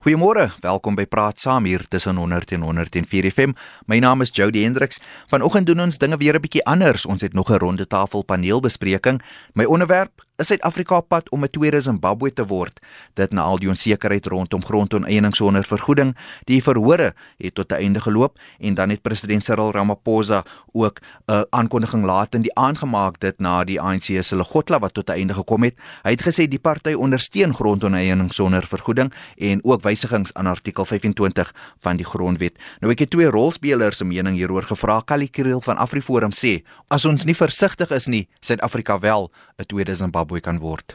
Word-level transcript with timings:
Goeiemôre, 0.00 0.46
welkom 0.64 0.94
by 0.96 1.04
Praat 1.04 1.36
Saam 1.42 1.66
hier 1.68 1.82
tussen 1.92 2.16
100 2.16 2.54
en 2.56 2.62
104 2.64 3.26
FM. 3.28 3.50
My 3.84 3.98
naam 4.00 4.24
is 4.24 4.30
Jody 4.32 4.62
Hendriks. 4.64 4.96
Vanoggend 5.28 5.68
doen 5.68 5.82
ons 5.84 6.00
dinge 6.00 6.16
weer 6.16 6.38
'n 6.38 6.40
bietjie 6.40 6.64
anders. 6.64 7.04
Ons 7.04 7.20
het 7.20 7.34
nog 7.36 7.50
'n 7.52 7.60
ronde 7.60 7.86
tafel 7.86 8.24
paneelbespreking. 8.24 9.20
My 9.52 9.64
onderwerp 9.64 10.24
is 10.40 10.48
Suid-Afrika 10.48 11.00
pad 11.00 11.28
om 11.30 11.44
'n 11.44 11.50
tweede 11.50 11.80
Zimbabwe 11.80 12.32
te 12.32 12.46
word. 12.46 12.80
Dit 13.14 13.32
na 13.32 13.42
al 13.42 13.58
die 13.58 13.68
onsekerheid 13.68 14.26
rondom 14.26 14.64
grondoneening 14.64 15.34
sonder 15.36 15.64
vergoeding. 15.64 16.16
Die 16.44 16.62
verhore 16.62 17.14
het 17.38 17.54
tot 17.54 17.72
'n 17.72 17.74
einde 17.74 18.00
geloop 18.00 18.38
en 18.58 18.74
dan 18.74 18.88
het 18.90 19.02
president 19.02 19.44
Cyril 19.44 19.72
Ramaphosa 19.72 20.44
ook 20.72 21.00
'n 21.26 21.44
aankondiging 21.50 22.04
laat 22.04 22.34
in 22.34 22.42
die 22.42 22.54
aangemaak 22.54 23.20
dit 23.20 23.38
na 23.38 23.64
die 23.64 23.80
ANC 23.80 24.22
se 24.22 24.36
Legotla 24.36 24.78
wat 24.78 24.94
tot 24.94 25.08
'n 25.08 25.12
einde 25.12 25.34
gekom 25.34 25.62
het. 25.62 25.74
Hy 26.02 26.10
het 26.10 26.22
gesê 26.22 26.48
die 26.48 26.58
party 26.58 26.92
ondersteun 26.92 27.54
grondoneening 27.54 28.32
sonder 28.32 28.66
vergoeding 28.66 29.12
en 29.36 29.64
ook 29.64 29.82
wysigings 29.82 30.34
aan 30.34 30.46
artikel 30.46 30.84
25 30.84 31.54
van 31.80 31.96
die 31.96 32.06
grondwet. 32.06 32.58
Nou 32.80 32.92
ek 32.92 32.98
het 32.98 33.10
twee 33.10 33.26
rolspelers 33.26 33.96
se 33.96 34.04
mening 34.04 34.36
hieroor 34.36 34.62
gevra. 34.62 35.00
Kali 35.04 35.30
Kriel 35.30 35.60
van 35.60 35.76
AfriForum 35.76 36.32
sê 36.32 36.62
as 36.88 37.04
ons 37.04 37.24
nie 37.24 37.36
versigtig 37.36 37.90
is 37.90 38.06
nie, 38.06 38.28
Suid-Afrika 38.40 38.98
wel 38.98 39.30
'n 39.58 39.66
tweede 39.66 39.94
Zimbabwe 39.94 40.29
Zimbabwe 40.30 40.40
kan 40.40 40.60
word? 40.62 40.94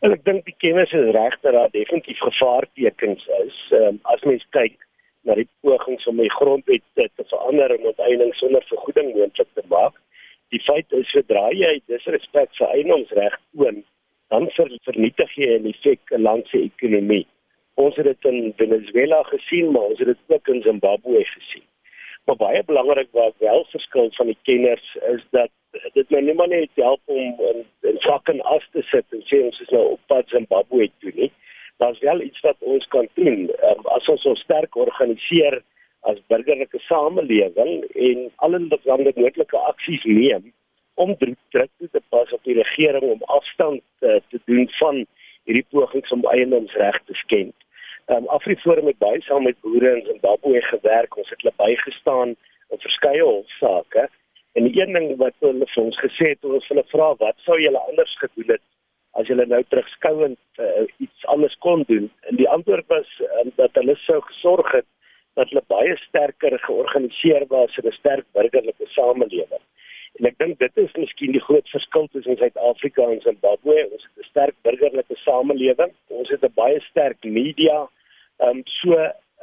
En 0.00 0.12
ek 0.12 0.24
dink 0.24 0.46
die 0.48 0.56
kennis 0.58 0.92
is 0.96 1.12
reg 1.14 1.34
dat 1.44 1.52
daar 1.52 1.70
definitief 1.70 2.18
gevaartekens 2.24 3.26
is. 3.44 3.56
Um, 3.76 4.00
as 4.08 4.22
mens 4.24 4.44
kyk 4.56 4.78
na 5.28 5.36
die 5.36 5.46
pogings 5.60 6.06
om 6.08 6.16
die 6.16 6.32
grondwet 6.32 6.82
te, 6.96 7.06
te 7.16 7.24
verander 7.28 7.70
en 7.70 7.90
onteiening 7.92 8.32
sonder 8.34 8.64
vergoeding 8.70 9.12
moontlik 9.14 9.50
te 9.54 9.62
maak, 9.68 9.94
die 10.50 10.62
feit 10.64 10.88
is 10.96 11.10
sodra 11.12 11.50
jy 11.52 11.82
disrespek 11.86 12.50
vir 12.56 12.72
eiendomsreg 12.72 13.36
toon, 13.52 13.84
dan 14.32 14.48
ver, 14.56 14.72
vernietig 14.88 15.36
jy 15.36 15.52
in 15.58 15.68
effek 15.68 16.00
'n 16.16 16.24
land 16.24 16.48
se 16.48 16.64
ekonomie. 16.64 17.26
Ons 17.76 17.96
het 17.96 18.08
dit 18.08 18.24
in 18.32 18.54
Venezuela 18.56 19.22
gesien, 19.28 19.70
maar 19.72 19.92
ons 19.92 19.98
het 19.98 20.08
dit 20.08 20.24
ook 20.28 20.48
in 20.48 20.62
Zimbabwe 20.62 21.24
gesien. 21.24 21.66
Maar 22.24 22.36
baie 22.36 22.62
belangrik 22.64 23.08
wat 23.12 23.34
wel 23.38 23.64
verskil 23.70 24.10
van 24.16 24.26
die 24.26 24.38
kenners 24.48 24.96
is 25.12 25.22
dat 25.30 25.50
dit 25.96 26.10
my 26.10 26.20
nie 26.20 26.34
maar 26.34 26.48
net 26.52 26.70
help 26.80 27.00
om 27.04 27.40
in, 27.50 27.64
in 27.88 27.98
sakke 28.04 28.34
af 28.42 28.64
te 28.72 28.82
sit 28.90 29.16
en 29.16 29.24
sê 29.28 29.42
ons 29.44 29.60
is 29.64 29.72
nou 29.74 29.84
op 29.94 30.00
pad 30.12 30.28
Zimbabwe 30.28 30.88
toe 31.00 31.12
nie. 31.16 31.30
Daar's 31.82 32.00
wel 32.04 32.20
iets 32.20 32.40
wat 32.46 32.56
ons 32.60 32.86
kan 32.94 33.08
doen 33.14 33.48
um, 33.70 33.86
as 33.96 34.08
ons 34.12 34.26
ons 34.32 34.44
sterk 34.44 34.76
organiseer 34.76 35.62
as 36.10 36.18
burgerlike 36.32 36.78
samelewing 36.88 37.86
en 37.94 38.28
allerlei 38.44 39.14
moontlike 39.16 39.64
aksies 39.72 40.04
neem 40.04 40.52
om 40.94 41.16
druk 41.16 41.70
te 41.80 42.02
pas 42.08 42.32
op 42.32 42.42
die 42.44 42.58
regering 42.58 43.08
om 43.08 43.22
afstand 43.22 43.82
uh, 44.00 44.18
te 44.28 44.40
doen 44.44 44.68
van 44.78 45.04
hierdie 45.48 45.66
pogings 45.70 46.12
om 46.12 46.24
eiendomsreg 46.30 46.98
te 47.06 47.14
skend. 47.24 47.54
Um, 48.12 48.26
Afriforum 48.34 48.86
het 48.90 48.98
baie 48.98 49.22
saam 49.22 49.46
met 49.48 49.60
boere 49.64 49.96
in 49.96 50.04
Zimbabwe 50.06 50.60
gewerk. 50.68 51.16
Ons 51.16 51.30
het 51.30 51.40
hulle 51.42 51.54
bygestaan 51.56 52.34
in 52.74 52.82
verskeie 52.84 53.22
hofsaake. 53.22 54.08
En 54.52 54.64
die 54.68 54.80
een 54.80 54.92
ding 54.92 55.16
wat 55.16 55.34
hulle 55.40 55.66
vir 55.74 55.82
ons 55.82 55.98
gesê 56.04 56.32
het, 56.34 56.44
ons 56.44 56.68
hulle 56.68 56.84
vra 56.90 57.12
wat 57.20 57.38
sou 57.46 57.56
julle 57.60 57.80
anders 57.88 58.12
gedoen 58.20 58.54
het 58.56 58.64
as 59.20 59.28
julle 59.28 59.44
nou 59.48 59.60
terugskouend 59.68 60.38
uh, 60.60 60.84
iets 61.04 61.26
anders 61.34 61.56
kon 61.64 61.84
doen? 61.88 62.10
En 62.28 62.36
die 62.40 62.48
antwoord 62.48 62.88
was 62.92 63.08
um, 63.40 63.52
dat 63.56 63.72
hulle 63.80 63.96
sou 64.04 64.20
gesorg 64.28 64.72
het 64.76 64.88
dat 65.40 65.48
hulle 65.48 65.64
baie 65.72 65.96
sterker 66.04 66.58
georganiseer 66.66 67.46
was 67.48 67.76
in 67.80 67.88
'n 67.88 67.96
sterk 67.96 68.26
burgerlike 68.36 68.86
samelewing. 68.96 69.64
En 70.20 70.26
ek 70.28 70.38
dink 70.38 70.58
dit 70.58 70.76
is 70.76 70.92
miskien 71.00 71.32
die 71.32 71.44
groot 71.48 71.68
verskil 71.68 72.08
tussen 72.12 72.36
Suid-Afrika 72.36 73.08
en 73.08 73.20
Zimbabwe. 73.20 73.88
Ons 73.92 74.04
het 74.04 74.24
'n 74.24 74.28
sterk 74.28 74.56
burgerlike 74.62 75.16
samelewing. 75.16 75.92
Ons 76.08 76.28
het 76.28 76.44
'n 76.44 76.52
baie 76.54 76.80
sterk 76.80 77.24
media. 77.24 77.88
Ehm 78.40 78.48
um, 78.48 78.62
so 78.64 78.92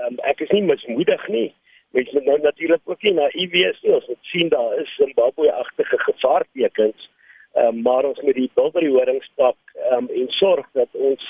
um, 0.05 0.19
ek 0.21 0.41
is 0.41 0.49
nie 0.49 0.61
mismoedig 0.61 1.27
nie 1.27 1.53
mens 1.91 2.11
moet 2.11 2.25
nou 2.25 2.39
natuurlik 2.39 2.81
ook 2.83 3.01
nie 3.01 3.13
naïef 3.13 3.51
wees 3.51 3.81
nie. 3.81 3.93
Ons 3.93 4.07
moet 4.07 4.31
sien 4.31 4.49
daar 4.49 4.79
is 4.81 4.95
Zimbabwe-agtige 4.95 5.97
gevaartekens. 5.97 7.09
Um, 7.57 7.81
maar 7.81 8.05
ons 8.05 8.19
moet 8.21 8.37
die 8.37 8.51
bilderie 8.53 8.91
horings 8.93 9.31
pak 9.35 9.57
um, 9.91 10.05
en 10.13 10.27
sorg 10.37 10.67
dat 10.77 10.89
ons 10.93 11.23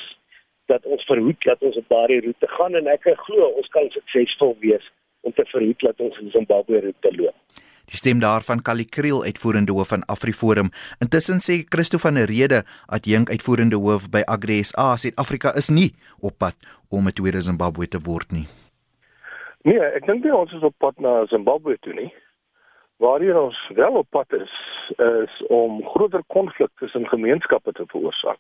dat 0.68 0.86
ons 0.86 1.06
verhoed 1.08 1.46
dat 1.48 1.62
ons 1.66 1.78
op 1.80 1.88
daardie 1.90 2.20
roete 2.26 2.48
gaan 2.58 2.76
en 2.76 2.90
ek 2.92 3.08
glo 3.24 3.48
ons 3.48 3.72
kan 3.74 3.88
suksesvol 3.96 4.54
wees 4.60 4.86
om 5.24 5.34
te 5.34 5.46
verhoed 5.48 5.80
dat 5.88 6.04
ons 6.04 6.20
in 6.20 6.30
Zimbabwe 6.36 6.84
roete 6.84 7.14
loop. 7.16 7.64
Die 7.90 7.98
stem 7.98 8.20
daarvan 8.22 8.62
Kali 8.62 8.86
Kriel 8.86 9.24
uitvoerende 9.24 9.74
hoof 9.74 9.90
van 9.96 10.04
AfriForum. 10.06 10.70
Intussen 11.02 11.42
sê 11.42 11.64
Christo 11.66 11.98
van 11.98 12.20
der 12.20 12.30
Rede, 12.30 12.62
adjunk 12.86 13.32
uitvoerende 13.34 13.80
hoof 13.82 14.12
by 14.14 14.22
Agri 14.30 14.62
SA, 14.64 14.94
Suid-Afrika 14.96 15.56
is 15.58 15.72
nie 15.74 15.90
op 16.22 16.38
pad 16.38 16.56
om 16.90 17.08
'n 17.08 17.14
tweede 17.14 17.42
Zimbabwe 17.42 17.88
te 17.88 18.00
word 18.04 18.32
nie. 18.32 18.48
Nee, 19.68 19.80
ek 19.80 20.06
dink 20.08 20.24
nie 20.24 20.32
ons 20.32 20.54
is 20.56 20.64
op 20.64 20.76
pad 20.80 21.00
na 21.04 21.26
Zimbabwe 21.28 21.76
toe 21.84 21.94
nie. 21.94 22.14
Waarheen 23.04 23.36
ons 23.38 23.58
wel 23.76 23.98
op 24.00 24.08
pad 24.16 24.32
is, 24.38 24.54
is 25.04 25.42
om 25.52 25.82
groter 25.92 26.24
konflik 26.32 26.72
tussen 26.80 27.08
gemeenskappe 27.08 27.72
te 27.72 27.88
veroorsaak 27.92 28.40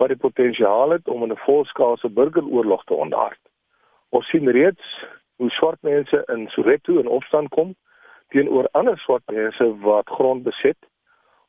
wat 0.00 0.08
die 0.08 0.16
potensiaal 0.16 0.94
het 0.96 1.08
om 1.12 1.22
'n 1.24 1.36
volskaalse 1.44 2.08
burgeroorlog 2.08 2.84
te 2.84 2.94
ontaard. 2.94 3.40
Ons 4.08 4.28
sien 4.28 4.48
reeds 4.50 5.04
hoe 5.36 5.50
swart 5.50 5.82
mense 5.82 6.22
in 6.26 6.48
Soweto 6.48 6.98
in 6.98 7.06
opstand 7.06 7.48
kom 7.48 7.74
teenoor 8.28 8.68
ander 8.72 8.98
swart 8.98 9.22
mense 9.26 9.78
wat 9.80 10.08
grond 10.08 10.42
beset. 10.42 10.76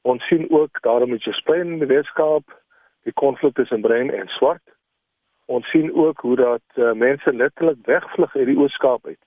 Ons 0.01 0.28
sien 0.28 0.50
ook 0.50 0.81
daarom 0.81 1.09
met 1.09 1.23
jy 1.23 1.31
speel 1.31 1.62
in 1.62 1.79
die 1.79 1.88
Weskaap 1.88 2.62
die 3.03 3.13
konflik 3.13 3.56
tussen 3.56 3.81
bruin 3.81 4.13
en 4.13 4.28
swart 4.28 4.63
ons 5.56 5.69
sien 5.69 5.89
ook 5.94 6.23
hoe 6.25 6.35
dat 6.39 6.63
uh, 6.75 6.91
mense 6.94 7.34
letterlik 7.34 7.78
wegvlug 7.85 8.35
uit 8.35 8.50
die 8.50 8.57
Oos-Kaap 8.57 9.06
uit 9.06 9.19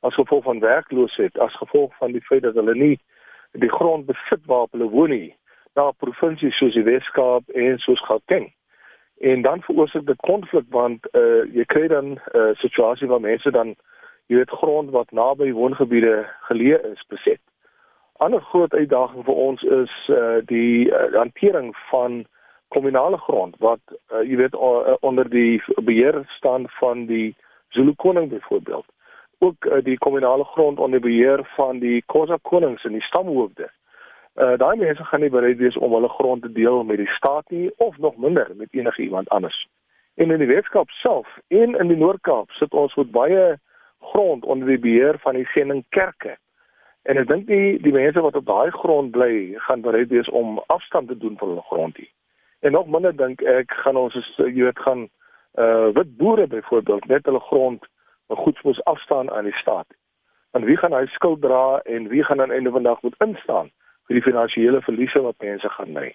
as 0.00 0.14
gevolg 0.14 0.44
van 0.44 0.60
werkloosheid, 0.60 1.38
as 1.38 1.56
gevolg 1.56 1.96
van 1.96 2.12
die 2.12 2.24
feit 2.24 2.42
dat 2.42 2.54
hulle 2.54 2.74
nie 2.74 2.96
die 3.52 3.68
grond 3.68 4.06
besit 4.06 4.44
waar 4.46 4.66
hulle 4.70 4.88
woon 4.88 5.12
nie, 5.12 5.34
na 5.74 5.90
provinsies 5.90 6.56
soos 6.56 6.74
die 6.74 6.86
Wes-Kaap 6.86 7.48
en 7.54 7.78
soos 7.78 8.00
Gauteng. 8.06 8.48
En 9.20 9.42
dan 9.42 9.62
veroorsaak 9.62 10.06
dit 10.06 10.24
konflik 10.24 10.64
want 10.72 11.06
uh, 11.12 11.44
jy 11.52 11.64
kry 11.68 11.86
dan 11.92 12.14
'n 12.14 12.20
uh, 12.32 12.48
eh, 12.50 12.56
situasie 12.56 13.08
waar 13.08 13.20
mense 13.20 13.50
dan 13.50 13.74
jy 14.26 14.36
weet 14.36 14.58
grond 14.62 14.90
wat 14.90 15.10
naby 15.12 15.52
woongebiede 15.52 16.26
geleë 16.48 16.80
is 16.92 17.02
beset. 17.08 17.40
'n 17.40 18.24
Ander 18.24 18.40
groot 18.40 18.72
uitdaging 18.72 19.24
vir 19.24 19.34
ons 19.34 19.62
is 19.62 19.92
uh, 20.08 20.40
die 20.44 20.88
uh, 20.88 21.12
hantering 21.12 21.76
van 21.90 22.24
kommunale 22.74 23.18
grond 23.18 23.56
wat 23.58 23.82
uh, 23.90 24.22
jy 24.22 24.36
weet 24.40 24.54
uh, 24.54 24.94
onder 25.00 25.28
die 25.30 25.62
beheer 25.84 26.22
staan 26.36 26.68
van 26.78 27.06
die 27.06 27.34
Zulu 27.68 27.94
koning 27.94 28.30
byvoorbeeld 28.30 28.86
ook 29.38 29.64
uh, 29.64 29.82
die 29.82 29.98
kommunale 29.98 30.44
grond 30.44 30.78
onder 30.78 31.00
beheer 31.00 31.44
van 31.56 31.78
die 31.78 32.02
Khoza 32.06 32.38
konings 32.42 32.84
en 32.84 32.92
die 32.92 33.08
stamhoofde. 33.08 33.70
Uh 34.34 34.56
daai 34.62 34.76
mense 34.76 35.04
gaan 35.04 35.20
nie 35.20 35.30
bereid 35.30 35.58
wees 35.58 35.76
om 35.76 35.92
hulle 35.92 36.08
grond 36.08 36.42
te 36.42 36.52
deel 36.52 36.84
met 36.84 36.96
die 36.96 37.14
staat 37.16 37.50
nie 37.50 37.70
of 37.76 37.98
nog 37.98 38.16
minder 38.16 38.52
met 38.54 38.68
enige 38.70 39.02
iemand 39.02 39.28
anders. 39.28 39.66
En 40.14 40.30
in 40.30 40.38
die 40.38 40.46
Weskaap 40.46 40.90
self 40.90 41.38
en 41.48 41.74
in 41.74 41.88
die 41.88 41.96
Noord-Kaap 41.96 42.50
sit 42.50 42.72
ons 42.72 42.94
met 42.94 43.10
baie 43.10 43.58
grond 44.12 44.44
onder 44.44 44.68
die 44.68 44.78
beheer 44.78 45.18
van 45.18 45.34
die 45.34 45.46
sendingkerke. 45.54 46.36
En 47.02 47.16
ek 47.16 47.28
dink 47.28 47.46
die 47.48 47.80
die 47.82 47.92
mense 47.92 48.20
wat 48.20 48.36
op 48.36 48.46
daai 48.46 48.70
grond 48.70 49.10
bly, 49.10 49.54
gaan 49.66 49.80
bereid 49.80 50.08
wees 50.08 50.28
om 50.28 50.58
afstand 50.66 51.08
te 51.08 51.16
doen 51.16 51.38
van 51.38 51.48
hulle 51.48 51.68
grond 51.72 51.96
hier. 51.96 52.12
En 52.60 52.72
nog 52.72 52.86
minder 52.86 53.16
dink 53.16 53.40
ek 53.40 53.72
gaan 53.72 53.96
ons 53.96 54.14
is 54.14 54.28
jy 54.36 54.66
weet 54.66 54.78
gaan 54.78 55.08
uh 55.58 55.88
wit 55.96 56.16
boere 56.16 56.46
byvoorbeeld 56.46 57.06
net 57.08 57.24
hulle 57.24 57.40
grond 57.40 57.86
goed 58.28 58.62
moet 58.62 58.84
afstaan 58.84 59.30
aan 59.30 59.44
die 59.44 59.56
staat. 59.56 59.86
En 60.50 60.64
wie 60.64 60.76
gaan 60.76 60.92
hy 60.92 61.06
skuld 61.06 61.40
dra 61.40 61.80
en 61.84 62.08
wie 62.08 62.24
gaan 62.24 62.40
aan 62.40 62.52
einde 62.52 62.70
van 62.70 62.82
dag 62.82 63.02
moet 63.02 63.14
instaan 63.18 63.70
vir 64.06 64.18
die 64.18 64.22
finansiële 64.22 64.82
verliese 64.82 65.22
wat 65.22 65.38
mense 65.38 65.68
gaan 65.68 65.92
ly. 65.92 66.12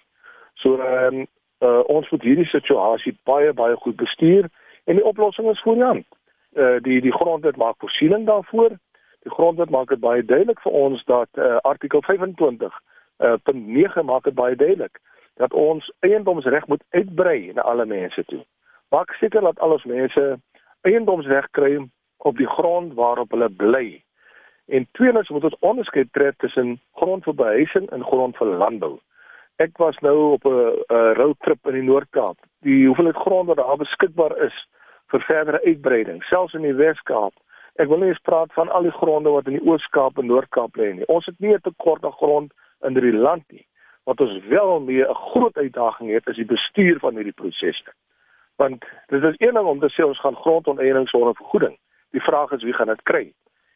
So 0.54 0.78
ehm 0.78 1.14
um, 1.14 1.26
uh 1.64 1.82
ons 1.88 2.10
moet 2.10 2.22
hierdie 2.22 2.48
situasie 2.52 3.16
baie 3.24 3.52
baie 3.52 3.76
goed 3.76 3.96
bestuur 3.96 4.48
en 4.84 4.96
die 5.00 5.04
oplossing 5.04 5.50
is 5.50 5.62
voor 5.62 5.74
die 5.74 5.84
hand. 5.90 6.06
Uh 6.54 6.76
die 6.80 7.00
die 7.00 7.12
grondwet 7.12 7.56
maak 7.56 7.78
voorsiening 7.78 8.26
daarvoor. 8.26 8.78
Die 9.24 9.34
grondwet 9.34 9.70
maak 9.70 9.88
dit 9.88 10.00
baie 10.00 10.24
duidelik 10.24 10.60
vir 10.60 10.72
ons 10.72 11.04
dat 11.04 11.28
uh 11.34 11.56
artikel 11.56 12.02
25 12.02 12.80
uh 13.18 13.34
punt 13.42 13.66
9 13.66 14.04
maak 14.04 14.24
dit 14.24 14.34
baie 14.34 14.56
duidelik 14.56 15.00
dat 15.36 15.52
ons 15.52 15.92
eiendomsreg 16.00 16.66
moet 16.66 16.84
uitbrei 16.90 17.52
na 17.52 17.62
alle 17.62 17.86
mense 17.86 18.24
toe. 18.24 18.44
Maak 18.88 19.12
seker 19.20 19.40
dat 19.40 19.58
al 19.60 19.76
ons 19.76 19.84
mense 19.84 20.24
eiendomsreg 20.80 21.48
kry 21.50 21.88
op 22.16 22.36
die 22.36 22.48
grond 22.48 22.94
waarop 22.94 23.30
hulle 23.30 23.50
bly. 23.50 24.02
En 24.66 24.88
tweedens 24.98 25.28
moet 25.28 25.44
ons 25.44 25.58
onderskeid 25.60 26.08
tref 26.12 26.36
tussen 26.36 26.80
grond 26.94 27.24
vir 27.24 27.34
behuising 27.34 27.90
en 27.90 28.04
grond 28.04 28.36
vir 28.36 28.56
landbou. 28.62 28.96
Ek 29.62 29.76
was 29.80 29.98
nou 30.04 30.32
op 30.32 30.44
'n 30.44 31.12
roadtrip 31.20 31.66
in 31.66 31.72
die 31.72 31.88
Noord-Kaap. 31.90 32.36
Die 32.60 32.86
hoeveelheid 32.86 33.16
grond 33.16 33.48
wat 33.48 33.56
daar 33.56 33.76
beskikbaar 33.76 34.36
is 34.44 34.56
vir 35.06 35.20
verdere 35.20 35.64
uitbreiding, 35.64 36.22
selfs 36.22 36.54
in 36.54 36.62
die 36.62 36.74
Wes-Kaap. 36.74 37.32
Ek 37.76 37.88
wil 37.88 37.98
nie 37.98 38.08
eens 38.08 38.18
praat 38.22 38.52
van 38.52 38.68
al 38.68 38.82
die 38.82 38.98
gronde 38.98 39.30
wat 39.30 39.46
in 39.46 39.58
die 39.58 39.66
Oos-Kaap 39.68 40.18
en 40.18 40.26
Noord-Kaap 40.26 40.76
lê 40.76 40.92
nie. 40.94 41.06
Ons 41.06 41.26
het 41.26 41.38
nie 41.38 41.54
'n 41.54 41.60
tekort 41.60 42.04
aan 42.04 42.12
grond 42.12 42.52
in 42.82 42.94
die 42.94 43.12
land 43.12 43.44
nie 43.52 43.66
wat 44.06 44.20
ons 44.20 44.44
wel 44.48 44.80
mee 44.80 45.04
'n 45.08 45.14
groot 45.14 45.56
uitdaging 45.56 46.12
het 46.12 46.26
is 46.26 46.36
die 46.36 46.52
bestuur 46.56 46.98
van 46.98 47.14
hierdie 47.14 47.40
prosesse. 47.42 47.92
Want 48.56 48.84
dit 49.06 49.22
is 49.22 49.34
een 49.38 49.54
ding 49.54 49.66
om 49.66 49.80
te 49.80 49.90
sê 49.92 50.04
ons 50.04 50.20
gaan 50.20 50.36
grondonteeneming 50.36 51.08
sonder 51.08 51.34
vergoeding. 51.34 51.76
Die 52.10 52.22
vraag 52.22 52.50
is 52.50 52.62
wie 52.62 52.72
gaan 52.72 52.86
dit 52.86 53.02
kry? 53.02 53.32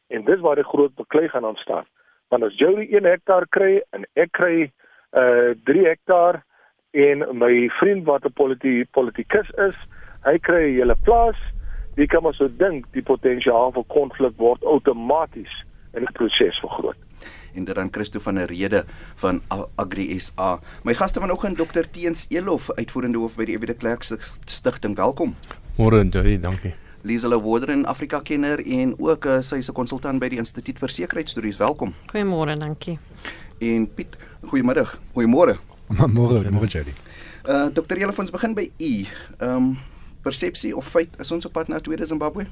En 0.07 0.25
dis 0.25 0.41
waar 0.41 0.55
die 0.55 0.71
groot 0.73 0.95
beklei 0.95 1.29
gaan 1.29 1.45
ontstaan. 1.45 1.85
Want 2.29 2.43
as 2.43 2.59
Jolie 2.59 2.89
1 2.97 3.05
hektaar 3.05 3.47
kry 3.49 3.83
en 3.91 4.07
ek 4.13 4.31
kry 4.31 4.73
uh 5.19 5.51
3 5.65 5.87
hektaar 5.87 6.45
en 6.91 7.39
my 7.39 7.69
vriend 7.69 8.05
wat 8.05 8.25
'n 8.25 8.33
politi 8.33 8.85
politikus 8.91 9.51
is, 9.51 9.77
hy 10.23 10.39
kry 10.39 10.63
'n 10.63 10.75
hele 10.75 10.97
plaas, 11.03 11.39
wie 11.95 12.07
kan 12.07 12.23
maar 12.23 12.35
so 12.35 12.49
dink 12.57 12.87
die 12.93 13.03
potensiaal 13.03 13.73
vir 13.73 13.85
konflik 13.85 14.37
word 14.37 14.65
outomaties 14.65 15.65
in 15.93 16.05
die 16.05 16.13
proses 16.13 16.59
vergroot 16.59 16.97
en 17.55 17.65
dit 17.65 17.75
dan 17.75 17.89
Christo 17.91 18.21
van 18.21 18.35
der 18.35 18.47
Rede 18.47 18.85
van 19.15 19.41
Agri 19.75 20.19
SA. 20.21 20.61
My 20.85 20.95
gaste 20.95 21.21
vanoggend 21.21 21.59
Dr 21.59 21.85
Teens 21.91 22.27
Elof, 22.29 22.71
uitvoerende 22.71 23.19
hoof 23.19 23.35
by 23.37 23.45
die 23.45 23.57
Ewige 23.57 23.75
Klerk 23.75 24.07
Stichting. 24.45 24.97
Welkom. 24.97 25.35
Môre, 25.77 26.05
dankie. 26.09 26.75
Liesel 27.03 27.41
Woder 27.41 27.71
in 27.71 27.87
Afrika 27.87 28.21
kenner 28.21 28.61
en 28.67 28.95
ook 28.99 29.25
uh, 29.25 29.41
sy 29.41 29.57
is 29.57 29.69
'n 29.69 29.75
konsultant 29.75 30.21
by 30.21 30.29
die 30.29 30.39
Instituut 30.39 30.79
vir 30.79 30.89
Sekuriteitsstudies. 30.89 31.57
Welkom. 31.57 31.95
Goeiemôre, 32.13 32.57
dankie. 32.59 32.99
En 33.59 33.89
Piet, 33.95 34.17
goeiemiddag. 34.45 34.99
Goeiemôre. 35.15 35.59
Môre, 36.17 36.51
môre 36.51 36.67
Jody. 36.69 36.93
Uh 37.49 37.69
Dr 37.73 37.97
Elof, 37.97 38.19
ons 38.19 38.31
begin 38.31 38.55
by 38.55 38.71
u. 38.79 39.07
Ehm 39.39 39.57
um, 39.57 39.79
persepsie 40.23 40.77
of 40.77 40.87
feit 40.87 41.09
is 41.19 41.31
ons 41.33 41.45
op 41.45 41.53
pad 41.53 41.69
na 41.69 41.79
tweede 41.81 42.07
Zimbabwe? 42.07 42.47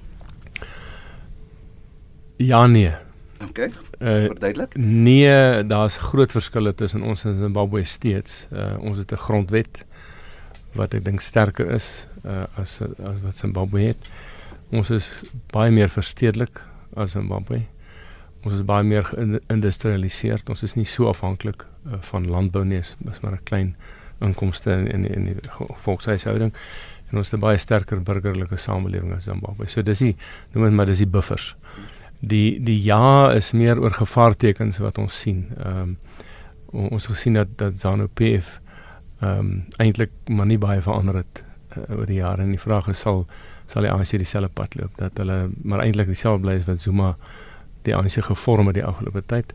Ja 2.37 2.67
nee. 2.67 2.95
OK. 3.43 3.58
Uh, 3.58 3.70
Verduidelik. 3.99 4.76
Nee, 4.76 5.67
daar's 5.67 5.96
groot 5.96 6.31
verskille 6.31 6.75
tussen 6.75 7.02
ons 7.02 7.25
en 7.25 7.38
Zimbabwe 7.38 7.85
steeds. 7.85 8.46
Uh 8.52 8.79
ons 8.79 8.99
het 8.99 9.12
'n 9.12 9.17
grondwet 9.17 9.85
wat 10.73 10.94
ek 10.94 11.05
dink 11.05 11.20
sterker 11.20 11.70
is 11.70 12.06
uh 12.25 12.44
as 12.55 12.81
as 12.82 13.20
wat 13.23 13.37
Zimbabwe 13.37 13.81
het. 13.81 14.11
Ons 14.70 14.90
is 14.90 15.08
baie 15.50 15.70
meer 15.70 15.88
verstedelik 15.88 16.64
as 16.94 17.11
Zimbabwe. 17.11 17.62
Ons 18.43 18.55
is 18.55 18.64
baie 18.64 18.85
meer 18.85 19.05
geïndustrialiseer. 19.05 20.43
Ons 20.49 20.62
is 20.62 20.75
nie 20.75 20.85
so 20.85 21.08
afhanklik 21.08 21.64
uh, 21.87 21.99
van 22.00 22.29
landbou 22.31 22.64
nie, 22.64 22.82
dis 22.99 23.20
maar 23.20 23.32
'n 23.32 23.44
klein 23.44 23.76
inkomste 24.20 24.70
in 24.70 24.87
in 24.87 25.05
in 25.05 25.25
die 25.25 25.37
volkshuishouding 25.75 26.52
en 27.11 27.19
ons 27.19 27.31
het 27.31 27.38
'n 27.38 27.40
baie 27.43 27.58
sterker 27.58 28.02
burgerlike 28.02 28.56
samelewing 28.56 29.14
as 29.14 29.25
Zimbabwe. 29.25 29.67
So 29.67 29.82
dis 29.82 30.00
nie 30.00 30.17
noem 30.52 30.64
dit 30.64 30.73
maar 30.73 30.87
dis 30.87 30.99
die 30.99 31.06
buffers. 31.06 31.56
Die 32.20 32.62
die 32.62 32.82
ja 32.82 33.32
is 33.32 33.53
meer 33.53 33.81
oor 33.81 33.94
gevaartekens 33.94 34.79
wat 34.79 34.99
ons 34.99 35.20
sien. 35.20 35.47
Ehm 35.59 35.82
um, 35.82 35.97
ons 36.69 37.06
gesien 37.06 37.32
dat 37.32 37.49
dat 37.56 37.81
ZANU-PF 37.81 38.61
ehm 39.20 39.38
um, 39.38 39.65
eintlik 39.76 40.11
maar 40.26 40.47
nie 40.47 40.59
baie 40.59 40.82
verander 40.82 41.15
het 41.15 41.44
uh, 41.76 41.99
oor 41.99 42.06
die 42.06 42.20
jare 42.20 42.43
en 42.43 42.50
die 42.50 42.61
vraag 42.61 42.88
is 42.88 42.99
sal 42.99 43.26
sal 43.67 43.82
die 43.82 43.93
ANC 43.93 44.11
dieselfde 44.20 44.50
pad 44.55 44.75
loop 44.75 44.97
dat 44.97 45.17
hulle 45.17 45.49
maar 45.62 45.81
eintlik 45.81 46.06
dieselfde 46.06 46.44
bly 46.44 46.59
as 46.61 46.67
wat 46.69 46.81
Zuma 46.81 47.17
die 47.82 47.97
ANC 47.97 48.21
gevorm 48.25 48.67
het 48.67 48.79
die 48.79 48.85
afgelope 48.85 49.23
tyd 49.26 49.55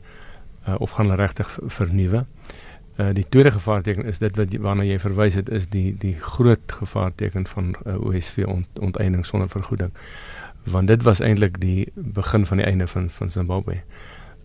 uh, 0.67 0.75
of 0.79 0.91
gaan 0.91 1.05
hulle 1.05 1.21
regtig 1.21 1.59
vernuwe? 1.77 2.25
Uh, 2.97 3.09
die 3.13 3.25
tweede 3.29 3.51
gevaarteken 3.51 4.05
is 4.05 4.19
dit 4.21 4.35
wat 4.37 4.53
waarna 4.61 4.85
jy 4.85 4.99
verwys 5.01 5.37
het 5.39 5.49
is 5.49 5.65
die 5.73 5.95
die 5.97 6.13
groot 6.21 6.75
gevaarteken 6.81 7.47
van 7.49 7.73
uh, 7.85 7.97
OSV 7.97 8.45
ont, 8.47 8.79
onteiening 8.79 9.25
sonder 9.25 9.49
vergoeding. 9.49 9.89
Want 10.63 10.87
dit 10.87 11.03
was 11.03 11.19
eintlik 11.19 11.59
die 11.59 11.91
begin 11.95 12.45
van 12.45 12.57
die 12.57 12.65
einde 12.65 12.87
van 12.87 13.09
van 13.09 13.31
Zimbabwe. 13.31 13.81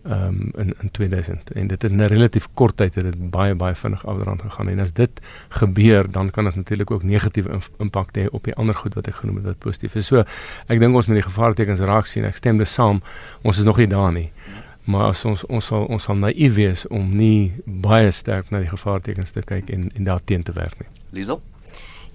Ehm 0.03 0.23
um, 0.23 0.51
in 0.55 0.73
in 0.81 0.91
2000 0.91 1.51
en 1.51 1.67
dit 1.67 1.81
het 1.81 1.91
in 1.91 1.97
'n 1.97 2.07
relatief 2.07 2.47
kort 2.53 2.77
tyd 2.77 2.95
het 2.95 3.03
dit 3.03 3.29
baie 3.29 3.55
baie 3.55 3.75
vinnig 3.75 4.05
afdrand 4.05 4.41
gegaan 4.41 4.69
en 4.69 4.79
as 4.79 4.93
dit 4.93 5.09
gebeur 5.49 6.11
dan 6.11 6.31
kan 6.31 6.43
dit 6.43 6.55
natuurlik 6.55 6.91
ook 6.91 7.03
negatiewe 7.03 7.59
impak 7.77 8.17
hê 8.17 8.29
op 8.29 8.43
die 8.43 8.55
ander 8.55 8.75
goed 8.75 8.93
wat 8.93 9.07
ek 9.07 9.15
genoem 9.15 9.35
het 9.35 9.45
wat 9.45 9.57
positief 9.57 9.95
is. 9.95 10.05
So 10.05 10.23
ek 10.67 10.79
dink 10.79 10.95
ons 10.95 11.05
moet 11.05 11.15
die 11.15 11.29
gevaartekens 11.31 11.79
raak 11.79 12.05
sien. 12.05 12.23
Ek 12.23 12.35
stem 12.35 12.57
dis 12.57 12.73
saam. 12.73 13.01
Ons 13.41 13.57
is 13.57 13.63
nog 13.63 13.77
nie 13.77 13.87
daar 13.87 14.11
nie 14.11 14.31
maar 14.89 15.09
as 15.11 15.21
ons 15.25 15.45
ons 15.45 15.65
sal 15.65 15.85
ons 15.85 16.03
sal 16.03 16.17
naïef 16.17 16.55
wees 16.57 16.85
om 16.87 17.11
nie 17.17 17.51
baie 17.65 18.11
sterk 18.15 18.49
na 18.49 18.63
die 18.63 18.71
gevaartekens 18.71 19.35
te 19.35 19.43
kyk 19.45 19.69
en 19.75 19.89
en 19.93 20.07
daarteen 20.07 20.43
te 20.43 20.55
werk 20.55 20.79
nie. 20.81 20.89
Liesel? 21.19 21.41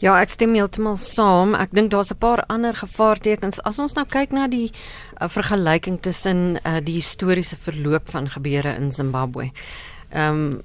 Ja, 0.02 0.16
ek 0.18 0.32
stem 0.34 0.56
heeltemal 0.58 0.96
saam. 0.98 1.54
Ek 1.54 1.70
dink 1.70 1.92
daar's 1.92 2.10
'n 2.10 2.18
paar 2.18 2.44
ander 2.48 2.74
gevaartekens. 2.74 3.62
As 3.62 3.78
ons 3.78 3.94
nou 3.94 4.04
kyk 4.04 4.32
na 4.32 4.48
die 4.48 4.72
uh, 5.20 5.28
vergelyking 5.28 6.00
tussen 6.00 6.58
uh, 6.64 6.80
die 6.82 6.94
historiese 6.94 7.56
verloop 7.56 8.10
van 8.10 8.28
gebeure 8.28 8.74
in 8.76 8.90
Zimbabwe. 8.90 9.52
Ehm 10.10 10.60
um, 10.60 10.62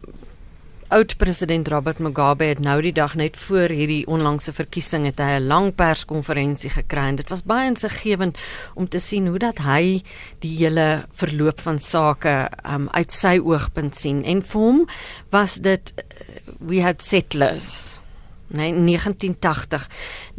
oud 0.89 1.17
president 1.17 1.67
Robert 1.67 1.99
Mugabe 1.99 2.43
het 2.43 2.59
nou 2.59 2.81
die 2.81 2.93
dag 2.93 3.13
net 3.15 3.37
voor 3.37 3.69
hierdie 3.69 4.07
onlangse 4.09 4.53
verkiesing 4.53 5.05
het 5.05 5.19
hy 5.19 5.37
'n 5.37 5.47
lang 5.47 5.75
perskonferensie 5.75 6.69
gekry 6.69 7.05
en 7.09 7.15
dit 7.15 7.29
was 7.29 7.43
baie 7.43 7.67
insiggewend 7.67 8.37
om 8.73 8.87
te 8.87 8.99
sien 8.99 9.27
hoe 9.27 9.37
dat 9.37 9.57
hy 9.57 10.01
die 10.39 10.57
hele 10.57 11.05
verloop 11.13 11.59
van 11.59 11.79
sake 11.79 12.49
um, 12.65 12.89
uit 12.91 13.11
sy 13.11 13.37
oogpunt 13.37 13.95
sien 13.95 14.23
en 14.23 14.41
vir 14.41 14.61
hom 14.61 14.87
was 15.29 15.55
dit 15.55 15.93
uh, 15.97 16.03
we 16.59 16.81
had 16.81 17.01
settlers 17.01 17.98
Nee, 18.49 18.71
1980. 18.71 19.87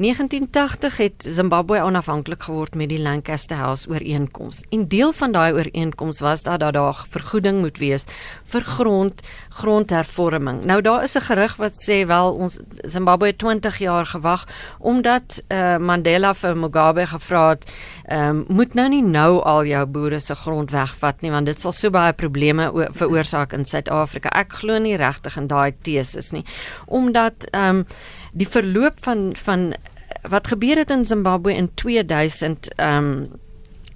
1980 0.01 0.97
het 0.97 1.25
Zimbabwe 1.29 1.83
onafhanklik 1.83 2.43
geword 2.43 2.75
met 2.75 2.89
die 2.89 3.01
Lancaster 3.01 3.57
House 3.57 3.89
ooreenkoms. 3.89 4.63
En 4.71 4.89
deel 4.89 5.13
van 5.13 5.33
daai 5.33 5.53
ooreenkoms 5.53 6.21
was 6.21 6.43
dat 6.43 6.61
daar 6.61 6.73
daar 6.73 7.05
vergoeding 7.09 7.61
moet 7.61 7.79
wees 7.79 8.05
vir 8.45 8.61
grond 8.65 9.21
grondhervorming. 9.49 10.65
Nou 10.65 10.81
daar 10.81 11.03
is 11.03 11.15
'n 11.15 11.21
gerug 11.21 11.57
wat 11.57 11.85
sê 11.89 12.07
wel 12.07 12.33
ons 12.33 12.61
Zimbabwe 12.83 13.27
het 13.27 13.39
20 13.39 13.79
jaar 13.79 14.07
gewag 14.07 14.45
omdat 14.79 15.43
uh, 15.49 15.77
Mandela 15.77 16.35
vir 16.35 16.57
Mugabe 16.57 17.07
gevra 17.07 17.49
het, 17.49 17.73
um, 18.13 18.45
moet 18.49 18.75
nou 18.75 18.89
nie 18.89 19.03
nou 19.03 19.43
al 19.43 19.65
jou 19.65 19.87
boere 19.87 20.21
se 20.21 20.35
grond 20.35 20.71
wegvat 20.71 21.21
nie 21.21 21.31
want 21.31 21.47
dit 21.47 21.61
sal 21.61 21.73
so 21.73 21.91
baie 21.91 22.13
probleme 22.13 22.89
veroorsaak 22.93 23.53
in 23.53 23.65
Suid-Afrika. 23.65 24.29
Ek 24.29 24.53
glo 24.53 24.79
nie 24.79 24.97
regtig 24.97 25.37
in 25.37 25.47
daai 25.47 25.73
teses 25.83 26.31
nie. 26.31 26.45
Omdat 26.87 27.45
ehm 27.51 27.77
um, 27.77 27.87
die 28.33 28.49
verloop 28.49 28.99
van 29.01 29.31
van 29.37 29.75
wat 30.29 30.47
gebeur 30.47 30.77
het 30.77 30.91
in 30.91 31.05
Zimbabwe 31.05 31.55
in 31.55 31.75
2000 31.75 32.75
ehm 32.75 32.97
um, 32.97 33.31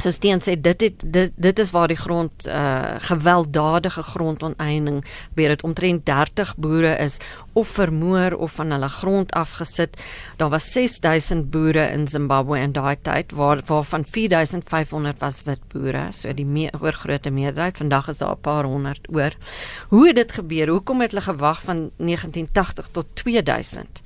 So 0.04 0.12
Steen 0.12 0.42
sê 0.44 0.52
dit 0.60 0.82
het, 0.84 1.04
dit 1.08 1.32
dit 1.40 1.60
is 1.62 1.70
waar 1.72 1.88
die 1.88 1.96
grond 1.96 2.44
uh 2.44 2.96
gewelddadige 3.08 4.02
grondonteiening 4.02 4.98
weer 5.34 5.48
dit 5.48 5.62
omtrent 5.64 6.04
30 6.06 6.50
boere 6.60 6.92
is 7.00 7.16
of 7.52 7.68
vermoor 7.68 8.36
of 8.36 8.52
van 8.52 8.70
hulle 8.70 8.88
grond 8.88 9.32
afgesit. 9.32 9.96
Daar 10.36 10.50
was 10.52 10.72
6000 10.72 11.50
boere 11.50 11.86
in 11.96 12.08
Zimbabwe 12.08 12.58
in 12.60 12.72
daai 12.72 12.96
tyd 13.00 13.32
waar 13.32 13.62
waarvan 13.66 14.04
4500 14.04 15.18
was 15.18 15.42
wit 15.48 15.64
boere, 15.72 16.06
so 16.10 16.34
die 16.34 16.46
meer 16.46 16.76
oorgrootste 16.80 17.30
meerderheid. 17.30 17.80
Vandag 17.80 18.08
is 18.08 18.18
daar 18.18 18.36
'n 18.36 18.40
paar 18.40 18.64
honderd 18.64 19.08
oor. 19.08 19.32
Hoe 19.88 20.06
het 20.06 20.16
dit 20.16 20.32
gebeur? 20.32 20.68
Hoekom 20.68 21.00
het 21.00 21.10
hulle 21.10 21.24
gewag 21.24 21.62
van 21.62 21.90
1980 21.96 22.88
tot 22.88 23.06
2000? 23.14 24.02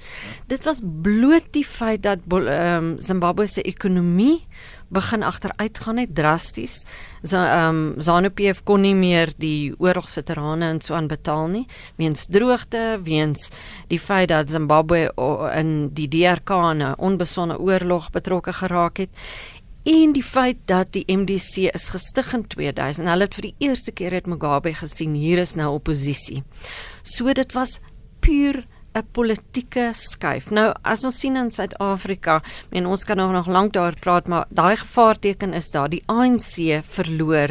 Dit 0.47 0.65
was 0.65 0.81
bloot 1.03 1.47
die 1.51 1.65
feit 1.65 2.03
dat 2.03 2.19
um, 2.31 2.97
Zimbabwe 2.99 3.47
se 3.47 3.63
ekonomie 3.63 4.47
begin 4.89 5.23
agteruit 5.23 5.79
gaan 5.79 5.95
net 5.95 6.15
drasties. 6.15 6.85
So 7.23 7.37
ehm 7.37 7.69
um, 7.69 7.95
ZANU-PF 8.01 8.63
kon 8.65 8.81
nie 8.81 8.95
meer 8.95 9.33
die 9.37 9.75
oorlogsveterane 9.79 10.71
en 10.71 10.81
so 10.81 10.95
aan 10.95 11.09
betaal 11.09 11.49
nie 11.49 11.67
weens 11.97 12.27
droogte, 12.27 13.01
weens 13.03 13.51
die 13.89 14.01
feit 14.01 14.29
dat 14.29 14.51
Zimbabwe 14.51 15.09
in 15.55 15.91
die 15.95 16.09
DRK 16.09 16.51
'n 16.51 16.95
onbesonde 16.99 17.59
oorlog 17.59 18.11
betrokke 18.11 18.53
geraak 18.53 18.97
het 18.97 19.11
en 19.89 20.13
die 20.13 20.25
feit 20.25 20.59
dat 20.69 20.93
die 20.93 21.05
MDC 21.07 21.71
is 21.73 21.89
gestig 21.89 22.33
in 22.35 22.47
2000. 22.47 23.09
Hulle 23.09 23.25
het 23.25 23.37
vir 23.39 23.49
die 23.49 23.55
eerste 23.59 23.93
keer 23.93 24.13
het 24.13 24.27
Mugabe 24.27 24.75
gesien 24.75 25.15
hier 25.15 25.39
is 25.39 25.55
nou 25.55 25.71
oppositie. 25.75 26.43
So 27.03 27.33
dit 27.33 27.53
was 27.57 27.79
puur 28.21 28.67
'n 28.95 29.07
politieke 29.13 29.91
skuif. 29.93 30.51
Nou 30.51 30.73
as 30.83 31.05
ons 31.05 31.19
sien 31.19 31.37
in 31.37 31.51
Suid-Afrika, 31.51 32.43
en 32.71 32.87
ons 32.87 33.05
kan 33.05 33.17
nog 33.17 33.33
nog 33.33 33.47
lank 33.47 33.73
daar 33.73 33.95
praat, 34.01 34.27
maar 34.27 34.47
daai 34.49 34.77
gevaarteken 34.77 35.53
is 35.53 35.71
daar. 35.71 35.89
Die 35.89 36.03
ANC 36.07 36.83
verloor 36.85 37.51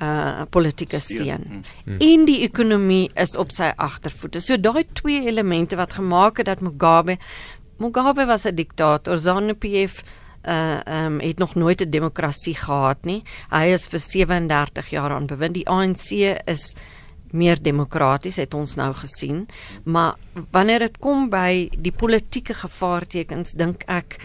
uh 0.00 0.42
politieke 0.50 0.98
steun. 0.98 1.64
Hmm. 1.84 1.98
En 1.98 2.24
die 2.24 2.40
ekonomie 2.40 3.10
is 3.14 3.36
op 3.36 3.50
sy 3.52 3.72
agtervoete. 3.76 4.40
So 4.40 4.56
daai 4.56 4.86
twee 4.92 5.26
elemente 5.28 5.76
wat 5.76 5.92
gemaak 5.92 6.40
het 6.40 6.46
dat 6.46 6.60
Mugabe 6.60 7.18
Mugabe 7.78 8.26
was 8.26 8.46
'n 8.46 8.54
diktator, 8.54 9.18
ZANU-PF 9.18 10.02
uh 10.48 10.80
um 10.86 11.20
het 11.20 11.38
nog 11.38 11.54
nooit 11.54 11.80
'n 11.80 11.90
demokrasie 11.90 12.54
gehad 12.54 13.04
nie. 13.04 13.22
Hy 13.50 13.72
is 13.72 13.86
vir 13.86 13.98
37 13.98 14.90
jaar 14.90 15.10
aan 15.10 15.26
bewind. 15.26 15.54
Die 15.54 15.68
ANC 15.68 16.10
is 16.44 16.74
meer 17.32 17.62
demokraties 17.62 18.36
het 18.36 18.54
ons 18.54 18.76
nou 18.76 18.90
gesien, 18.94 19.46
maar 19.84 20.16
wanneer 20.50 20.86
dit 20.86 20.98
kom 20.98 21.28
by 21.30 21.68
die 21.78 21.92
politieke 21.92 22.54
gevaartekens 22.54 23.54
dink 23.58 23.84
ek 23.86 24.18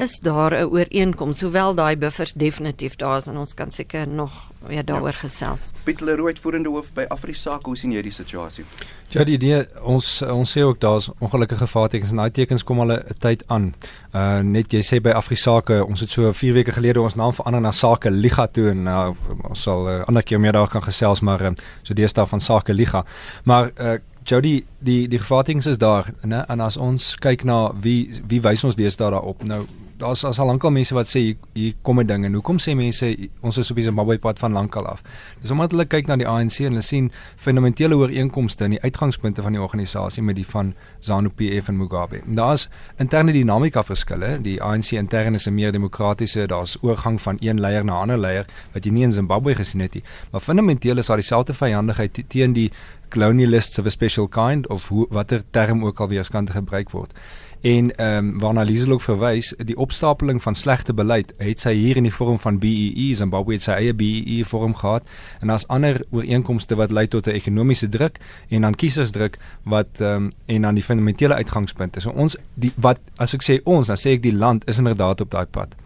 is 0.00 0.18
daar 0.20 0.52
'n 0.54 0.64
ooreenkoms 0.64 1.40
hoewel 1.40 1.74
daai 1.74 1.96
buffers 1.96 2.32
definitief 2.32 2.96
daar 2.96 3.16
is 3.16 3.26
en 3.26 3.36
ons 3.36 3.54
kan 3.54 3.70
seker 3.70 4.08
nog 4.08 4.32
ja 4.68 4.82
daaroor 4.82 5.08
ja. 5.08 5.16
gesels. 5.16 5.70
Piet 5.84 6.00
Leroy, 6.00 6.36
voerende 6.40 6.68
hoof 6.68 6.92
by 6.92 7.04
Afrisaak, 7.08 7.64
hoe 7.64 7.76
sien 7.76 7.92
jy 7.92 8.02
die 8.02 8.12
situasie? 8.12 8.64
Ja, 9.08 9.24
die 9.24 9.34
idee 9.34 9.64
ons 9.82 10.22
ons 10.22 10.56
sê 10.58 10.62
ook 10.62 10.80
daar's 10.80 11.10
ongelukkige 11.18 11.66
vaartekens 11.66 12.10
en 12.10 12.16
daai 12.16 12.30
tekens 12.30 12.64
kom 12.64 12.80
al 12.80 12.92
'n 12.92 13.02
tyd 13.18 13.44
aan. 13.46 13.74
Uh 14.14 14.40
net 14.40 14.72
jy 14.72 14.80
sê 14.80 15.00
by 15.00 15.10
Afrisaak, 15.10 15.68
ons 15.68 16.00
het 16.00 16.10
so 16.10 16.32
4 16.32 16.52
weke 16.52 16.72
gelede 16.72 17.00
ons 17.00 17.14
naam 17.14 17.32
verander 17.32 17.60
na 17.60 17.72
Sake 17.72 18.10
Liga 18.10 18.46
toe 18.46 18.70
en 18.70 18.86
uh, 18.86 19.10
ons 19.48 19.62
sal 19.62 19.84
'n 19.84 20.00
uh, 20.00 20.04
ander 20.06 20.22
keer 20.22 20.40
meer 20.40 20.52
daar 20.52 20.68
kan 20.68 20.82
gesels 20.82 21.20
maar 21.20 21.42
uh, 21.42 21.50
so 21.82 21.94
deesdae 21.94 22.26
van 22.26 22.40
Sake 22.40 22.72
Liga. 22.72 23.04
Maar 23.44 23.70
uh 23.80 23.98
Jody, 24.22 24.64
die 24.78 25.08
die 25.08 25.18
gevaartekens 25.18 25.66
is 25.66 25.78
daar, 25.78 26.12
né? 26.22 26.44
En 26.46 26.60
as 26.60 26.76
ons 26.76 27.14
kyk 27.14 27.44
na 27.44 27.72
wie 27.80 28.20
wie 28.28 28.40
wys 28.40 28.64
ons 28.64 28.76
deesdae 28.76 29.10
daarop? 29.10 29.42
Nou 29.42 29.66
daar's 30.00 30.24
as 30.24 30.38
al 30.40 30.48
lankal 30.50 30.72
mense 30.74 30.94
wat 30.96 31.08
sê 31.10 31.20
hier, 31.20 31.36
hier 31.54 31.74
kom 31.82 32.00
'n 32.00 32.06
ding 32.06 32.24
en 32.24 32.34
hoekom 32.34 32.58
sê 32.58 32.74
mense 32.74 33.06
ons 33.40 33.58
is 33.58 33.70
op 33.70 33.76
die 33.76 33.84
Zimbabwe 33.84 34.18
pad 34.18 34.38
van 34.38 34.52
lankal 34.52 34.86
af. 34.86 35.02
Dis 35.40 35.50
omdat 35.50 35.70
hulle 35.70 35.84
kyk 35.84 36.06
na 36.06 36.16
die 36.16 36.26
ANC 36.26 36.60
en 36.60 36.72
hulle 36.72 36.82
sien 36.82 37.10
fundamentele 37.36 37.96
ooreenkomste 37.96 38.64
in 38.64 38.70
die 38.70 38.82
uitgangspunte 38.82 39.42
van 39.42 39.52
die 39.52 39.60
organisasie 39.60 40.22
met 40.22 40.36
die 40.36 40.46
van 40.46 40.74
ZANU-PF 41.00 41.68
en 41.68 41.76
Mugabe. 41.76 42.22
Daar's 42.26 42.68
interne 42.96 43.32
dinamika 43.32 43.84
verskille. 43.84 44.40
Die 44.40 44.62
ANC 44.62 44.92
intern 44.92 45.34
is 45.34 45.46
'n 45.46 45.54
meer 45.54 45.72
demokratiese, 45.72 46.46
daar's 46.46 46.76
oorgang 46.80 47.20
van 47.20 47.36
een 47.40 47.60
leier 47.60 47.84
na 47.84 47.92
'n 47.92 48.00
ander 48.02 48.18
leier 48.18 48.46
wat 48.72 48.84
jy 48.84 48.90
nie 48.90 49.02
in 49.02 49.12
Zimbabwe 49.12 49.54
gesien 49.54 49.80
het 49.80 49.94
nie. 49.94 50.04
Maar 50.30 50.40
fundamenteel 50.40 50.98
is 50.98 51.06
daar 51.06 51.16
dieselfde 51.16 51.54
vyandigheid 51.54 52.22
teen 52.28 52.52
die 52.52 52.70
colonialists 53.10 53.78
of 53.78 53.86
a 53.86 53.90
special 53.90 54.28
kind 54.28 54.66
of 54.66 54.88
hoe 54.88 55.06
watter 55.10 55.42
term 55.50 55.84
ook 55.84 56.00
al 56.00 56.08
weerskante 56.08 56.52
gebruik 56.52 56.90
word. 56.90 57.14
En 57.60 57.96
ehm 57.96 58.16
um, 58.16 58.38
waarna 58.40 58.62
Lieselok 58.62 59.02
verwys, 59.02 59.54
die 59.64 59.76
opstapeling 59.76 60.42
van 60.42 60.54
slegte 60.54 60.94
beleid 60.94 61.32
het 61.36 61.60
sy 61.60 61.74
hier 61.76 61.96
in 61.96 62.06
die 62.08 62.14
vorm 62.14 62.38
van 62.40 62.58
BEE, 62.58 63.10
Zimbabwe 63.14 63.52
het 63.52 63.66
sy 63.66 63.74
eie 63.76 63.94
BEE 63.94 64.44
vorm 64.48 64.74
gehad. 64.74 65.08
En 65.40 65.52
daar's 65.52 65.66
ander 65.68 66.00
ooreenkomste 66.10 66.78
wat 66.80 66.92
lei 66.92 67.08
tot 67.08 67.26
'n 67.26 67.36
ekonomiese 67.36 67.88
druk 67.88 68.16
en 68.48 68.60
dan 68.60 68.74
kiesersdruk 68.74 69.36
wat 69.62 70.00
ehm 70.00 70.14
um, 70.14 70.30
en 70.46 70.62
dan 70.62 70.74
die 70.74 70.84
fundamentele 70.84 71.34
uitgangspunte. 71.34 72.00
So 72.00 72.10
ons 72.10 72.36
die 72.54 72.72
wat 72.76 73.00
as 73.16 73.34
ek 73.34 73.42
sê 73.42 73.60
ons, 73.64 73.86
dan 73.86 73.96
sê 73.96 74.10
ek 74.16 74.22
die 74.22 74.36
land 74.36 74.68
is 74.68 74.78
inderdaad 74.78 75.20
op 75.20 75.30
daai 75.30 75.46
pad. 75.46 75.76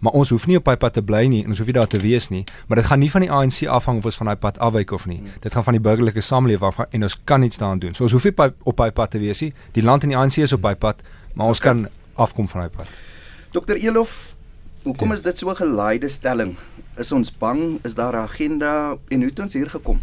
Maar 0.00 0.12
ons 0.12 0.30
hoef 0.32 0.46
nie 0.48 0.56
op 0.56 0.64
daai 0.64 0.76
pad 0.80 0.94
te 0.96 1.02
bly 1.04 1.26
nie 1.28 1.42
en 1.44 1.52
ons 1.52 1.58
hoef 1.60 1.68
nie 1.68 1.76
daar 1.76 1.88
te 1.90 2.00
wees 2.00 2.28
nie. 2.32 2.44
Maar 2.68 2.80
dit 2.80 2.86
gaan 2.88 3.02
nie 3.02 3.10
van 3.12 3.24
die 3.24 3.30
ANC 3.30 3.66
afhang 3.68 3.98
of 4.00 4.08
ons 4.08 4.16
van 4.16 4.30
daai 4.32 4.36
pad 4.40 4.58
afwyk 4.58 4.94
of 4.96 5.04
nie. 5.06 5.20
Dit 5.44 5.52
gaan 5.52 5.64
van 5.66 5.76
die 5.76 5.82
burgerlike 5.84 6.24
samelewing 6.24 6.72
af 6.72 6.80
en 6.88 7.02
ons 7.02 7.18
kan 7.24 7.42
iets 7.42 7.60
daaraan 7.60 7.78
doen. 7.78 7.94
So 7.94 8.08
ons 8.08 8.16
hoef 8.16 8.24
nie 8.24 8.34
op 8.62 8.76
daai 8.76 8.90
pad 8.96 9.10
te 9.10 9.20
wees 9.20 9.44
nie. 9.44 9.52
Die 9.76 9.84
land 9.84 10.02
en 10.02 10.14
die 10.14 10.18
ANC 10.18 10.40
is 10.40 10.56
op 10.56 10.64
daai 10.64 10.74
pad 10.74 11.04
maar 11.34 11.46
ons 11.46 11.60
kan 11.60 11.88
afkom 12.14 12.48
van 12.48 12.60
daai 12.60 12.76
pad. 12.76 12.88
Dr 13.50 13.76
Elof 13.76 14.36
hoekom 14.82 15.12
is 15.12 15.22
dit 15.22 15.38
so 15.38 15.50
'n 15.50 15.56
geleide 15.56 16.08
stelling? 16.08 16.56
Is 16.96 17.12
ons 17.12 17.30
bang? 17.38 17.78
Is 17.82 17.94
daar 17.94 18.12
'n 18.12 18.26
agenda? 18.28 18.96
En 19.08 19.18
hoe 19.18 19.28
het 19.28 19.38
ons 19.38 19.52
hier 19.52 19.70
gekom? 19.70 20.02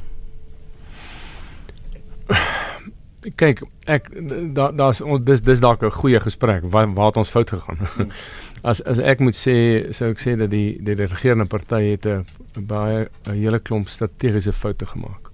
Kyk 3.36 3.62
ek 3.86 4.10
daar 4.54 4.76
daar's 4.76 5.02
dis 5.24 5.42
dis 5.42 5.60
dalk 5.60 5.84
'n 5.84 5.92
goeie 5.92 6.20
gesprek. 6.20 6.64
Waar 6.64 6.94
waar 6.94 7.06
het 7.06 7.18
ons 7.18 7.30
fout 7.30 7.50
gegaan? 7.50 7.78
Hmm. 7.96 8.10
as 8.70 8.84
as 8.84 9.00
ek 9.00 9.20
moet 9.20 9.36
sê 9.36 9.92
sou 9.92 10.10
ek 10.12 10.20
sê 10.20 10.36
dat 10.38 10.50
die 10.50 10.78
die, 10.82 10.96
die 10.96 11.06
regerende 11.06 11.46
party 11.46 11.82
het 11.92 12.06
'n 12.06 12.26
baie 12.56 13.10
'n 13.26 13.34
hele 13.34 13.60
klomp 13.60 13.90
strategiese 13.90 14.54
foute 14.54 14.86
gemaak. 14.86 15.32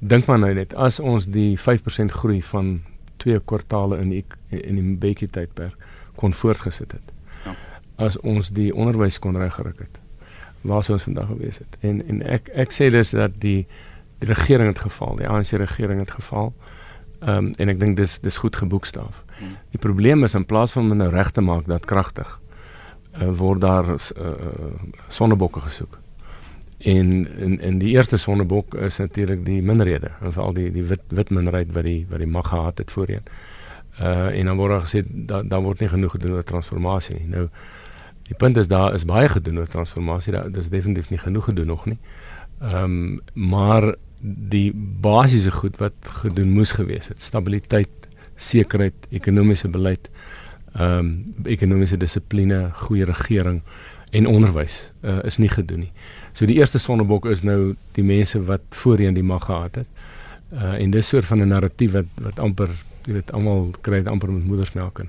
Dink 0.00 0.26
maar 0.26 0.38
nou 0.38 0.54
net 0.54 0.74
as 0.74 1.00
ons 1.00 1.26
die 1.26 1.58
5% 1.58 2.12
groei 2.12 2.42
van 2.42 2.82
twee 3.22 3.40
kwartaale 3.40 3.98
in 4.02 4.10
die, 4.14 4.24
in 4.48 4.78
die 4.78 4.84
Mbeki 4.94 5.28
tydperk 5.34 5.76
kon 6.18 6.34
voortgesit 6.34 6.92
het. 6.92 7.12
Ja. 7.44 7.54
As 8.08 8.18
ons 8.26 8.50
die 8.54 8.70
onderwys 8.74 9.18
kon 9.22 9.38
reggeruk 9.38 9.78
het. 9.78 10.00
Waar 10.66 10.82
sou 10.82 10.96
ons 10.98 11.06
vandag 11.06 11.30
gewees 11.30 11.60
het? 11.62 11.78
En 11.86 12.02
en 12.06 12.22
ek 12.26 12.50
ek 12.54 12.74
sê 12.74 12.90
dus 12.94 13.14
dat 13.14 13.38
die 13.42 13.66
die 14.18 14.28
regering 14.32 14.72
het 14.72 14.80
geval, 14.82 15.16
die 15.20 15.28
ANC 15.30 15.54
regering 15.60 16.02
het 16.02 16.10
geval. 16.10 16.52
Ehm 17.20 17.50
um, 17.50 17.52
en 17.58 17.70
ek 17.70 17.78
dink 17.78 17.96
dis 17.96 18.18
dis 18.22 18.36
goed 18.42 18.56
geboekstaaf. 18.56 19.22
Hmm. 19.38 19.54
Die 19.70 19.78
probleem 19.82 20.24
is 20.24 20.34
in 20.34 20.46
plaas 20.46 20.74
van 20.74 20.90
om 20.90 20.98
nou 20.98 21.10
reg 21.10 21.30
te 21.30 21.40
maak 21.40 21.66
dat 21.66 21.86
kragtig 21.86 22.40
uh, 23.22 23.30
word 23.38 23.60
daar 23.60 23.94
uh, 23.94 24.34
sonnebokke 25.08 25.60
gesoek. 25.60 25.98
En 26.78 27.28
in 27.38 27.60
in 27.60 27.78
die 27.78 27.88
eerste 27.88 28.16
sonnebok 28.16 28.74
is 28.74 28.96
natuurlik 28.96 29.44
die 29.44 29.62
minderhede, 29.62 30.10
veral 30.20 30.52
die 30.54 30.70
die 30.72 30.84
wit 30.84 31.02
wit 31.08 31.30
minderheid 31.30 31.72
wat 31.74 31.84
die 31.84 32.06
wat 32.10 32.18
die 32.22 32.30
mag 32.30 32.48
gehad 32.48 32.78
het 32.78 32.90
voorheen. 32.90 33.26
Uh 34.00 34.26
en 34.26 34.46
dan 34.46 34.56
word 34.56 34.70
daar 34.70 34.86
gesê 34.86 35.02
dat 35.06 35.50
daar 35.50 35.62
word 35.62 35.80
nie 35.80 35.88
genoeg 35.88 36.10
gedoen 36.10 36.32
oor 36.32 36.44
transformasie 36.44 37.14
nie. 37.14 37.26
Nou 37.28 37.48
die 38.28 38.36
punt 38.36 38.56
is 38.56 38.68
daar 38.68 38.94
is 38.94 39.04
baie 39.04 39.28
gedoen 39.28 39.58
oor 39.58 39.66
transformasie, 39.66 40.32
daar 40.32 40.56
is 40.56 40.68
definitief 40.68 41.10
nie 41.10 41.18
genoeg 41.18 41.44
gedoen 41.44 41.66
nog 41.66 41.86
nie. 41.86 41.98
Ehm 42.60 42.84
um, 42.84 43.20
maar 43.34 43.94
die 44.20 44.72
basiese 45.00 45.50
goed 45.50 45.76
wat 45.78 45.94
gedoen 46.22 46.50
moes 46.50 46.72
gewees 46.72 47.08
het, 47.08 47.22
stabiliteit, 47.22 48.08
sekerheid, 48.36 49.06
ekonomiese 49.10 49.68
beleid, 49.68 50.10
ehm 50.74 50.98
um, 50.98 51.34
ekonomiese 51.44 51.96
dissipline, 51.96 52.70
goeie 52.74 53.04
regering 53.04 53.62
en 54.10 54.26
onderwys 54.26 54.92
uh, 55.02 55.18
is 55.24 55.36
nie 55.36 55.48
gedoen 55.48 55.78
nie. 55.78 55.92
So 56.38 56.46
die 56.46 56.60
eerste 56.60 56.78
sonnebok 56.78 57.24
is 57.26 57.40
nou 57.42 57.74
die 57.96 58.04
mense 58.06 58.38
wat 58.46 58.62
voorheen 58.70 59.16
die 59.16 59.26
mag 59.26 59.48
gehad 59.48 59.80
het. 59.80 59.86
Uh 60.54 60.76
en 60.78 60.92
dis 60.94 61.08
soort 61.08 61.26
van 61.26 61.40
'n 61.42 61.48
narratief 61.48 61.92
wat 61.92 62.06
wat 62.22 62.38
amper 62.38 62.70
jy 63.06 63.12
weet 63.12 63.32
almal 63.32 63.72
kry 63.80 63.96
dit 63.96 64.06
amper 64.06 64.30
met 64.30 64.44
moedersmelk 64.44 64.98
in. 64.98 65.08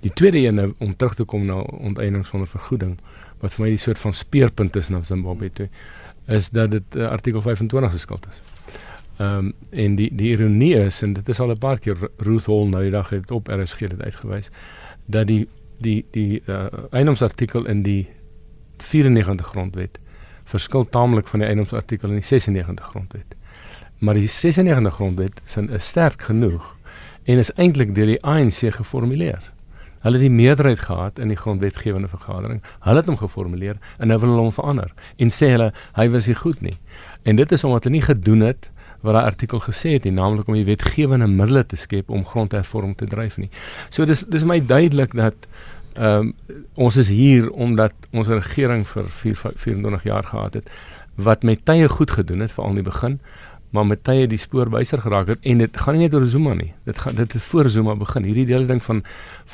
Die 0.00 0.10
tweede 0.10 0.38
een 0.38 0.54
nou, 0.54 0.74
om 0.78 0.96
terug 0.96 1.14
te 1.14 1.24
kom 1.24 1.46
na 1.46 1.60
onteiening 1.60 2.26
sonder 2.26 2.48
vergoeding 2.48 2.96
wat 3.40 3.54
vir 3.54 3.64
my 3.64 3.68
die 3.68 3.78
soort 3.78 3.98
van 3.98 4.12
speerpunt 4.12 4.76
is 4.76 4.88
na 4.88 5.02
Zimbabwe 5.02 5.50
toe 5.52 5.68
is 6.26 6.50
dat 6.50 6.70
dit 6.70 6.96
uh, 6.96 7.08
artikel 7.08 7.42
25 7.42 7.92
se 7.92 7.98
skuld 7.98 8.26
is. 8.30 8.42
Ehm 9.18 9.38
um, 9.38 9.52
en 9.70 9.94
die 9.96 10.10
die 10.14 10.30
ironie 10.30 10.74
is 10.74 11.02
en 11.02 11.12
dit 11.12 11.28
is 11.28 11.40
al 11.40 11.50
'n 11.50 11.58
paar 11.58 11.78
keer 11.78 11.96
Ruth 12.16 12.46
Hall 12.46 12.66
nou 12.66 12.82
die 12.82 12.90
dag 12.90 13.08
het 13.08 13.30
op 13.30 13.48
RSG 13.48 13.78
dit 13.78 14.02
uitgewys 14.02 14.50
dat 15.06 15.26
die 15.26 15.48
die 15.78 16.04
die 16.10 16.42
uh, 16.46 16.66
eiendomsartikel 16.90 17.66
in 17.66 17.82
die 17.82 18.08
94 18.76 19.46
grondwet 19.46 19.98
verskil 20.56 20.86
taamlik 20.92 21.28
van 21.32 21.42
die 21.42 21.48
eiendomsartikel 21.48 22.12
in 22.12 22.20
die 22.20 22.28
96 22.28 22.92
grondwet. 22.92 23.36
Maar 23.98 24.18
die 24.20 24.28
96 24.28 24.94
grondwet 24.94 25.40
sin 25.44 25.70
is 25.70 25.88
sterk 25.88 26.22
genoeg 26.28 26.72
en 27.26 27.42
is 27.42 27.52
eintlik 27.56 27.94
deur 27.94 28.12
die 28.12 28.22
ANC 28.22 28.66
geformuleer. 28.76 29.42
Hulle 30.04 30.20
het 30.20 30.26
die 30.26 30.30
meerderheid 30.30 30.80
gehad 30.86 31.18
in 31.18 31.32
die 31.32 31.38
grondwetgewende 31.38 32.08
vergadering. 32.08 32.60
Hulle 32.84 33.02
het 33.02 33.08
hom 33.10 33.18
geformuleer 33.18 33.80
en 33.98 34.12
nou 34.12 34.18
wil 34.22 34.34
hulle 34.34 34.44
hom 34.44 34.54
verander 34.54 34.92
en 35.18 35.32
sê 35.34 35.50
hulle 35.56 35.72
hy 35.98 36.08
was 36.14 36.28
nie 36.30 36.38
goed 36.38 36.60
nie. 36.62 36.76
En 37.26 37.40
dit 37.40 37.52
is 37.52 37.64
omdat 37.66 37.88
hulle 37.88 37.98
nie 37.98 38.06
gedoen 38.06 38.44
het 38.46 38.70
wat 39.06 39.16
daai 39.16 39.26
artikel 39.26 39.60
gesê 39.62 39.96
het, 39.96 40.06
naamlik 40.10 40.48
om 40.48 40.56
die 40.56 40.66
wetgewende 40.66 41.28
middele 41.30 41.64
te 41.66 41.76
skep 41.78 42.10
om 42.10 42.24
grondhervorming 42.26 42.96
te 42.98 43.06
dryf 43.10 43.36
nie. 43.38 43.50
So 43.90 44.06
dis 44.08 44.24
dis 44.30 44.46
my 44.46 44.60
duidelik 44.60 45.14
dat 45.14 45.48
ehm 45.96 46.20
um, 46.20 46.34
ons 46.74 46.96
is 46.96 47.08
hier 47.08 47.50
omdat 47.50 47.92
ons 48.12 48.28
regering 48.28 48.86
vir 48.88 49.08
4 49.08 49.36
24 49.56 50.02
jaar 50.02 50.24
gehad 50.24 50.54
het 50.54 50.70
wat 51.14 51.42
met 51.42 51.64
tye 51.64 51.88
goed 51.88 52.10
gedoen 52.10 52.40
het 52.40 52.52
veral 52.52 52.68
in 52.68 52.82
die 52.82 52.90
begin 52.90 53.20
maar 53.76 53.86
met 53.86 54.02
tye 54.06 54.26
die 54.30 54.38
spoor 54.40 54.70
byser 54.72 55.02
geraak 55.04 55.30
het 55.32 55.46
en 55.50 55.60
dit 55.62 55.78
gaan 55.82 55.96
nie 55.96 56.06
net 56.06 56.14
oor 56.16 56.26
Zuma 56.30 56.54
nie. 56.56 56.70
Dit 56.88 56.98
gaan 57.02 57.16
dit 57.18 57.32
het 57.32 57.42
voor 57.50 57.68
Zuma 57.72 57.96
begin. 57.98 58.24
Hierdie 58.28 58.46
hele 58.48 58.68
ding 58.70 58.82
van 58.84 59.02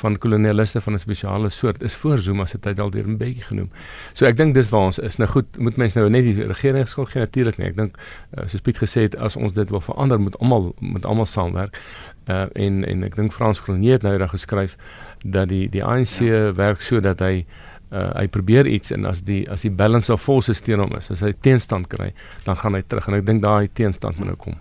van 0.01 0.17
kolonialiste 0.17 0.81
van 0.81 0.93
'n 0.93 0.99
spesiale 0.99 1.49
soort 1.49 1.83
is 1.83 1.95
voor 1.95 2.17
Zuma 2.17 2.45
se 2.45 2.59
tyd 2.59 2.79
al 2.79 2.89
deur 2.89 3.07
'n 3.07 3.17
bietjie 3.17 3.43
genoem. 3.43 3.69
So 4.13 4.25
ek 4.25 4.37
dink 4.37 4.53
dis 4.53 4.69
waar 4.69 4.85
ons 4.85 4.99
is. 4.99 5.17
Nou 5.17 5.29
goed, 5.29 5.57
moet 5.57 5.75
mense 5.75 5.99
nou 5.99 6.09
net 6.09 6.23
die 6.23 6.47
regering 6.47 6.87
skuld 6.87 7.09
gee 7.09 7.21
natuurlik 7.21 7.57
nie. 7.57 7.67
Ek 7.67 7.75
dink 7.75 7.97
uh, 8.37 8.47
soos 8.47 8.61
Piet 8.61 8.77
gesê 8.77 9.01
het 9.01 9.15
as 9.15 9.35
ons 9.35 9.53
dit 9.53 9.69
wil 9.69 9.81
verander 9.81 10.19
moet 10.19 10.37
almal 10.39 10.75
moet 10.79 11.05
almal 11.05 11.25
saamwerk. 11.25 11.79
Uh 12.27 12.45
en 12.53 12.85
en 12.85 13.03
ek 13.03 13.15
dink 13.15 13.33
Frans 13.33 13.61
Cronje 13.61 13.91
het 13.91 14.01
nou 14.01 14.13
eendag 14.13 14.29
geskryf 14.29 14.77
dat 15.23 15.49
die 15.49 15.67
die 15.71 15.83
ANC 15.83 16.19
ja. 16.21 16.51
werk 16.55 16.83
sodat 16.83 17.23
hy 17.23 17.45
uh, 17.93 18.09
hy 18.17 18.27
probeer 18.27 18.67
iets 18.67 18.91
en 18.91 19.07
as 19.09 19.23
die 19.27 19.43
as 19.51 19.65
die 19.65 19.71
balance 19.71 20.11
of 20.13 20.21
forces 20.21 20.61
teen 20.61 20.83
hom 20.83 20.93
is, 20.99 21.09
as 21.13 21.23
hy 21.25 21.33
teenstand 21.45 21.89
kry, 21.91 22.11
dan 22.45 22.59
gaan 22.59 22.77
hy 22.77 22.83
terug 22.87 23.07
en 23.07 23.19
ek 23.19 23.27
dink 23.27 23.43
daai 23.43 23.69
teenstand 23.73 24.19
moet 24.19 24.33
nou 24.33 24.39
kom. 24.39 24.59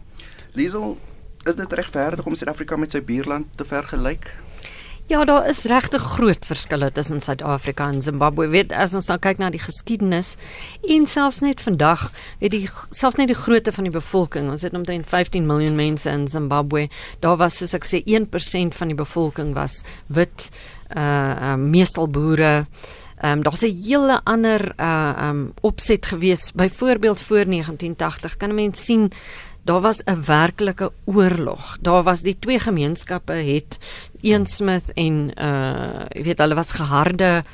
Liesel, 0.59 0.97
is 1.49 1.59
dit 1.59 1.79
regverdig 1.81 2.27
om 2.29 2.37
Suid-Afrika 2.39 2.77
met 2.77 2.95
sy 2.95 3.03
buurland 3.05 3.49
te 3.57 3.67
vergelyk? 3.67 4.29
Ja, 5.13 5.25
daar 5.25 5.49
is 5.49 5.65
regte 5.69 5.99
groot 5.99 6.47
verskille 6.47 6.93
tussen 6.93 7.21
Suid-Afrika 7.21 7.89
en 7.89 8.03
Zimbabwe. 8.03 8.47
Weet 8.49 8.71
as 8.73 8.95
ons 8.97 9.11
nou 9.11 9.19
kyk 9.21 9.43
na 9.43 9.51
die 9.53 9.61
geskiedenis 9.61 10.39
en 10.89 11.05
selfs 11.05 11.43
net 11.45 11.61
vandag, 11.61 12.07
weet 12.41 12.55
die 12.55 12.63
selfs 12.89 13.21
net 13.21 13.29
die 13.29 13.37
grootte 13.37 13.75
van 13.77 13.85
die 13.85 13.93
bevolking. 13.93 14.49
Ons 14.49 14.65
het 14.65 14.73
omtrent 14.73 15.05
15 15.11 15.45
miljoen 15.45 15.77
mense 15.77 16.09
in 16.09 16.25
Zimbabwe. 16.33 16.87
Daar 17.21 17.37
was 17.37 17.61
soos 17.61 17.77
ek 17.77 17.85
sê 17.91 18.01
1% 18.09 18.79
van 18.79 18.89
die 18.89 18.97
bevolking 18.97 19.53
was 19.53 19.83
wit, 20.09 20.49
uh, 20.97 21.05
uh 21.05 21.55
meestal 21.61 22.09
boere. 22.09 22.55
Ehm 23.21 23.37
um, 23.37 23.43
daar's 23.45 23.69
'n 23.69 23.83
hele 23.85 24.21
ander 24.25 24.73
uh 24.81 25.13
ehm 25.13 25.29
um, 25.29 25.53
opset 25.61 26.07
gewees 26.07 26.53
byvoorbeeld 26.57 27.21
voor 27.21 27.45
1980 27.45 28.37
kan 28.37 28.49
'n 28.49 28.55
mens 28.55 28.85
sien 28.85 29.13
daar 29.65 29.81
was 29.81 30.03
'n 30.05 30.25
werklike 30.25 30.93
oorlog. 31.05 31.79
Daar 31.81 32.03
was 32.03 32.21
die 32.21 32.39
twee 32.39 32.59
gemeenskappe 32.59 33.33
het 33.33 33.79
Eensmith 34.21 34.93
en 34.95 35.31
uh 35.39 36.07
jy 36.09 36.23
weet 36.23 36.39
hulle 36.39 36.55
was 36.55 36.73
geharde 36.73 37.45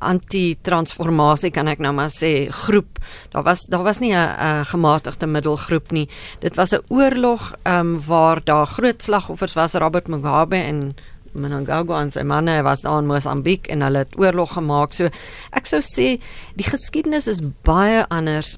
anti-transformasie 0.00 1.50
kan 1.50 1.68
ek 1.68 1.78
nou 1.78 1.92
maar 1.92 2.08
sê 2.12 2.48
groep. 2.64 2.98
Daar 3.32 3.42
was 3.42 3.66
daar 3.68 3.82
was 3.82 3.98
nie 3.98 4.14
'n 4.14 4.64
gematigde 4.64 5.26
middelgroep 5.26 5.90
nie. 5.90 6.08
Dit 6.40 6.56
was 6.56 6.72
'n 6.72 6.84
oorlog 6.88 7.54
ehm 7.62 7.78
um, 7.78 8.00
waar 8.06 8.44
daar 8.44 8.66
groot 8.66 9.02
slagoffers 9.02 9.52
was 9.52 9.74
Robert 9.74 10.08
Mugabe 10.08 10.56
en 10.56 10.94
Mnangagwa 11.32 12.00
en 12.02 12.10
sy 12.10 12.22
manne 12.26 12.62
was 12.62 12.80
daar 12.80 12.98
in 12.98 13.06
Mosambiek 13.06 13.68
en 13.70 13.84
hulle 13.86 13.98
het 13.98 14.18
oorlog 14.18 14.52
gemaak. 14.52 14.92
So 14.92 15.10
ek 15.56 15.66
sou 15.66 15.80
sê 15.80 16.18
die 16.58 16.66
geskiedenis 16.66 17.28
is 17.30 17.42
baie 17.62 18.04
anders. 18.08 18.56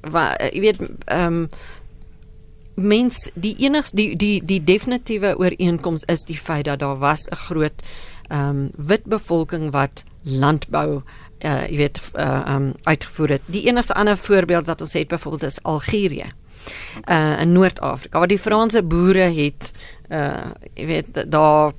Jy 0.52 0.60
weet 0.60 0.80
ehm 1.06 1.26
um, 1.26 1.48
mens 2.74 3.30
die 3.34 3.56
enigste 3.58 3.96
die 3.96 4.16
die 4.16 4.44
die 4.44 4.64
definitiewe 4.64 5.36
ooreenkoms 5.38 6.04
is 6.04 6.24
die 6.24 6.38
feit 6.38 6.64
dat 6.64 6.78
daar 6.78 6.98
was 6.98 7.28
'n 7.30 7.36
groot 7.36 7.82
ehm 8.28 8.48
um, 8.48 8.70
wit 8.76 9.04
bevolking 9.04 9.70
wat 9.70 10.04
landbou 10.22 11.02
uh 11.44 11.66
jy 11.68 11.76
weet 11.76 12.00
uh 12.14 12.42
um 12.54 12.72
uitgevoer 12.82 13.28
het. 13.28 13.42
Die 13.46 13.66
enigste 13.66 13.94
ander 13.94 14.16
voorbeeld 14.16 14.66
wat 14.66 14.80
ons 14.80 14.92
het 14.92 15.08
byvoorbeeld 15.08 15.42
is 15.42 15.62
Algerië. 15.62 16.30
Uh 17.08 17.40
in 17.40 17.52
Noord-Afrika 17.52 18.18
waar 18.18 18.28
die 18.28 18.38
Franse 18.38 18.82
boere 18.82 19.28
het 19.34 19.72
uh 20.10 20.52
jy 20.74 20.86
weet 20.86 21.24
daar 21.30 21.72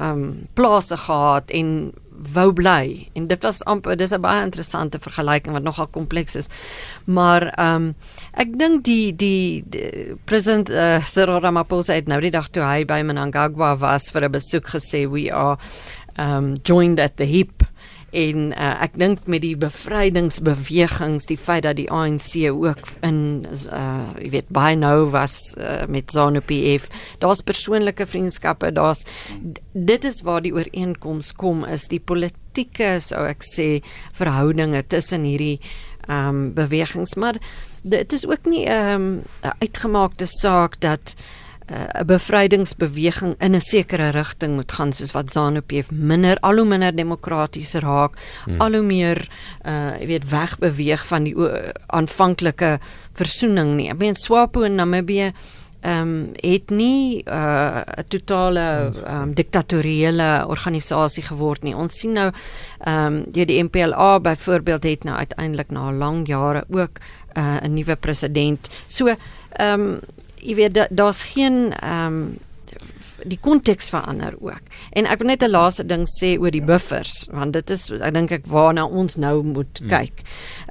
um 0.00 0.46
plase 0.54 0.96
gehad 0.96 1.50
en 1.50 1.92
wou 2.32 2.52
bly 2.52 3.08
en 3.14 3.26
dit 3.26 3.42
was 3.42 3.62
amper 3.64 3.96
dis 3.96 4.12
'n 4.12 4.20
baie 4.20 4.42
interessante 4.42 4.98
vergelyking 4.98 5.52
wat 5.52 5.62
nogal 5.62 5.86
kompleks 5.86 6.36
is. 6.36 6.48
Maar 7.04 7.52
um 7.58 7.94
ek 8.32 8.58
dink 8.58 8.84
die 8.84 9.12
die, 9.16 9.64
die 9.66 10.16
president 10.24 10.70
uh, 10.70 11.00
Cyril 11.04 11.40
Ramaphosa 11.40 11.92
het 11.92 12.08
nou 12.08 12.20
die 12.20 12.30
dag 12.30 12.48
toe 12.48 12.62
hy 12.62 12.84
by 12.84 13.02
Mnangagwa 13.02 13.76
was 13.78 14.10
vir 14.10 14.24
'n 14.24 14.32
besoek 14.32 14.66
gesê 14.68 15.08
we 15.08 15.30
are 15.32 15.58
um 16.18 16.54
joined 16.62 17.00
at 17.00 17.16
the 17.16 17.24
hip 17.24 17.62
en 18.14 18.50
uh, 18.52 18.70
ek 18.84 18.96
dink 19.00 19.28
met 19.30 19.42
die 19.44 19.56
bevrydingsbewegings 19.58 21.28
die 21.30 21.38
feit 21.40 21.64
dat 21.66 21.78
die 21.80 21.88
ANC 21.90 22.36
ook 22.50 22.88
in 23.06 23.18
uh 23.44 24.12
jy 24.20 24.30
weet 24.36 24.50
baie 24.54 24.76
nou 24.78 25.10
was 25.14 25.36
uh, 25.58 25.84
met 25.90 26.12
Zanu 26.14 26.42
PF 26.44 26.88
daar's 27.22 27.42
persoonlike 27.46 28.06
vriendskappe 28.06 28.72
daar's 28.74 29.04
dit 29.72 30.04
is 30.04 30.22
waar 30.26 30.44
die 30.44 30.54
ooreenkoms 30.54 31.32
kom 31.38 31.64
is 31.64 31.88
die 31.90 32.00
politieke 32.00 32.96
sou 33.02 33.26
ek 33.28 33.42
sê 33.46 33.68
verhoudinge 34.14 34.84
tussen 34.86 35.26
hierdie 35.26 35.58
um 36.04 36.52
bewegings. 36.52 37.14
Maar 37.16 37.38
dit 37.82 38.12
is 38.12 38.26
ook 38.28 38.44
nie 38.44 38.66
'n 38.68 38.92
um, 38.92 39.22
uitgemaakte 39.58 40.26
saak 40.28 40.80
dat 40.80 41.14
uh, 41.16 41.43
'n 41.66 42.06
bevrydingsbeweging 42.06 43.34
in 43.38 43.54
'n 43.54 43.60
sekere 43.60 44.10
rigting 44.10 44.54
moet 44.54 44.72
gaan 44.72 44.92
soos 44.92 45.12
wat 45.12 45.32
ZANU-PF 45.32 45.90
minder 45.90 46.36
al 46.40 46.56
hoe 46.56 46.64
minder 46.64 46.96
demokraties 46.96 47.74
raak, 47.74 48.18
hmm. 48.44 48.60
al 48.60 48.72
hoe 48.72 48.82
meer 48.82 49.28
uh 49.64 49.96
jy 50.00 50.06
weet 50.06 50.30
wegbeweeg 50.30 51.06
van 51.06 51.24
die 51.24 51.34
aanvanklike 51.86 52.78
versoening 53.12 53.76
nie. 53.76 53.90
Ek 53.90 53.98
meen 53.98 54.14
SWAPO 54.14 54.62
in 54.62 54.74
Namibië 54.74 55.32
ehm 55.84 56.00
um, 56.00 56.30
het 56.40 56.70
nie 56.70 57.22
'n 57.22 57.28
uh, 57.28 57.80
totale 58.08 58.92
um, 59.08 59.34
diktatoriële 59.34 60.44
organisasie 60.46 61.22
geword 61.22 61.62
nie. 61.62 61.76
Ons 61.76 61.98
sien 61.98 62.12
nou 62.12 62.30
ehm 62.78 63.06
um, 63.06 63.24
die, 63.26 63.44
die 63.44 63.62
MPLA 63.62 64.20
byvoorbeeld 64.20 64.82
het 64.82 65.04
nou 65.04 65.16
uiteindelik 65.16 65.70
na 65.70 65.92
lang 65.92 66.26
jare 66.26 66.64
ook 66.68 66.98
uh, 67.36 67.56
'n 67.62 67.74
nuwe 67.74 67.96
president. 67.96 68.70
So 68.86 69.06
ehm 69.06 69.80
um, 69.80 70.00
jy 70.44 70.54
weet 70.54 70.86
daar's 70.90 71.24
geen 71.34 71.72
ehm 71.80 72.06
um, 72.06 72.26
die 73.24 73.38
konteks 73.40 73.88
verander 73.88 74.34
ook. 74.40 74.66
En 74.92 75.06
ek 75.08 75.18
wil 75.22 75.28
net 75.32 75.42
'n 75.42 75.50
laaste 75.50 75.86
ding 75.86 76.04
sê 76.08 76.36
oor 76.38 76.50
die 76.50 76.62
buffers 76.62 77.26
want 77.30 77.52
dit 77.52 77.70
is 77.70 77.90
ek 77.90 78.14
dink 78.14 78.30
ek 78.30 78.46
waarna 78.46 78.84
ons 78.84 79.16
nou 79.16 79.42
moet 79.42 79.78
hmm. 79.78 79.88
kyk. 79.88 80.22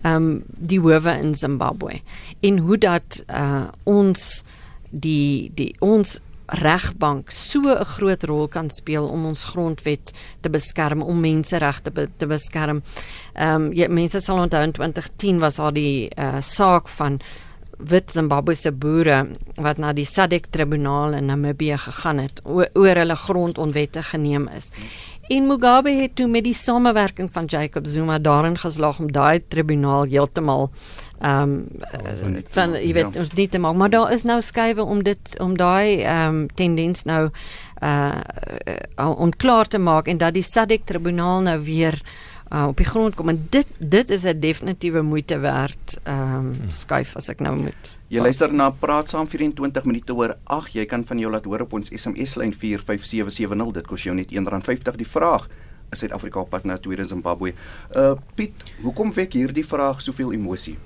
Ehm 0.03 0.15
um, 0.15 0.43
die 0.47 0.79
howe 0.79 1.17
in 1.19 1.33
Zimbabwe 1.33 2.01
en 2.41 2.57
hoe 2.57 2.77
dat 2.77 3.23
uh, 3.29 3.67
ons 3.83 4.43
die 4.89 5.51
die 5.55 5.75
ons 5.79 6.19
regbank 6.47 7.31
so 7.31 7.59
'n 7.59 7.85
groot 7.85 8.23
rol 8.23 8.47
kan 8.47 8.69
speel 8.69 9.07
om 9.07 9.25
ons 9.25 9.43
grondwet 9.43 10.13
te 10.41 10.49
beskerm 10.49 11.01
om 11.01 11.19
menseregte 11.19 11.91
be, 11.91 12.09
te 12.17 12.27
beskerm. 12.27 12.83
Ehm 13.33 13.71
um, 13.73 13.93
mense 13.93 14.19
sal 14.19 14.37
onthou 14.37 14.63
in 14.63 14.71
2010 14.71 15.39
was 15.39 15.55
daar 15.55 15.73
die 15.73 16.11
uh, 16.17 16.41
saak 16.41 16.87
van 16.87 17.19
wit 17.77 18.11
Zimbabwese 18.11 18.71
boere 18.71 19.27
wat 19.55 19.77
na 19.77 19.93
die 19.93 20.05
SADC 20.05 20.45
tribunaal 20.53 21.13
in 21.13 21.25
Namibië 21.25 21.77
gegaan 21.77 22.17
het 22.17 22.41
oor 22.45 22.95
hulle 22.95 23.15
grond 23.15 23.57
onwettig 23.57 24.09
geneem 24.09 24.47
is. 24.47 24.69
En 25.27 25.47
Mugabe 25.47 25.89
het 25.89 26.15
toe 26.15 26.27
met 26.27 26.43
die 26.43 26.53
samewerking 26.53 27.29
van 27.31 27.45
Jacob 27.45 27.85
Zuma 27.87 28.19
daarin 28.19 28.57
geslaag 28.57 28.99
om 28.99 29.11
daai 29.11 29.41
tribunaal 29.47 30.03
heeltemal 30.03 30.69
ehm 31.21 31.53
um, 32.23 32.41
van 32.49 32.73
jy 32.75 32.91
weet 32.93 33.15
ons 33.15 33.31
nie 33.37 33.47
te 33.47 33.59
maak 33.59 33.75
maar 33.79 33.89
daar 33.89 34.11
is 34.11 34.23
nou 34.27 34.41
skuwe 34.41 34.83
om 34.83 35.03
dit 35.03 35.39
om 35.39 35.55
daai 35.57 36.01
ehm 36.01 36.27
um, 36.27 36.47
tendens 36.55 37.03
nou 37.03 37.29
uh, 37.83 38.19
uh 38.99 39.09
onklaar 39.15 39.67
te 39.67 39.79
maak 39.79 40.07
en 40.07 40.17
dat 40.17 40.33
die 40.33 40.43
SADC 40.43 40.85
tribunaal 40.85 41.41
nou 41.41 41.59
weer 41.63 41.93
uh, 41.93 42.32
op 42.53 42.77
die 42.77 42.85
grond 42.85 43.15
kom 43.17 43.29
en 43.29 43.39
dit 43.49 43.67
dit 43.79 44.09
is 44.09 44.23
'n 44.23 44.39
definitiewe 44.39 45.01
moeite 45.01 45.37
werd 45.37 45.99
ehm 46.03 46.35
um, 46.35 46.51
skuif 46.67 47.15
as 47.15 47.29
ek 47.29 47.39
nou 47.39 47.55
moet. 47.57 47.97
Jy 48.07 48.21
luister 48.21 48.53
na 48.53 48.69
Praat 48.69 49.09
saam 49.09 49.27
24 49.27 49.83
minute 49.83 50.13
oor. 50.13 50.37
Ag, 50.43 50.69
jy 50.69 50.85
kan 50.85 51.05
van 51.05 51.19
jou 51.19 51.31
laat 51.31 51.45
hoor 51.45 51.61
op 51.61 51.73
ons 51.73 51.89
SMS 51.89 52.35
lyn 52.35 52.53
45770. 52.53 53.71
Dit 53.73 53.87
kos 53.87 54.03
jou 54.03 54.15
net 54.15 54.31
R1.50 54.31 54.95
die 54.95 55.07
vraag. 55.07 55.47
Is 55.91 55.99
Suid-Afrika 55.99 56.39
op 56.39 56.49
pad 56.49 56.63
na 56.63 56.77
tweede 56.77 57.03
Zimbabwe? 57.03 57.53
Uh 57.95 58.13
Piet, 58.35 58.51
hoekom 58.81 59.13
wek 59.13 59.33
hierdie 59.33 59.65
vraag 59.65 60.01
soveel 60.01 60.33
emosie? 60.33 60.77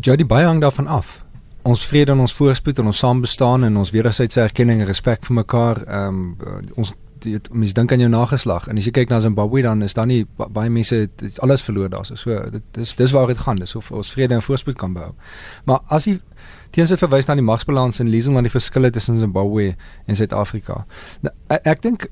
Jody 0.00 0.26
baie 0.26 0.46
hang 0.46 0.60
daarvan 0.60 0.86
af. 0.86 1.22
Ons 1.62 1.86
vrede 1.86 2.12
en 2.12 2.18
ons 2.18 2.34
voorspoed 2.34 2.78
en 2.78 2.86
ons 2.86 2.98
saambestaan 2.98 3.64
en 3.64 3.76
ons 3.76 3.90
wederwysige 3.90 4.40
erkenning 4.40 4.80
en 4.80 4.86
respek 4.86 5.24
vir 5.24 5.34
mekaar, 5.34 5.82
ehm 5.86 6.08
um, 6.08 6.36
ons 6.74 6.94
weet 7.24 7.48
mense 7.52 7.74
dink 7.74 7.92
aan 7.92 8.02
jou 8.02 8.10
nageslag 8.10 8.68
en 8.68 8.78
as 8.80 8.86
jy 8.88 8.92
kyk 8.94 9.12
na 9.12 9.20
Zimbabwe 9.20 9.62
dan 9.62 9.82
is 9.82 9.94
daar 9.96 10.06
nie 10.06 10.24
baie 10.36 10.70
mense 10.70 10.96
het 11.06 11.40
alles 11.44 11.62
verloor 11.62 11.90
daar 11.92 12.06
so. 12.06 12.38
Dit 12.50 12.62
dis 12.76 12.94
dis 12.94 13.14
waar 13.16 13.26
dit 13.26 13.38
gaan. 13.38 13.56
Dis 13.60 13.74
of 13.74 13.90
ons 13.92 14.12
vrede 14.12 14.34
en 14.34 14.42
voorspoed 14.42 14.76
kan 14.80 14.92
behou. 14.92 15.12
Maar 15.64 15.80
as 15.88 16.08
jy 16.08 16.18
teenoor 16.74 16.98
verwys 16.98 17.28
na 17.28 17.36
die 17.38 17.46
magsbalans 17.46 18.00
en 18.02 18.10
lees 18.10 18.26
dan 18.26 18.42
die 18.42 18.52
verskille 18.52 18.90
tussen 18.90 19.18
Zimbabwe 19.18 19.74
en 20.06 20.16
Suid-Afrika. 20.16 20.84
Nou, 21.22 21.34
ek, 21.48 21.66
ek 21.74 21.82
dink 21.82 22.06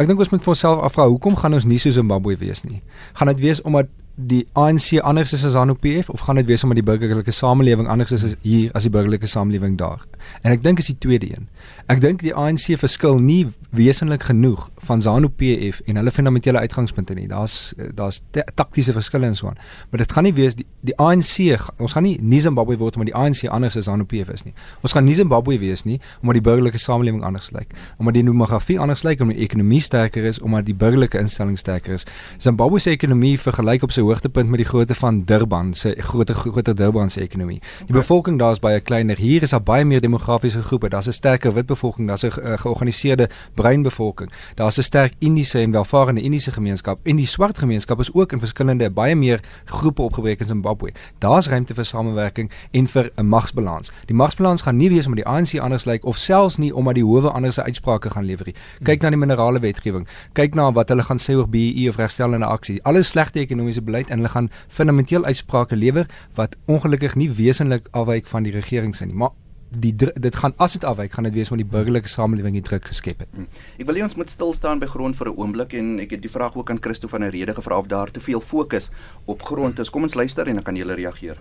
ek 0.00 0.08
dink 0.08 0.20
ons 0.22 0.30
moet 0.32 0.44
vir 0.44 0.54
onsself 0.54 0.80
afvra 0.86 1.08
hoekom 1.10 1.36
gaan 1.36 1.54
ons 1.58 1.66
nie 1.68 1.78
so 1.82 1.92
Zimbabwe 1.92 2.36
wees 2.40 2.64
nie? 2.64 2.80
Gaan 3.18 3.28
dit 3.34 3.42
wees 3.44 3.60
omdat 3.62 3.90
die 4.14 4.46
ANC 4.52 4.98
anders 5.00 5.32
is 5.32 5.44
as 5.44 5.52
ZANU-PF 5.52 6.10
of 6.10 6.20
gaan 6.20 6.34
dit 6.34 6.46
wees 6.46 6.62
omdat 6.62 6.80
die 6.80 6.84
burgerlike 6.84 7.30
samelewing 7.30 7.88
anders 7.88 8.12
is 8.12 8.24
as 8.24 8.36
hier 8.42 8.70
as 8.74 8.82
die 8.82 8.92
burgerlike 8.92 9.26
samelewing 9.26 9.78
daar? 9.78 10.04
En 10.42 10.52
ek 10.52 10.62
dink 10.62 10.78
is 10.78 10.90
die 10.90 10.98
tweede 10.98 11.30
een. 11.30 11.48
Ek 11.90 12.02
dink 12.02 12.20
die 12.24 12.34
ANC 12.34 12.66
verskil 12.80 13.18
nie 13.22 13.46
wesenlik 13.76 14.26
genoeg 14.28 14.66
van 14.86 15.02
ZANU-PF 15.02 15.80
en 15.86 16.00
hulle 16.00 16.12
fundamentele 16.12 16.58
uitgangspunte 16.58 17.14
nie. 17.14 17.28
Daar's 17.30 17.72
daar's 17.94 18.20
taktiese 18.54 18.92
verskille 18.92 19.26
en 19.26 19.36
so 19.36 19.48
aan. 19.48 19.58
Maar 19.90 20.04
dit 20.04 20.12
gaan 20.12 20.28
nie 20.28 20.34
wees 20.36 20.58
die, 20.58 20.66
die 20.80 20.96
ANC 20.98 21.38
ons 21.78 21.96
gaan 21.96 22.04
nie 22.04 22.18
nie 22.20 22.40
Zimbabwe 22.40 22.76
word 22.76 22.98
omdat 22.98 23.12
die 23.14 23.16
ANC 23.16 23.46
anders 23.48 23.78
as 23.80 23.88
ZANU-PF 23.88 24.34
is 24.34 24.44
nie. 24.44 24.54
Ons 24.84 24.96
gaan 24.96 25.08
nie 25.08 25.16
Zimbabwe 25.16 25.58
wees 25.58 25.86
nie 25.88 26.00
omdat 26.20 26.40
die 26.40 26.44
burgerlike 26.50 26.78
samelewing 26.78 27.24
anders 27.24 27.50
lyk. 27.56 27.72
Omdat 27.98 28.20
die 28.20 28.24
demografie 28.26 28.78
anders 28.80 29.04
lyk, 29.06 29.20
omdat 29.20 29.36
die 29.36 29.44
ekonomie 29.48 29.80
sterker 29.80 30.24
is, 30.24 30.40
omdat 30.40 30.66
die 30.66 30.74
burgerlike 30.74 31.18
instelling 31.18 31.58
sterker 31.58 31.96
is. 31.96 32.06
Zimbabwe 32.38 32.78
se 32.78 32.90
ekonomie 32.90 33.36
vergelyk 33.40 33.82
op 33.86 33.94
sy 33.94 34.04
hoogtepunt 34.10 34.50
met 34.50 34.58
die 34.58 34.66
grootte 34.66 34.94
van 34.94 35.22
Durban 35.24 35.74
se 35.74 35.94
groter 35.98 36.34
groter 36.34 36.74
Durban 36.76 37.10
se 37.10 37.20
ekonomie. 37.20 37.60
Die 37.86 37.94
bevolking 37.94 38.38
daar 38.38 38.50
is 38.56 38.58
baie 38.58 38.80
kleiner. 38.80 39.18
Hier 39.18 39.42
is 39.42 39.50
daar 39.54 39.62
baie 39.62 39.84
meer 39.84 40.00
demografiese 40.00 40.62
groepe. 40.62 40.88
Daar's 40.88 41.06
'n 41.06 41.12
sterker 41.12 41.52
wit 41.54 41.66
bevolking, 41.66 42.08
daar's 42.08 42.22
'n 42.22 42.32
uh, 42.42 42.58
georganiseerde 42.58 43.28
bruin 43.54 43.82
bevolking. 43.82 44.30
Daar's 44.54 44.78
'n 44.78 44.82
sterk 44.82 45.12
Indiese 45.18 45.58
en 45.58 45.70
welvarende 45.70 46.20
Indiese 46.20 46.52
gemeenskap 46.52 46.98
en 47.02 47.16
die 47.16 47.26
swart 47.26 47.58
gemeenskap 47.58 48.00
is 48.00 48.14
ook 48.14 48.32
in 48.32 48.38
verskillende 48.38 48.90
baie 48.90 49.16
meer 49.16 49.40
groepe 49.64 50.02
opgebreek 50.02 50.40
in 50.40 50.46
Zimbabwe. 50.46 50.92
Daar's 51.18 51.48
ruimte 51.48 51.74
vir 51.74 51.84
samewerking 51.84 52.50
en 52.70 52.86
vir 52.86 53.10
'n 53.16 53.26
magsbalans. 53.26 53.92
Die 54.06 54.16
magsbalans 54.16 54.62
gaan 54.62 54.76
nie 54.76 54.90
wees 54.90 55.06
omdat 55.06 55.24
die 55.24 55.32
ANC 55.32 55.58
anders 55.58 55.84
lyk 55.84 56.04
of 56.04 56.16
selfs 56.16 56.56
nie 56.56 56.74
omdat 56.74 56.94
die 56.94 57.04
howe 57.04 57.30
anders 57.30 57.54
se 57.54 57.62
uitsprake 57.62 58.10
gaan 58.10 58.24
lewer 58.24 58.46
nie. 58.46 58.54
Kyk 58.82 59.02
na 59.02 59.10
die 59.10 59.18
minerale 59.18 59.60
wetgewing. 59.60 60.08
Kyk 60.32 60.54
na 60.54 60.72
wat 60.72 60.88
hulle 60.88 61.02
gaan 61.02 61.18
sê 61.18 61.36
oor 61.36 61.48
BEE 61.48 61.88
of 61.88 61.96
regstellende 61.96 62.46
aksie. 62.46 62.82
Alles 62.82 63.08
slegte 63.08 63.40
ekonomiese 63.40 63.82
beleid 63.90 64.10
en 64.10 64.22
hulle 64.22 64.32
gaan 64.38 64.50
fundamenteel 64.68 65.26
uitsprake 65.26 65.76
lewer 65.76 66.06
wat 66.38 66.56
ongelukkig 66.66 67.18
nie 67.18 67.30
wesentlik 67.44 67.90
afwyk 67.92 68.30
van 68.30 68.46
die 68.46 68.54
regering 68.54 68.94
se 68.96 69.06
nie. 69.06 69.14
Maar 69.14 69.36
die 69.70 69.92
dit 69.96 70.34
gaan 70.34 70.54
as 70.58 70.72
dit 70.74 70.84
afwyk 70.84 71.12
gaan 71.14 71.28
dit 71.28 71.34
wees 71.34 71.50
omdat 71.50 71.66
die 71.66 71.76
burgerlike 71.76 72.10
samelewing 72.10 72.56
die 72.58 72.66
druk 72.66 72.88
geskep 72.90 73.22
het. 73.22 73.30
Hmm. 73.34 73.46
Ek 73.78 73.86
wil 73.86 74.00
hê 74.00 74.02
ons 74.02 74.16
moet 74.18 74.30
stil 74.30 74.52
staan 74.56 74.82
by 74.82 74.88
grond 74.90 75.16
vir 75.16 75.30
'n 75.30 75.38
oomblik 75.38 75.74
en 75.74 76.00
ek 76.00 76.10
het 76.10 76.22
die 76.22 76.30
vraag 76.30 76.56
ook 76.56 76.70
aan 76.70 76.82
Christo 76.82 77.08
van 77.08 77.20
der 77.20 77.30
Rede 77.30 77.54
gevra 77.54 77.78
of 77.78 77.86
daar 77.86 78.10
te 78.10 78.20
veel 78.20 78.40
fokus 78.40 78.90
op 79.26 79.42
grond 79.42 79.78
is. 79.78 79.90
Kom 79.90 80.02
ons 80.02 80.14
luister 80.14 80.46
en 80.46 80.54
dan 80.54 80.64
kan 80.64 80.76
jy 80.76 80.82
reageer. 80.82 81.38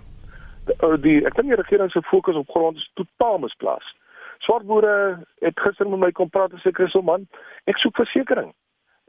uh, 0.84 1.02
die 1.02 1.26
ek 1.26 1.36
dink 1.36 1.50
die 1.50 1.56
regering 1.56 1.92
se 1.92 2.02
fokus 2.02 2.36
op 2.36 2.50
grond 2.50 2.78
is 2.78 2.92
totaal 2.94 3.40
misplaas. 3.40 3.96
Swart 4.40 4.66
boere 4.66 5.26
het 5.42 5.60
gister 5.60 5.90
met 5.90 6.00
my 6.00 6.12
kom 6.12 6.30
praat 6.30 6.52
en 6.52 6.60
sê 6.60 6.72
Christo 6.72 7.02
man, 7.02 7.28
ek 7.66 7.78
soek 7.78 7.96
versekerings. 7.96 8.54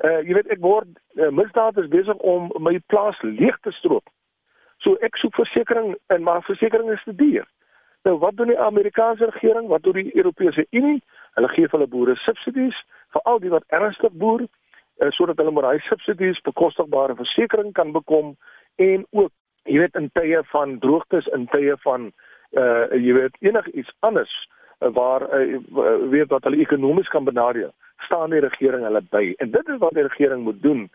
Uh 0.05 0.21
jy 0.25 0.37
weet 0.39 0.53
ek 0.55 0.63
word 0.65 0.89
uh, 1.19 1.29
misdaad 1.35 1.79
is 1.83 1.91
besig 1.93 2.17
om 2.25 2.49
my 2.59 2.79
plaas 2.93 3.19
leeg 3.23 3.57
te 3.65 3.73
stroop. 3.77 4.07
So 4.81 4.97
ek 5.05 5.19
soek 5.21 5.35
versekerings 5.37 5.99
en 6.15 6.23
maar 6.25 6.45
versekerings 6.47 6.99
is 6.99 7.09
te 7.09 7.17
duur. 7.17 7.49
Nou 8.09 8.17
wat 8.23 8.37
doen 8.37 8.49
die 8.49 8.59
Amerikaanse 8.59 9.29
regering? 9.29 9.69
Wat 9.69 9.83
doen 9.83 9.99
die 10.01 10.17
Europese 10.17 10.65
Unie? 10.71 11.03
Hulle 11.37 11.51
gee 11.53 11.69
vir 11.69 11.79
hulle 11.79 11.91
boere 11.91 12.17
subsidies 12.25 12.79
vir 13.13 13.27
al 13.29 13.43
die 13.43 13.53
wat 13.53 13.67
ernstig 13.77 14.15
boer 14.23 14.47
uh, 14.47 15.11
sodat 15.17 15.39
hulle 15.41 15.53
met 15.53 15.67
daai 15.67 15.85
subsidies 15.89 16.41
bekostigbare 16.47 17.17
versekerings 17.19 17.77
kan 17.77 17.93
bekom 17.93 18.37
en 18.77 19.05
ook 19.11 19.33
jy 19.69 19.83
weet 19.83 19.99
in 20.01 20.09
tye 20.17 20.41
van 20.53 20.79
droogtes 20.81 21.29
in 21.37 21.47
tye 21.53 21.77
van 21.85 22.11
uh 22.59 22.89
jy 22.97 23.13
weet 23.15 23.37
enigiets 23.47 23.93
anders 24.07 24.33
uh, 24.81 24.89
waar 24.97 25.27
uh, 25.29 25.59
weet 26.11 26.33
wat 26.33 26.49
hulle 26.49 26.65
ekonomies 26.65 27.13
kan 27.13 27.25
benadeel 27.29 27.71
staan 28.03 28.31
die 28.31 28.41
regering 28.41 28.85
hulle 28.85 29.03
by. 29.11 29.35
En 29.39 29.51
dit 29.51 29.69
is 29.69 29.79
wat 29.79 29.95
die 29.95 30.07
regering 30.07 30.43
moet 30.43 30.63
doen. 30.63 30.89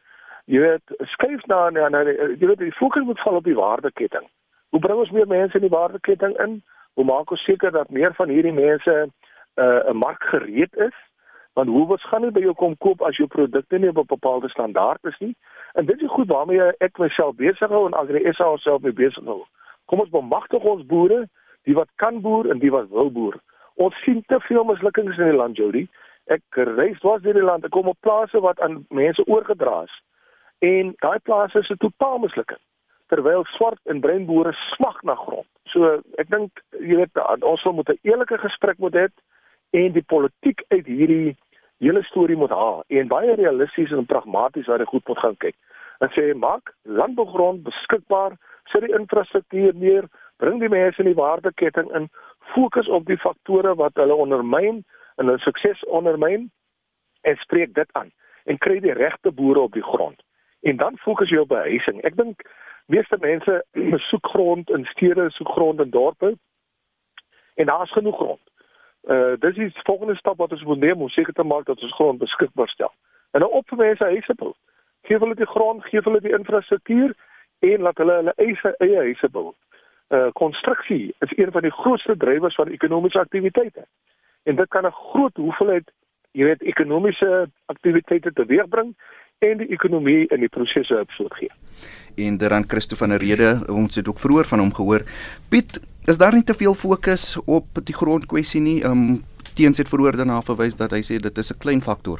Jy 0.46 0.60
weet 0.62 0.96
skuif 1.16 1.46
na 1.50 1.70
na, 1.70 2.04
jy 2.04 2.48
weet 2.48 2.62
die 2.62 2.76
fokus 2.78 3.04
moet 3.04 3.22
val 3.26 3.40
op 3.42 3.44
die 3.44 3.58
waardeketting. 3.58 4.28
Hoe 4.70 4.80
bring 4.80 5.00
ons 5.00 5.12
meer 5.12 5.28
mense 5.28 5.58
in 5.58 5.66
die 5.66 5.74
waardeketting 5.74 6.38
in? 6.44 6.62
Hoe 6.94 7.06
maak 7.06 7.32
ons 7.32 7.44
seker 7.44 7.72
dat 7.72 7.90
meer 7.90 8.14
van 8.14 8.30
hierdie 8.30 8.54
mense 8.54 8.94
uh, 9.56 9.82
'n 9.90 9.98
mark 9.98 10.24
gereed 10.24 10.76
is? 10.76 10.96
Want 11.54 11.70
hoe 11.70 11.86
wat 11.88 12.02
gaan 12.02 12.22
nie 12.22 12.32
by 12.32 12.42
jou 12.44 12.54
kom 12.54 12.78
koop 12.78 13.02
as 13.02 13.18
jou 13.18 13.28
produkte 13.28 13.78
nie 13.78 13.90
op 13.90 13.98
'n 13.98 14.14
bepaalde 14.16 14.50
standaard 14.50 15.04
is 15.04 15.18
nie. 15.20 15.36
En 15.74 15.86
dit 15.86 16.02
is 16.02 16.12
goed 16.12 16.28
waarmee 16.28 16.72
ek 16.78 16.98
myself 16.98 17.36
besig 17.36 17.70
hou 17.70 17.86
en 17.86 17.94
as 17.94 18.08
die 18.08 18.34
SA 18.34 18.58
self 18.58 18.82
mee 18.82 18.94
besig 18.94 19.24
hou. 19.24 19.46
Kom 19.86 20.00
ons 20.00 20.10
bemagtig 20.10 20.64
ons 20.64 20.86
boere 20.86 21.30
die 21.64 21.74
wat 21.74 21.90
kan 21.96 22.22
boer 22.22 22.50
en 22.50 22.60
die 22.60 22.72
wat 22.72 22.90
wil 22.90 23.12
boer. 23.12 23.36
Ons 23.76 23.96
sien 24.04 24.24
te 24.28 24.40
veel 24.40 24.64
mislukkings 24.64 25.18
in 25.18 25.30
die 25.30 25.38
land 25.38 25.58
Jody 25.58 25.88
ek 26.28 26.62
reis 26.78 27.00
dwars 27.00 27.24
deur 27.24 27.34
die 27.34 27.46
land 27.46 27.66
ek 27.66 27.72
kom 27.72 27.88
op 27.88 28.02
plase 28.02 28.40
wat 28.40 28.60
aan 28.60 28.86
mense 28.90 29.26
oorgedra 29.28 29.84
is 29.84 29.96
en 30.60 30.96
daai 31.02 31.20
plase 31.20 31.60
is 31.60 31.70
'n 31.70 31.78
totaal 31.78 32.20
mislukking 32.20 32.64
terwyl 33.10 33.46
swart 33.46 33.80
en 33.86 34.02
bruin 34.02 34.26
boere 34.26 34.54
smag 34.76 35.02
na 35.04 35.16
grond 35.16 35.48
so 35.74 36.02
ek 36.18 36.30
dink 36.30 36.52
jy 36.80 36.96
weet 37.02 37.44
ons 37.44 37.62
sal 37.62 37.74
moet 37.74 37.90
'n 37.90 38.00
eerlike 38.04 38.38
gesprek 38.38 38.78
moet 38.80 38.94
hê 38.94 39.08
en 39.76 39.92
die 39.92 40.06
politiek 40.08 40.64
uit 40.68 40.86
hierdie 40.86 41.36
hele 41.84 42.04
storie 42.04 42.38
moet 42.40 42.54
haal 42.56 42.84
en 42.88 43.12
baie 43.12 43.36
realisties 43.36 43.92
en 43.92 44.08
pragmaties 44.10 44.68
waar 44.70 44.84
jy 44.84 44.90
goed 44.92 45.08
moet 45.08 45.24
gaan 45.24 45.40
kyk. 45.44 45.56
En 46.04 46.12
sê 46.16 46.28
maak 46.36 46.72
landbougrond 46.84 47.64
beskikbaar, 47.64 48.36
sit 48.72 48.86
die 48.86 48.96
infrastruktuur 48.96 49.76
neer, 49.80 50.08
bring 50.44 50.60
die 50.60 50.72
mense 50.72 51.02
in 51.04 51.12
die 51.12 51.20
waardeketting 51.20 51.92
in, 51.96 52.10
fokus 52.54 52.88
op 52.88 53.08
die 53.10 53.20
faktore 53.20 53.76
wat 53.80 53.96
hulle 54.00 54.16
ondermyn 54.16 54.84
en 55.16 55.26
hulle 55.26 55.40
sukses 55.40 55.84
ondermyn 55.86 56.52
en 57.22 57.36
spreek 57.36 57.74
dit 57.74 57.90
aan 57.92 58.12
en 58.46 58.58
kry 58.58 58.80
die 58.80 58.94
regte 58.94 59.32
boere 59.32 59.60
op 59.60 59.74
die 59.74 59.84
grond. 59.84 60.22
En 60.62 60.78
dan 60.78 60.98
fokus 60.98 61.30
jy 61.30 61.38
op 61.42 61.50
behuising. 61.54 62.02
Ek 62.06 62.18
dink 62.18 62.42
meeste 62.86 63.18
mense 63.22 63.64
soek 64.10 64.28
grond 64.34 64.70
in 64.70 64.86
stede, 64.86 65.30
soek 65.34 65.50
grond 65.50 65.82
in 65.82 65.90
dorpe. 65.90 66.36
En 67.56 67.66
daar's 67.66 67.92
genoeg 67.92 68.16
grond. 68.16 68.42
Uh 69.06 69.34
dis 69.40 69.56
die 69.56 69.70
volgende 69.84 70.16
stap 70.16 70.38
wat 70.38 70.52
ons 70.52 70.64
moet 70.64 70.80
neem 70.80 71.02
om 71.02 71.10
seker 71.10 71.34
te 71.34 71.44
maak 71.44 71.66
dat 71.66 71.82
ons 71.82 71.94
grond 71.94 72.20
beskikbaar 72.20 72.70
stel. 72.70 72.94
En 73.32 73.40
nou 73.40 73.52
op 73.52 73.68
vir 73.70 73.78
mense 73.78 74.04
huise 74.04 74.34
bou. 74.36 74.54
Gee 75.06 75.18
hulle 75.22 75.36
die 75.36 75.46
grond, 75.46 75.86
gee 75.86 76.02
hulle 76.02 76.22
die 76.22 76.34
infrastruktuur 76.34 77.14
en 77.60 77.82
laat 77.86 78.02
hulle 78.02 78.16
hulle 78.22 78.34
eie 78.42 78.74
eie 78.78 79.04
huise 79.10 79.30
bou. 79.30 79.54
Uh 80.10 80.32
konstruksie 80.34 81.14
is 81.20 81.38
een 81.38 81.52
van 81.52 81.62
die 81.62 81.72
grootste 81.72 82.18
drywers 82.18 82.56
van 82.56 82.74
ekonomiese 82.74 83.20
aktiwiteite. 83.20 83.86
En 84.46 84.56
dit 84.56 84.70
kan 84.70 84.86
'n 84.86 84.92
groot 85.12 85.36
hoeveelheid, 85.36 85.92
jy 86.32 86.44
weet, 86.44 86.62
ekonomiese 86.62 87.50
aktiwiteite 87.66 88.32
teweegbring 88.34 88.96
en 89.40 89.58
die 89.58 89.68
ekonomie 89.68 90.28
in 90.28 90.40
die 90.40 90.50
prosesse 90.50 91.00
opsoek 91.00 91.36
gee. 91.40 91.52
En 92.16 92.38
dan 92.38 92.68
Christo 92.68 92.96
van 92.96 93.10
der 93.10 93.20
Rede, 93.20 93.64
ons 93.68 93.96
het 93.96 94.08
ook 94.08 94.20
vroeër 94.20 94.46
van 94.46 94.60
hom 94.60 94.74
gehoor. 94.74 95.04
Piet, 95.50 95.80
is 96.06 96.18
daar 96.18 96.34
nie 96.34 96.44
te 96.44 96.54
veel 96.54 96.74
fokus 96.74 97.38
op 97.46 97.66
die 97.84 97.96
grondkwessie 97.96 98.62
nie? 98.62 98.84
Ehm 98.84 98.92
um, 98.92 99.24
teens 99.56 99.78
het 99.78 99.88
vroeër 99.88 100.18
daarna 100.20 100.42
verwys 100.42 100.76
dat 100.76 100.92
hy 100.92 101.02
sê 101.02 101.18
dit 101.22 101.38
is 101.38 101.52
'n 101.52 101.58
klein 101.58 101.82
faktor. 101.82 102.20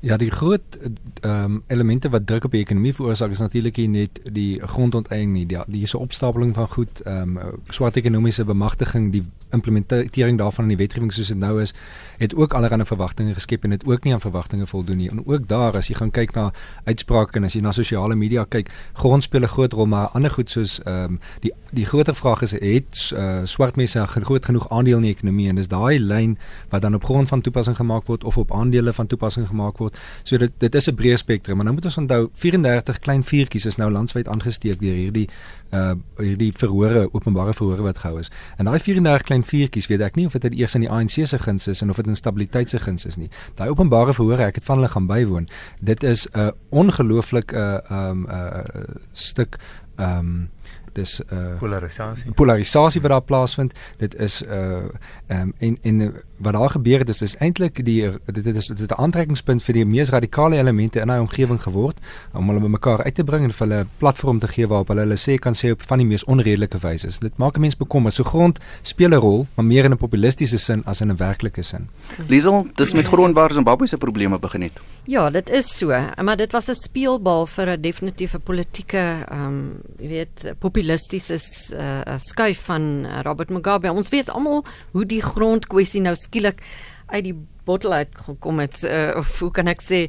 Ja, 0.00 0.16
die 0.16 0.30
groot 0.30 0.78
ehm 1.20 1.44
um, 1.44 1.62
elemente 1.66 2.08
wat 2.08 2.26
druk 2.26 2.44
op 2.44 2.52
die 2.54 2.60
ekonomie 2.60 2.94
veroorsaak 2.94 3.30
is 3.30 3.38
natuurlik 3.38 3.76
net 3.76 4.20
die 4.32 4.60
grondonteiening 4.62 5.32
nie. 5.32 5.46
Die 5.46 5.86
'n 5.86 5.96
opstapeling 5.96 6.54
van 6.54 6.68
goed, 6.68 7.00
ehm 7.00 7.36
um, 7.36 7.60
swart 7.68 7.96
ekonomiese 7.96 8.44
bemagtiging, 8.44 9.12
die 9.12 9.24
implementering 9.50 10.38
daarvan 10.38 10.64
in 10.64 10.76
die 10.76 10.76
wetgewing 10.76 11.12
soos 11.12 11.26
dit 11.26 11.36
nou 11.36 11.60
is, 11.60 11.74
het 12.18 12.34
ook 12.34 12.52
allerlei 12.52 12.84
verwagtinge 12.84 13.34
geskep 13.34 13.64
en 13.64 13.70
dit 13.70 13.86
ook 13.86 14.04
nie 14.04 14.12
aan 14.12 14.20
verwagtinge 14.20 14.66
voldoen 14.66 14.96
nie. 14.96 15.10
En 15.10 15.26
ook 15.26 15.48
daar 15.48 15.76
as 15.76 15.88
jy 15.88 15.94
gaan 15.94 16.10
kyk 16.10 16.34
na 16.34 16.52
uitsprake 16.84 17.36
en 17.36 17.44
as 17.44 17.52
jy 17.52 17.60
na 17.60 17.72
sosiale 17.72 18.14
media 18.14 18.44
kyk, 18.44 18.70
grond 18.92 19.22
speel 19.22 19.42
'n 19.42 19.48
groot 19.48 19.72
rol, 19.72 19.86
maar 19.86 20.06
ander 20.06 20.30
goed 20.30 20.50
soos 20.50 20.82
ehm 20.82 21.04
um, 21.04 21.20
die 21.40 21.52
die 21.72 21.84
groter 21.84 22.14
vraag 22.14 22.42
is 22.42 22.50
het 22.50 23.12
uh, 23.14 23.40
swart 23.44 23.76
mense 23.76 24.06
groot 24.06 24.44
genoeg 24.44 24.68
aandeel 24.70 24.96
in 24.96 25.02
die 25.02 25.12
ekonomie 25.12 25.48
en 25.48 25.56
dis 25.56 25.68
daai 25.68 26.00
lyn 26.00 26.38
wat 26.68 26.82
dan 26.82 26.94
op 26.94 27.04
grond 27.04 27.28
van 27.28 27.40
toepassing 27.40 27.76
gemaak 27.76 28.06
word 28.06 28.24
of 28.24 28.36
op 28.36 28.52
aandele 28.52 28.92
van 28.92 29.06
toepassing 29.06 29.46
gemaak 29.46 29.78
word 29.78 29.87
word. 29.88 30.24
So 30.24 30.38
dit 30.38 30.52
dit 30.58 30.74
is 30.74 30.88
'n 30.88 30.94
breë 30.94 31.16
spektrum, 31.16 31.56
maar 31.56 31.64
nou 31.64 31.74
moet 31.74 31.84
ons 31.84 31.96
onthou 31.96 32.30
34 32.34 32.98
klein 32.98 33.22
vuurtjies 33.22 33.66
is 33.66 33.76
nou 33.76 33.90
landwyd 33.90 34.28
aangesteek 34.28 34.80
deur 34.80 34.94
hierdie 34.94 35.28
uh 35.72 35.94
hierdie 36.16 36.52
verhore, 36.52 37.08
openbare 37.12 37.54
verhore 37.54 37.82
wat 37.82 37.98
gehou 37.98 38.18
is. 38.18 38.30
En 38.56 38.64
daai 38.64 38.78
34 38.78 39.22
klein 39.22 39.44
vuurtjies, 39.44 39.86
weet 39.86 40.00
ek 40.00 40.16
nie 40.16 40.26
of 40.26 40.32
dit 40.32 40.54
eers 40.54 40.74
in 40.74 40.80
die 40.80 40.90
ANC 40.90 41.26
se 41.26 41.38
guns 41.38 41.68
is 41.68 41.82
en 41.82 41.90
of 41.90 41.96
dit 41.96 42.06
in 42.06 42.16
stabiliteit 42.16 42.70
se 42.70 42.78
guns 42.78 43.04
is 43.06 43.16
nie. 43.16 43.30
Daai 43.54 43.68
openbare 43.68 44.14
verhore, 44.14 44.42
ek 44.42 44.54
het 44.54 44.64
van 44.64 44.76
hulle 44.76 44.88
gaan 44.88 45.06
bywoon. 45.06 45.48
Dit 45.80 46.02
is 46.02 46.26
'n 46.26 46.38
uh, 46.38 46.50
ongelooflike 46.70 47.54
uh 47.54 47.78
um 47.90 48.26
uh 48.30 48.64
stuk 49.12 49.58
um 49.96 50.50
dis 50.98 51.20
uh 51.32 51.56
polarisasie 51.60 52.32
polarisasie 52.38 53.02
wat 53.04 53.14
daar 53.14 53.26
plaasvind 53.30 53.74
dit 54.02 54.14
is 54.14 54.40
uh 54.42 54.88
um, 55.28 55.52
en 55.58 55.78
en 55.82 56.14
wat 56.38 56.52
daar 56.52 56.70
gebeur 56.70 56.98
het 56.98 57.08
is 57.08 57.22
is 57.22 57.36
eintlik 57.36 57.84
die 57.84 58.10
dit 58.26 58.46
is 58.56 58.66
dit 58.66 58.80
is 58.80 58.86
'n 58.86 59.00
aantrekkingspunt 59.02 59.62
vir 59.62 59.74
die 59.74 59.84
mees 59.84 60.10
radikale 60.10 60.56
elemente 60.56 61.00
in 61.00 61.06
daai 61.06 61.20
omgewing 61.20 61.62
geword 61.62 61.98
om 62.32 62.48
hulle 62.48 62.60
bymekaar 62.60 63.02
uit 63.02 63.14
te 63.14 63.24
bring 63.24 63.44
en 63.44 63.52
vir 63.52 63.66
hulle 63.66 63.80
'n 63.80 63.88
platform 63.98 64.38
te 64.38 64.48
gee 64.48 64.66
waarop 64.66 64.88
hulle 64.88 65.00
hulle 65.00 65.16
sê 65.16 65.38
kan 65.38 65.54
sê 65.54 65.70
op 65.70 65.82
van 65.82 65.98
die 65.98 66.06
mees 66.06 66.24
onredelike 66.24 66.78
wyse 66.78 67.18
dit 67.20 67.36
maak 67.36 67.56
'n 67.56 67.60
mens 67.60 67.76
bekommerd. 67.76 68.14
So 68.14 68.24
grond 68.24 68.58
speel 68.82 69.10
'n 69.10 69.20
rol 69.20 69.46
maar 69.54 69.64
meer 69.64 69.84
in 69.84 69.92
'n 69.92 69.96
populistiese 69.96 70.58
sin 70.58 70.82
as 70.84 71.00
in 71.00 71.10
'n 71.10 71.16
werklike 71.16 71.62
sin. 71.62 71.88
Liesel 72.26 72.66
dis 72.74 72.92
met 72.92 73.06
grond 73.06 73.34
waar 73.34 73.52
Zimbabwe 73.52 73.86
se 73.86 73.96
probleme 73.96 74.38
begin 74.38 74.62
het. 74.62 74.80
Ja 75.04 75.30
dit 75.30 75.50
is 75.50 75.78
so 75.78 75.88
maar 76.22 76.36
dit 76.36 76.52
was 76.52 76.68
'n 76.68 76.74
speelbal 76.74 77.46
vir 77.46 77.68
'n 77.68 77.80
definitiewe 77.80 78.38
politieke 78.38 79.24
ehm 79.30 79.46
um, 79.46 79.80
jy 79.98 80.08
weet 80.08 80.54
populisties 80.58 81.30
is 81.30 81.72
'n 81.72 81.80
uh, 81.80 82.00
eh, 82.06 82.18
skuif 82.18 82.60
van 82.64 82.82
uh, 83.04 83.20
Robert 83.22 83.50
Mugabe. 83.50 83.92
Ons 83.92 84.08
weet 84.08 84.30
almal 84.30 84.64
hoe 84.90 85.06
die 85.06 85.17
grondkwessie 85.24 86.02
nou 86.04 86.16
skielik 86.16 86.62
uit 87.08 87.24
die 87.24 87.36
bottel 87.68 87.92
uit 87.92 88.12
gekom 88.26 88.60
het 88.62 88.82
uh, 88.84 89.12
of 89.20 89.32
hoe 89.42 89.50
kan 89.52 89.68
ek 89.70 89.82
sê 89.84 90.00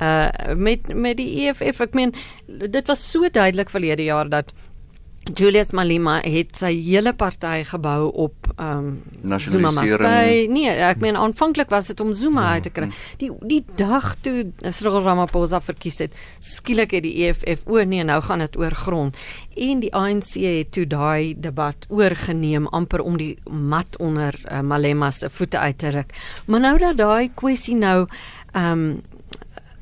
uh, 0.00 0.30
met 0.58 0.90
met 0.94 1.18
die 1.20 1.46
EFF 1.46 1.82
ek 1.86 1.98
meen 1.98 2.14
dit 2.46 2.90
was 2.90 3.02
so 3.10 3.28
duidelik 3.30 3.70
verlede 3.70 4.06
jaar 4.08 4.30
dat 4.30 4.54
Julius 5.24 5.70
Malema 5.72 6.18
het 6.20 6.58
sy 6.58 6.70
hele 6.84 7.14
party 7.16 7.62
gebou 7.64 8.10
op 8.26 8.50
ehm 8.58 8.90
um, 9.24 9.38
Zuma 9.40 9.70
Maspai. 9.72 10.44
Nee, 10.52 10.68
ek 10.68 11.00
meen 11.00 11.16
aanvanklik 11.16 11.70
was 11.72 11.88
dit 11.88 12.00
om 12.00 12.12
Zuma 12.14 12.50
uit 12.52 12.66
te 12.66 12.70
kry. 12.70 12.90
Die 13.18 13.30
die 13.40 13.62
dag 13.78 14.12
toe 14.20 14.50
Cyril 14.60 15.00
Ramaphosa 15.06 15.62
verkies 15.64 16.02
het, 16.04 16.18
skielik 16.44 16.92
het 16.92 17.06
die 17.06 17.14
EFF 17.24 17.64
o 17.66 17.80
nee, 17.88 18.04
nou 18.04 18.20
gaan 18.22 18.44
dit 18.44 18.58
oor 18.60 18.76
grond. 18.76 19.16
En 19.56 19.80
die 19.80 19.92
ANC 19.96 20.36
het 20.44 20.74
toe 20.76 20.84
daai 20.86 21.34
debat 21.40 21.88
oorgeneem 21.88 22.68
amper 22.68 23.00
om 23.00 23.16
die 23.16 23.38
mat 23.48 23.96
onder 23.98 24.36
uh, 24.44 24.60
Malema 24.60 25.10
se 25.10 25.30
voete 25.30 25.58
uit 25.58 25.78
te 25.78 25.96
ruk. 25.96 26.14
Maar 26.46 26.60
nou 26.60 26.76
dat 26.78 27.00
daai 27.00 27.32
kwessie 27.34 27.76
nou 27.80 28.04
ehm 28.52 28.72
um, 28.72 29.02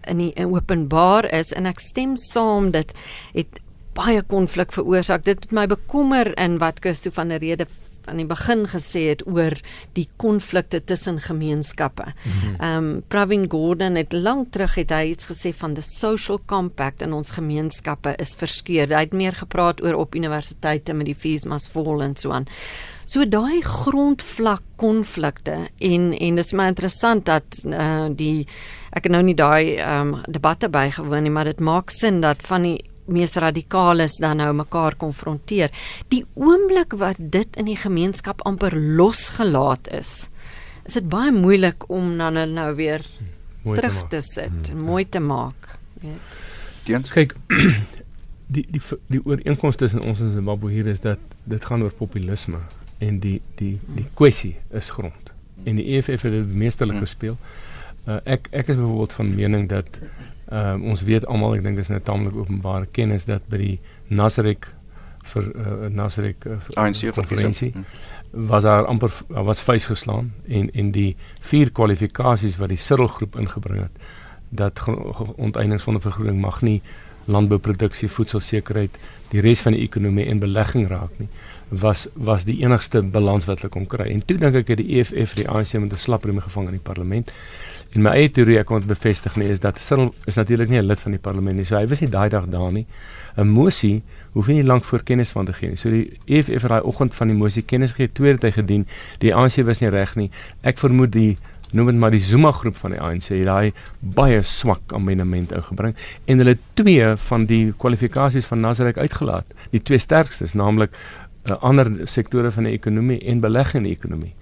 in 0.02 0.18
die 0.18 0.46
openbaar 0.46 1.28
is 1.30 1.52
en 1.54 1.66
ek 1.70 1.78
stem 1.78 2.16
saam 2.18 2.72
dat 2.74 2.90
het 3.36 3.60
baie 3.94 4.22
konflik 4.22 4.72
veroorsaak. 4.72 5.24
Dit 5.24 5.44
het 5.44 5.52
my 5.52 5.66
bekommer 5.66 6.32
in 6.38 6.58
wat 6.62 6.80
Christo 6.80 7.10
van 7.14 7.28
der 7.28 7.42
Rede 7.42 7.66
aan 8.10 8.18
die 8.18 8.26
begin 8.26 8.64
gesê 8.70 9.04
het 9.12 9.22
oor 9.26 9.54
die 9.96 10.06
konflikte 10.20 10.80
tussen 10.84 11.20
gemeenskappe. 11.20 12.04
Mhm. 12.04 12.54
Ehm 12.58 12.84
mm 12.84 12.94
um, 12.94 13.02
Pravin 13.08 13.50
Gordhan 13.50 13.94
het 13.94 14.12
lank 14.12 14.52
terug 14.52 14.74
het 14.74 14.90
hy 14.90 15.12
iets 15.12 15.26
gesê 15.30 15.52
van 15.54 15.74
the 15.74 15.82
social 15.82 16.40
compact 16.46 17.02
in 17.02 17.12
ons 17.12 17.30
gemeenskappe 17.30 18.14
is 18.18 18.34
verskeur. 18.34 18.88
Hy 18.88 19.04
het 19.06 19.12
meer 19.12 19.32
gepraat 19.32 19.82
oor 19.82 19.94
op 19.94 20.14
universiteite 20.14 20.94
met 20.94 21.06
die 21.06 21.14
fees 21.18 21.44
must 21.44 21.68
fall 21.68 22.00
en 22.02 22.16
so 22.16 22.30
aan. 22.30 22.46
So 23.04 23.24
daai 23.24 23.62
grondvlak 23.62 24.62
konflikte 24.76 25.58
en 25.78 26.12
en 26.12 26.34
dis 26.34 26.52
maar 26.52 26.68
interessant 26.72 27.26
dat 27.26 27.64
uh, 27.66 28.06
die 28.10 28.46
ek 28.92 29.04
het 29.04 29.12
nou 29.12 29.22
nie 29.22 29.36
daai 29.36 29.76
ehm 29.76 30.14
um, 30.14 30.22
debatte 30.28 30.68
bygewoon 30.68 31.22
nie, 31.22 31.30
maar 31.30 31.44
dit 31.44 31.60
maak 31.60 31.90
sin 31.90 32.20
dat 32.20 32.42
van 32.42 32.62
die 32.62 32.78
mees 33.10 33.34
radikales 33.34 34.18
dan 34.22 34.36
nou 34.42 34.52
mekaar 34.54 34.96
konfronteer. 34.96 35.72
Die 36.12 36.24
oomblik 36.34 36.96
wat 37.00 37.18
dit 37.18 37.56
in 37.56 37.68
die 37.70 37.78
gemeenskap 37.78 38.42
amper 38.48 38.76
losgelaat 38.76 39.90
is, 39.90 40.30
is 40.86 40.98
dit 40.98 41.08
baie 41.08 41.32
moeilik 41.32 41.88
om 41.90 42.16
dan 42.18 42.38
nou 42.54 42.68
weer 42.78 43.04
mooi 43.62 43.78
terug 43.78 44.00
te, 44.02 44.16
te 44.16 44.20
sit, 44.26 44.70
hmm. 44.72 44.86
mooi 44.86 45.04
te 45.08 45.20
maak, 45.20 45.76
weet. 46.02 46.38
Teens 46.82 47.12
kyk 47.14 47.36
die 48.54 48.64
die 48.70 48.82
die 49.06 49.20
ooreenkoms 49.22 49.78
tussen 49.78 50.02
ons 50.02 50.20
en 50.20 50.32
Zimbabwe 50.34 50.72
hier 50.72 50.88
is 50.90 51.00
dat 51.00 51.20
dit 51.44 51.64
gaan 51.64 51.82
oor 51.86 51.94
populisme 51.94 52.58
en 52.98 53.20
die 53.22 53.38
die 53.60 53.76
die 53.96 54.08
kwessie 54.18 54.56
is 54.70 54.90
grond. 54.90 55.30
En 55.62 55.78
die 55.78 55.86
EFF 55.94 56.26
het 56.26 56.34
dit 56.34 56.54
meesterlik 56.54 56.98
hmm. 56.98 57.06
gespeel. 57.06 57.38
Uh, 58.02 58.18
ek 58.24 58.48
ek 58.50 58.72
is 58.74 58.78
byvoorbeeld 58.80 59.12
van 59.12 59.34
mening 59.34 59.68
dat 59.70 59.98
uh, 60.52 60.76
ons 60.82 61.02
weet 61.02 61.26
almal 61.26 61.56
ek 61.56 61.62
dink 61.66 61.78
is 61.78 61.88
'n 61.88 61.98
nou 61.98 62.04
taamlik 62.04 62.36
openbare 62.36 62.86
kennis 62.92 63.24
dat 63.24 63.42
by 63.48 63.56
die 63.56 63.78
Nasrek 64.08 64.68
vir 65.34 65.52
uh, 65.54 65.88
Nasrek 65.88 66.46
uh, 66.46 66.58
ANC 66.76 67.12
konferensie 67.14 67.70
hmm. 67.72 67.84
was 68.32 68.62
daar 68.62 68.86
amper 68.86 69.12
was 69.28 69.60
vuis 69.60 69.86
geslaan 69.86 70.32
en 70.48 70.70
en 70.72 70.90
die 70.92 71.16
vier 71.40 71.70
kwalifikasies 71.70 72.58
wat 72.58 72.68
die 72.68 72.82
Cyril 72.88 73.08
groep 73.08 73.36
ingebring 73.36 73.82
het 73.82 73.96
dat 74.50 74.80
onteiening 75.36 75.80
sonder 75.80 76.02
vergoeding 76.02 76.40
mag 76.40 76.60
nie 76.62 76.82
landbouproduksie, 77.24 78.08
voedselsekerheid, 78.10 78.98
die 79.30 79.40
res 79.40 79.62
van 79.64 79.76
die 79.76 79.84
ekonomie 79.86 80.26
en 80.28 80.42
belegging 80.42 80.88
raak 80.90 81.18
nie 81.22 81.28
was 81.72 82.06
was 82.14 82.44
die 82.44 82.58
enigste 82.60 83.00
balans 83.02 83.46
wat 83.48 83.62
hulle 83.62 83.72
kon 83.72 83.86
kry. 83.88 84.10
En 84.12 84.20
toe 84.28 84.36
dink 84.36 84.58
ek 84.60 84.74
het 84.74 84.80
die 84.82 84.98
EFF 84.98 85.32
die 85.38 85.46
ANC 85.48 85.72
met 85.80 85.92
'n 85.92 85.96
slapriem 85.96 86.40
gevang 86.40 86.66
in 86.66 86.76
die 86.76 86.84
parlement. 86.84 87.32
En 87.92 88.00
my 88.00 88.14
eie 88.16 88.30
teorie 88.32 88.56
ek 88.56 88.70
kon 88.70 88.80
dit 88.80 88.88
bevestig 88.88 89.34
nie 89.36 89.50
is 89.52 89.60
dat 89.60 89.80
Cyril 89.82 90.14
is 90.30 90.38
natuurlik 90.40 90.68
nie 90.68 90.78
'n 90.80 90.86
lid 90.86 91.00
van 91.00 91.12
die 91.12 91.20
parlement 91.20 91.56
nie. 91.56 91.64
So 91.64 91.76
hy 91.76 91.86
was 91.86 92.00
nie 92.00 92.08
daai 92.08 92.28
dag 92.28 92.46
daar 92.48 92.72
nie. 92.72 92.86
'n 93.36 93.48
Mosie 93.48 94.02
hoef 94.32 94.46
nie 94.46 94.62
lank 94.62 94.84
voor 94.84 95.02
kennis 95.02 95.30
van 95.30 95.44
te 95.44 95.52
gee 95.52 95.68
nie. 95.68 95.76
So 95.76 95.90
die 95.90 96.18
EFF 96.26 96.62
het 96.62 96.68
daai 96.68 96.82
oggend 96.82 97.14
van 97.14 97.28
die 97.28 97.36
mosie 97.36 97.62
kennis 97.62 97.92
gegee, 97.92 98.12
tweede 98.12 98.38
tyd 98.38 98.54
gedien. 98.54 98.86
Die 99.18 99.34
ANC 99.34 99.64
was 99.64 99.80
nie 99.80 99.90
reg 99.90 100.14
nie. 100.16 100.30
Ek 100.62 100.78
vermoed 100.78 101.12
die 101.12 101.36
noem 101.72 101.86
dit 101.86 101.96
maar 101.96 102.10
die 102.10 102.20
Zuma 102.20 102.52
groep 102.52 102.76
van 102.76 102.90
die 102.90 103.00
ANC 103.00 103.30
het 103.32 103.46
daai 103.48 103.72
baie 104.00 104.42
swak 104.42 104.92
amendement 104.92 105.52
ingebring 105.52 105.94
en 106.24 106.38
hulle 106.38 106.56
twee 106.74 107.16
van 107.28 107.46
die 107.48 107.72
kwalifikasies 107.72 108.44
van 108.44 108.60
Nasrek 108.60 108.98
uitgelaat. 108.98 109.46
Die 109.70 109.80
twee 109.80 109.98
sterkstes, 109.98 110.52
naamlik 110.52 110.92
uh, 111.44 111.56
ander 111.60 111.90
sektore 112.04 112.50
van 112.50 112.68
die 112.68 112.76
ekonomie 112.76 113.20
en 113.28 113.40
belegging 113.40 113.82
in 113.82 113.90
die 113.90 113.96
ekonomie. 113.96 114.34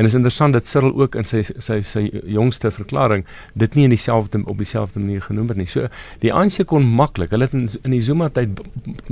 En 0.00 0.06
is 0.06 0.14
interessant 0.14 0.52
dat 0.52 0.66
Cyril 0.66 0.94
ook 0.96 1.14
in 1.20 1.26
sy 1.28 1.42
sy 1.44 1.82
sy 1.84 2.06
jongste 2.24 2.70
verklaring 2.72 3.26
dit 3.52 3.74
nie 3.76 3.82
in 3.84 3.92
dieselfde 3.92 4.40
op 4.48 4.62
dieselfde 4.62 5.00
manier 5.02 5.20
genoem 5.20 5.50
het 5.52 5.58
nie. 5.60 5.66
So 5.68 5.90
die 6.22 6.32
ANC 6.32 6.62
kon 6.70 6.86
maklik, 6.88 7.34
hulle 7.34 7.44
het 7.44 7.56
in, 7.58 7.66
in 7.84 7.92
die 7.92 8.00
Zuma 8.06 8.30
tyd 8.32 8.62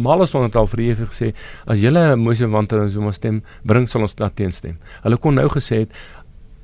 male 0.00 0.24
sonder 0.30 0.48
taal 0.54 0.70
vir 0.72 0.86
ewig 0.86 1.10
gesê 1.12 1.34
as 1.68 1.82
julle 1.84 2.06
'n 2.14 2.24
moesie 2.24 2.48
wanter 2.48 2.80
in 2.86 2.88
Zuma 2.94 3.12
stem, 3.12 3.42
bring 3.64 3.88
sal 3.88 4.08
ons 4.08 4.16
dat 4.16 4.36
teenstem. 4.36 4.78
Hulle 5.04 5.20
kon 5.20 5.34
nou 5.34 5.48
gesê 5.52 5.84
het 5.84 5.92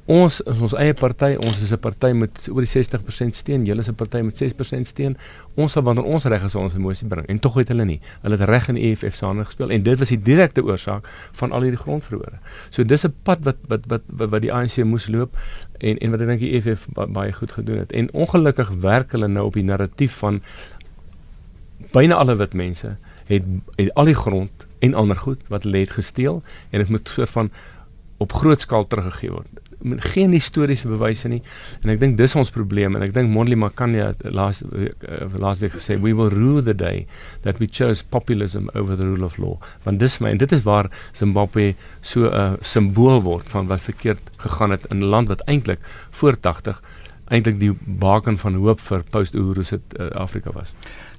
Ons 0.04 0.42
is 0.44 0.58
ons 0.60 0.74
eie 0.76 0.92
party, 0.92 1.30
ons 1.40 1.60
is 1.64 1.72
'n 1.72 1.78
party 1.80 2.12
met 2.12 2.48
oor 2.52 2.60
die 2.60 2.68
60% 2.68 3.34
steun, 3.34 3.64
julle 3.64 3.80
is 3.80 3.88
'n 3.88 3.94
party 3.94 4.20
met 4.20 4.36
6% 4.36 4.86
steun. 4.86 5.16
Ons 5.54 5.72
sal 5.72 5.82
wanneer 5.82 6.04
ons 6.04 6.24
reg 6.24 6.44
is 6.44 6.54
ons 6.54 6.74
emosie 6.74 7.08
bring 7.08 7.26
en 7.26 7.38
tog 7.38 7.54
het 7.54 7.68
hulle 7.68 7.84
nie. 7.84 8.00
Hulle 8.22 8.36
het 8.36 8.46
reg 8.46 8.68
in 8.68 8.76
EFF 8.76 9.14
saam 9.14 9.42
gespeel 9.44 9.70
en 9.70 9.82
dit 9.82 9.98
was 9.98 10.08
die 10.08 10.22
direkte 10.22 10.62
oorsaak 10.62 11.08
van 11.32 11.52
al 11.52 11.62
hierdie 11.62 11.80
grondverhore. 11.80 12.38
So 12.70 12.84
dis 12.84 13.04
'n 13.06 13.14
pad 13.22 13.38
wat 13.44 13.56
wat 13.68 13.86
wat 13.86 14.02
wat, 14.08 14.30
wat 14.30 14.42
die 14.42 14.52
ANC 14.52 14.84
moes 14.84 15.06
loop 15.08 15.36
en 15.80 15.96
en 15.98 16.10
wat 16.10 16.20
ek 16.20 16.26
dink 16.26 16.40
die 16.40 16.52
EFF 16.52 16.86
baie 16.92 17.32
goed 17.32 17.52
gedoen 17.52 17.78
het. 17.78 17.92
En 17.92 18.12
ongelukkig 18.12 18.70
werk 18.80 19.12
hulle 19.12 19.28
nou 19.28 19.46
op 19.46 19.54
die 19.54 19.64
narratief 19.64 20.12
van 20.12 20.42
byna 21.92 22.14
alle 22.14 22.36
wit 22.36 22.52
mense 22.52 22.96
het, 23.24 23.42
het 23.76 23.94
al 23.94 24.04
die 24.04 24.14
grond 24.14 24.66
en 24.80 24.94
ander 24.94 25.16
goed 25.16 25.40
wat 25.48 25.62
hulle 25.62 25.78
het 25.78 25.90
gesteel 25.90 26.42
en 26.70 26.78
dit 26.78 26.88
moet 26.88 27.08
soort 27.08 27.30
van 27.30 27.50
op 28.16 28.32
groot 28.32 28.60
skaal 28.60 28.86
teruggegee 28.86 29.30
word 29.30 29.48
geen 29.84 30.32
historiese 30.32 30.88
bewyse 30.88 31.28
nie. 31.28 31.42
En 31.82 31.92
ek 31.92 32.00
dink 32.00 32.18
dis 32.18 32.34
ons 32.34 32.50
probleem 32.50 32.96
en 32.96 33.04
ek 33.04 33.14
dink 33.14 33.30
Monli 33.32 33.56
Makanya 33.58 34.12
laas 34.24 34.62
uh, 34.64 34.88
laas 35.40 35.60
week 35.62 35.76
gesê 35.76 35.98
we 36.00 36.14
will 36.16 36.32
rule 36.32 36.62
the 36.64 36.74
day 36.74 37.06
that 37.42 37.60
we 37.60 37.68
chose 37.68 38.02
populism 38.02 38.70
over 38.74 38.96
the 38.96 39.04
rule 39.04 39.24
of 39.24 39.38
law. 39.38 39.58
Want 39.84 40.00
dis 40.00 40.18
my 40.20 40.32
en 40.34 40.40
dit 40.40 40.52
is 40.52 40.64
waar 40.64 40.90
Zimbabwe 41.12 41.74
so 42.00 42.28
'n 42.28 42.32
uh, 42.32 42.52
simbool 42.60 43.22
word 43.22 43.48
van 43.48 43.66
wat 43.66 43.80
verkeerd 43.80 44.20
gegaan 44.36 44.70
het 44.70 44.86
in 44.90 44.98
'n 44.98 45.12
land 45.12 45.28
wat 45.28 45.44
eintlik 45.46 45.80
voor 46.10 46.40
80 46.40 46.80
eintlik 47.32 47.58
die 47.60 47.72
baken 47.86 48.38
van 48.38 48.54
hoop 48.54 48.80
vir 48.80 49.02
post-Uhuru 49.10 49.64
se 49.64 49.80
uh, 49.98 50.10
Afrika 50.10 50.52
was 50.52 50.74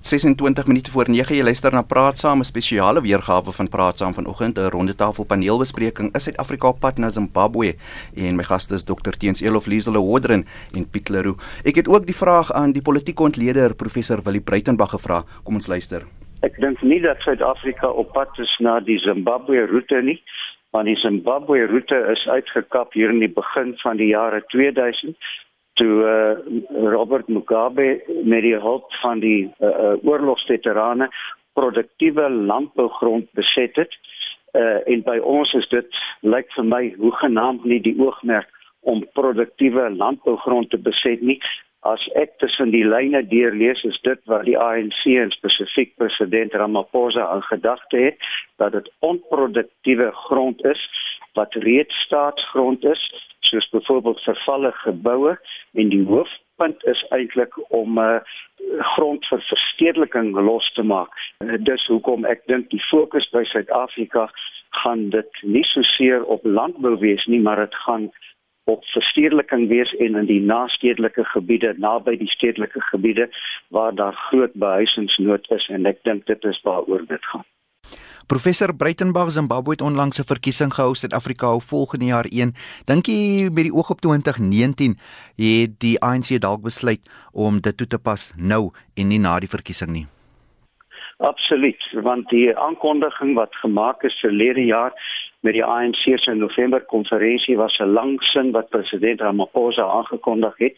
26 0.06 0.68
minute 0.68 0.91
voor 0.91 1.10
9 1.10 1.36
jy 1.36 1.44
luister 1.44 1.74
na 1.74 1.82
Praat 1.82 2.20
Saam 2.22 2.39
'n 2.39 2.44
spesiale 2.44 3.02
weergawe 3.02 3.52
van 3.52 3.70
Praat 3.70 3.98
Saam 3.98 4.13
vanoggend 4.13 4.58
'n 4.58 4.70
rondetafel 4.70 5.26
paneelbespreking 5.26 6.13
in 6.13 6.20
Suid-Afrika 6.20 6.68
op 6.68 6.80
pad 6.80 6.98
na 6.98 7.10
Zimbabwe 7.10 7.76
en 8.15 8.36
my 8.36 8.44
gaste 8.44 8.74
is 8.74 8.84
Dr 8.84 9.18
Teens 9.18 9.41
Elof 9.41 9.65
Liesel 9.65 9.98
Wodren 9.98 10.46
en 10.78 10.89
Piet 10.89 11.10
Leroux. 11.10 11.41
Ek 11.63 11.76
het 11.76 11.88
ook 11.88 12.06
die 12.06 12.15
vraag 12.15 12.54
aan 12.54 12.72
die 12.72 12.82
politieke 12.82 13.24
ontleder 13.24 13.76
professor 13.76 14.22
Willie 14.24 14.41
Breitenberg 14.41 14.89
gevra. 14.89 15.24
Kom 15.44 15.56
ons 15.56 15.68
luister. 15.68 16.02
Ek 16.41 16.56
dink 16.60 16.82
nie 16.82 17.02
dat 17.02 17.18
Suid-Afrika 17.20 17.88
op 17.89 18.12
pad 18.13 18.30
is 18.38 18.58
na 18.60 18.80
die 18.80 19.00
Zimbabwe 19.00 19.65
roete 19.65 20.02
nie, 20.02 20.22
want 20.70 20.86
die 20.86 20.96
Zimbabwe 20.96 21.65
roete 21.65 22.08
is 22.12 22.28
uitgekap 22.28 22.94
hier 22.94 23.10
in 23.10 23.20
die 23.20 23.34
begin 23.34 23.74
van 23.78 23.98
die 23.98 24.08
jare 24.08 24.44
2000 24.48 25.18
toe 25.80 25.96
uh, 26.04 26.90
Robert 26.92 27.28
Mugabe 27.28 28.04
met 28.24 28.42
die 28.46 28.56
hulp 28.56 28.94
van 29.02 29.20
die 29.20 29.42
uh, 29.60 29.68
uh, 29.70 29.94
oorlogsveterane 30.04 31.10
produktiewe 31.54 32.30
landbougrond 32.30 33.32
beset 33.32 33.76
het. 33.76 33.96
Uh, 34.56 34.80
en 34.88 35.04
by 35.04 35.18
ons 35.24 35.52
is 35.60 35.68
dit 35.72 36.00
lyk 36.24 36.48
vir 36.56 36.68
my 36.68 36.84
hoegenaamd 37.00 37.68
nie 37.68 37.82
die 37.84 37.96
oogmerk 38.00 38.52
om 38.88 39.04
produktiewe 39.18 39.90
landbougrond 39.98 40.70
te 40.72 40.80
beset 40.80 41.22
nie. 41.22 41.40
As 41.86 42.02
ek 42.18 42.38
tussen 42.42 42.72
die 42.74 42.86
lyne 42.86 43.22
deurlees 43.30 43.84
is 43.86 43.98
dit 44.08 44.22
wat 44.32 44.48
die 44.48 44.58
ANC 44.58 45.04
en 45.12 45.34
spesifiek 45.36 45.92
president 46.02 46.56
Ramaphosa 46.58 47.28
aan 47.30 47.44
gedagte 47.50 48.00
het 48.08 48.30
dat 48.62 48.74
dit 48.74 48.88
onproduktiewe 49.06 50.12
grond 50.26 50.64
is 50.66 50.82
wat 51.36 51.54
reeds 51.67 51.95
staatsgrond 52.08 52.84
is 52.84 53.04
soos 53.39 53.69
byvoorbeeld 53.69 54.21
vervalle 54.21 54.71
geboue 54.71 55.38
en 55.74 55.89
die 55.89 56.04
hoofpunt 56.06 56.84
is 56.84 57.06
eintlik 57.10 57.54
om 57.69 58.00
'n 58.00 58.02
uh, 58.02 58.19
grond 58.95 59.26
vir 59.30 59.41
verstedeliking 59.41 60.36
los 60.50 60.71
te 60.74 60.84
maak. 60.84 61.12
Uh, 61.43 61.58
dis 61.60 61.86
hoekom 61.88 62.26
ek 62.26 62.45
dink 62.52 62.69
die 62.69 62.84
fokus 62.89 63.30
by 63.30 63.43
Suid-Afrika 63.43 64.30
gaan 64.69 65.10
dit 65.10 65.32
nie 65.41 65.63
so 65.63 65.82
seer 65.82 66.24
op 66.26 66.43
landbou 66.43 66.98
wees 67.00 67.26
nie, 67.26 67.39
maar 67.39 67.56
dit 67.56 67.76
gaan 67.76 68.12
op 68.65 68.86
verstedeliking 68.86 69.67
wees 69.67 69.93
en 69.95 70.15
in 70.15 70.26
die 70.26 70.41
naastedelike 70.41 71.24
gebiede 71.24 71.74
naby 71.78 72.17
die 72.17 72.32
stedelike 72.34 72.82
gebiede 72.82 73.30
waar 73.67 73.95
daar 73.95 74.13
groot 74.13 74.54
behuisingsnood 74.54 75.52
is 75.58 75.67
en 75.67 75.86
ek 75.86 76.02
dink 76.04 76.26
dit 76.26 76.43
is 76.43 76.62
waaroor 76.63 77.06
dit 77.08 77.26
gaan. 77.32 77.45
Professor 78.28 78.76
Breitenberg 78.76 79.32
Zimbabwe 79.32 79.72
het 79.72 79.82
onlangs 79.82 80.20
'n 80.20 80.32
verkiesing 80.34 80.74
gehou 80.74 80.96
Suid-Afrika 80.96 81.46
hou 81.46 81.62
volgende 81.62 82.06
jaar 82.06 82.26
1. 82.30 82.54
Dink 82.86 83.06
jy 83.06 83.50
met 83.54 83.64
die 83.64 83.74
oog 83.74 83.90
op 83.90 84.02
2019 84.02 84.98
het 85.36 85.80
die 85.80 86.00
ANC 86.00 86.40
dalk 86.40 86.62
besluit 86.62 87.02
om 87.34 87.62
dit 87.62 87.78
toe 87.78 87.88
te 87.88 88.00
pas 88.00 88.34
nou 88.38 88.72
en 88.96 89.08
nie 89.08 89.20
na 89.20 89.40
die 89.40 89.50
verkiesing 89.50 89.92
nie? 89.92 90.08
Absoluut, 91.18 91.84
want 91.94 92.30
die 92.30 92.58
aankondiging 92.58 93.36
wat 93.36 93.56
gemaak 93.56 94.04
is 94.04 94.20
verlede 94.20 94.66
jaar 94.66 94.94
met 95.40 95.54
die 95.54 95.66
ANC 95.66 96.20
se 96.20 96.34
November 96.34 96.82
konferensie 96.86 97.58
was 97.58 97.78
'n 97.80 97.94
lang 97.94 98.24
sin 98.24 98.52
wat 98.52 98.70
president 98.70 99.22
Ramaphosa 99.22 99.84
aangekondig 99.84 100.58
het. 100.58 100.76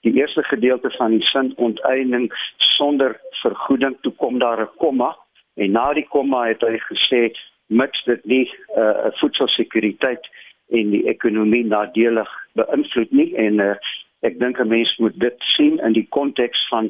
Die 0.00 0.12
eerste 0.12 0.42
gedeelte 0.42 0.90
van 0.90 1.10
die 1.10 1.22
sin 1.22 1.52
onteiening 1.56 2.32
sonder 2.56 3.20
vergoeding 3.30 3.96
toe 4.00 4.12
kom 4.12 4.38
daar 4.38 4.60
'n 4.60 4.76
komma 4.76 5.16
En 5.60 5.72
na 5.76 5.92
die 5.92 6.06
komma 6.08 6.46
het 6.48 6.62
hy 6.64 6.78
gesê 6.88 7.22
mits 7.68 8.04
dit 8.08 8.24
nie 8.24 8.46
'n 8.48 8.80
uh, 8.80 9.10
voedselsekuriteit 9.20 10.24
en 10.78 10.90
die 10.90 11.04
ekonomie 11.12 11.64
nadelig 11.64 12.30
beïnvloed 12.58 13.12
nie 13.12 13.34
en 13.36 13.60
uh, 13.60 13.74
ek 14.22 14.38
dink 14.40 14.58
'n 14.60 14.68
mens 14.68 14.96
moet 14.98 15.20
dit 15.20 15.36
sien 15.56 15.78
in 15.78 15.92
die 15.92 16.06
konteks 16.16 16.68
van 16.68 16.88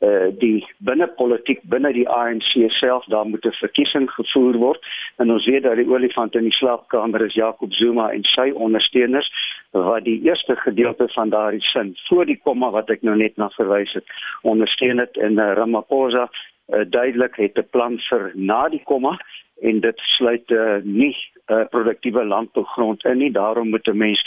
uh, 0.00 0.28
die 0.38 0.64
binnepolitiek 0.78 1.60
binne 1.62 1.92
die 1.92 2.08
ANC 2.08 2.52
self. 2.80 3.04
Daar 3.04 3.28
moet 3.28 3.44
'n 3.44 3.60
verkiesing 3.60 4.10
gevoer 4.10 4.56
word. 4.56 4.80
En 5.16 5.32
ons 5.32 5.46
weet 5.46 5.62
dat 5.62 5.76
die 5.76 5.88
olifant 5.88 6.34
in 6.34 6.48
die 6.48 6.58
slaapkamer 6.60 7.24
is 7.24 7.34
Jacob 7.34 7.74
Zuma 7.74 8.10
en 8.10 8.24
sy 8.24 8.50
ondersteuners 8.50 9.30
wat 9.70 10.04
die 10.04 10.20
eerste 10.22 10.56
gedeelte 10.56 11.08
van 11.08 11.28
daardie 11.28 11.62
sin 11.62 11.96
voor 12.08 12.24
die 12.24 12.40
komma 12.42 12.70
wat 12.70 12.90
ek 12.90 13.02
nou 13.02 13.16
net 13.16 13.36
na 13.36 13.48
verwys 13.48 13.92
het 13.92 14.04
ondersteun 14.42 14.98
het 14.98 15.16
en 15.16 15.32
uh, 15.32 15.52
Ramaphosa 15.52 16.30
uh, 16.68 16.84
duidelik 16.88 17.36
het 17.36 17.58
'n 17.58 17.68
plan 17.70 17.98
vir 18.08 18.32
na 18.34 18.68
die 18.68 18.82
komma 18.84 19.18
en 19.62 19.80
dit 19.80 19.98
sluit 19.98 20.50
uh, 20.50 20.76
nie 20.82 21.16
uh, 21.46 21.64
produktiewe 21.70 22.24
landbougrond 22.24 23.04
in 23.04 23.18
nie. 23.18 23.30
Daarom 23.30 23.68
moet 23.70 23.88
'n 23.88 23.96
mens 23.96 24.22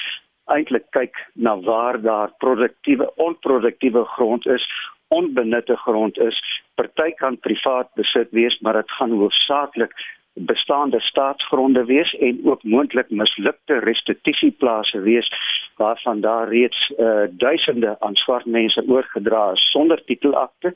eintlik 0.46 0.86
kyk 0.90 1.16
na 1.34 1.60
waar 1.60 2.02
daar 2.02 2.32
produktiewe 2.38 3.12
onproduktiewe 3.16 4.06
grond 4.06 4.46
is 4.46 4.66
onbenutte 5.08 5.76
grond 5.76 6.18
is 6.18 6.38
party 6.76 7.12
kan 7.12 7.38
privaat 7.40 7.90
besit 7.94 8.32
wees, 8.32 8.60
maar 8.60 8.74
dit 8.74 8.92
gaan 8.92 9.12
hoofsaaklik 9.12 9.94
bestaande 10.34 11.00
staatsgronde 11.00 11.86
wees 11.86 12.14
en 12.14 12.40
ook 12.44 12.64
moontlik 12.64 13.10
mislukte 13.10 13.80
restituisieplase 13.80 15.00
wees 15.00 15.32
waarvan 15.76 16.22
daar 16.22 16.50
reeds 16.50 16.94
uh, 16.98 17.24
duisende 17.30 17.96
aan 18.00 18.16
swart 18.16 18.46
mense 18.46 18.84
oorgedra 18.88 19.52
is 19.52 19.72
sonder 19.72 20.04
titelakte 20.06 20.76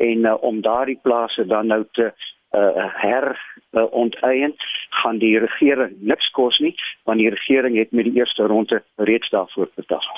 en 0.00 0.26
uh, 0.26 0.36
om 0.40 0.60
daardie 0.64 0.98
plase 1.02 1.46
dan 1.46 1.66
nou 1.72 1.84
te 1.92 2.10
uh, 2.10 2.86
her 3.04 3.26
uh, 3.72 3.86
onteien 3.92 4.54
gaan 5.02 5.18
die 5.18 5.38
regering 5.38 5.96
niks 6.00 6.30
kos 6.36 6.58
nie 6.64 6.74
want 7.04 7.22
die 7.22 7.30
regering 7.30 7.76
het 7.78 7.92
met 7.92 8.08
die 8.08 8.18
eerste 8.18 8.46
ronde 8.50 8.82
reeds 8.96 9.30
daarvoor 9.30 9.68
betaal. 9.74 10.08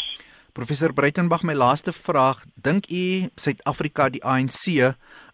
Professor 0.53 0.93
Breitenberg, 0.93 1.47
my 1.49 1.55
laaste 1.57 1.95
vraag, 1.97 2.43
dink 2.61 2.85
u 2.93 3.05
Suid-Afrika 3.41 4.11
die 4.13 4.21
ANC 4.21 4.67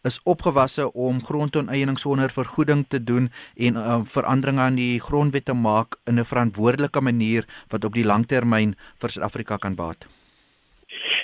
is 0.07 0.19
opgewasse 0.23 0.85
om 0.95 1.19
grondonteiening 1.27 1.99
sonder 1.99 2.31
vergoeding 2.31 2.85
te 2.87 3.01
doen 3.03 3.27
en 3.57 3.81
uh, 3.81 3.97
veranderinge 4.07 4.63
aan 4.63 4.79
die 4.79 5.01
grondwet 5.03 5.49
te 5.51 5.57
maak 5.59 5.99
in 6.07 6.21
'n 6.23 6.31
verantwoordelike 6.33 7.01
manier 7.01 7.51
wat 7.75 7.85
op 7.85 7.99
die 7.99 8.07
langtermyn 8.07 8.77
vir 9.01 9.11
Suid-Afrika 9.11 9.57
kan 9.57 9.75
baat? 9.75 10.07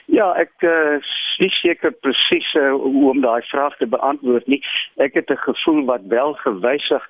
Ja, 0.07 0.35
ek 0.43 0.53
uh, 0.63 0.99
is 1.39 1.61
seker 1.61 1.93
presies 1.93 2.55
uh, 2.55 2.73
hoe 2.73 3.11
om 3.11 3.21
daai 3.21 3.43
vraag 3.43 3.77
te 3.77 3.87
beantwoord 3.87 4.47
nie. 4.47 4.63
Ek 4.97 5.15
het 5.15 5.31
'n 5.31 5.45
gevoel 5.47 5.85
wat 5.85 6.05
wel 6.09 6.35
gewysig 6.35 7.09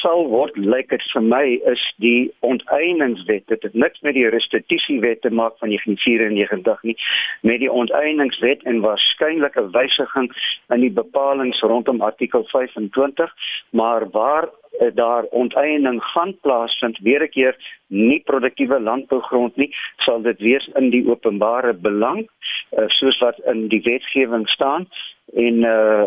sal 0.00 0.26
word 0.28 0.56
lyk 0.56 0.90
dit 0.92 1.04
vir 1.12 1.24
my 1.24 1.44
is 1.72 1.82
die 2.04 2.30
onteieningswet. 2.46 3.46
Dit 3.48 3.62
het 3.62 3.74
niks 3.74 4.00
met 4.06 4.14
die 4.14 4.28
restituisiewet 4.28 5.22
te 5.22 5.30
maak 5.30 5.56
van 5.62 5.72
1994 5.72 6.82
nie. 6.82 6.96
Met 7.40 7.60
die 7.64 7.72
onteieningswet 7.72 8.62
en 8.68 8.80
waarskynlik 8.84 9.56
'n 9.56 9.72
wysiging 9.72 10.30
in 10.68 10.80
die 10.80 10.92
bepalinge 10.92 11.66
rondom 11.66 12.00
artikel 12.00 12.44
25 12.44 13.34
maar 13.70 14.10
waar 14.10 14.48
eh, 14.78 14.88
daar 14.94 15.24
onteiening 15.24 16.02
gaan 16.02 16.36
plaasvind 16.40 16.98
weer 16.98 17.22
'n 17.22 17.28
keer 17.28 17.56
nie 17.86 18.20
produktiewe 18.20 18.80
landbougrond 18.80 19.56
nie 19.56 19.74
sal 19.96 20.22
dit 20.22 20.38
wees 20.38 20.70
in 20.74 20.90
die 20.90 21.08
openbare 21.08 21.72
belang 21.72 22.28
uh, 22.70 22.84
soos 22.86 23.18
wat 23.18 23.38
in 23.38 23.68
die 23.68 23.82
wetgewing 23.82 24.48
staan. 24.48 24.88
En 25.36 25.54
uh, 25.54 26.02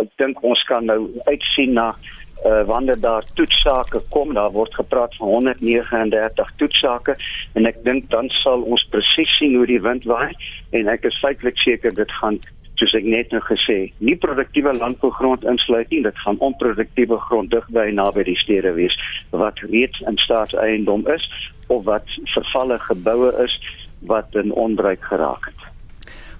ek 0.00 0.12
dink 0.16 0.42
ons 0.42 0.62
kan 0.68 0.84
nou 0.84 1.00
uitsien 1.24 1.72
na 1.72 1.94
wanneer 2.66 3.00
daar 3.00 3.24
toetsake 3.34 4.00
kom, 4.08 4.34
daar 4.34 4.50
word 4.52 4.74
gepraat 4.74 5.14
van 5.16 5.28
139 5.28 6.50
toetsake 6.56 7.16
en 7.54 7.66
ek 7.66 7.78
dink 7.84 8.10
dan 8.10 8.28
sal 8.42 8.62
ons 8.62 8.84
presies 8.90 9.38
sien 9.38 9.56
hoe 9.56 9.66
die 9.66 9.80
wind 9.80 10.04
waai 10.04 10.34
en 10.76 10.90
ek 10.92 11.06
is 11.08 11.20
feitelik 11.22 11.56
seker 11.62 11.94
dit 11.94 12.12
gaan 12.20 12.40
soos 12.80 12.94
ek 12.98 13.06
net 13.06 13.30
nou 13.32 13.40
gesê, 13.46 13.92
nie 14.02 14.16
produktiewe 14.18 14.72
landbougrond 14.76 15.44
insluit 15.46 15.90
nie, 15.94 16.02
dit 16.02 16.22
gaan 16.24 16.40
onproduktiewe 16.42 17.18
grond 17.28 17.52
digby 17.54 17.86
naby 17.94 18.24
die 18.26 18.38
stede 18.42 18.74
wees 18.74 18.96
wat 19.30 19.60
reeds 19.70 20.00
in 20.08 20.18
staatseiendom 20.24 21.06
is 21.14 21.26
of 21.72 21.84
wat 21.86 22.08
vervalle 22.34 22.80
geboue 22.88 23.30
is 23.44 23.54
wat 24.10 24.34
in 24.40 24.52
onbruik 24.52 25.04
geraak 25.06 25.48
het. 25.48 25.68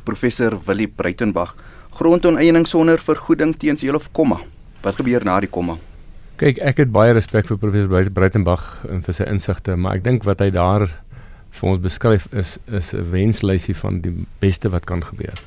Professor 0.05 0.59
Willie 0.67 0.91
Breitenberg, 0.91 1.55
grondonteiening 1.97 2.67
sonder 2.69 3.01
vergoeding 3.01 3.55
teens 3.57 3.87
heel 3.87 3.97
of 3.97 4.11
komma. 4.13 4.43
Wat 4.85 4.99
gebeur 5.01 5.25
na 5.25 5.39
die 5.41 5.49
komma? 5.49 5.79
Kyk, 6.37 6.59
ek 6.61 6.83
het 6.83 6.91
baie 6.93 7.15
respek 7.17 7.47
vir 7.49 7.57
professor 7.63 8.11
Breitenberg 8.13 8.65
en 8.93 9.01
vir 9.07 9.17
sy 9.17 9.25
insigte, 9.31 9.79
maar 9.81 9.97
ek 9.97 10.05
dink 10.05 10.27
wat 10.29 10.43
hy 10.45 10.51
daar 10.53 10.91
vir 11.55 11.71
ons 11.71 11.81
beskryf 11.81 12.27
is 12.35 12.59
is 12.69 12.93
'n 12.93 13.07
wenslysie 13.11 13.77
van 13.79 14.03
die 14.05 14.27
beste 14.41 14.69
wat 14.69 14.85
kan 14.85 15.01
gebeur. 15.01 15.41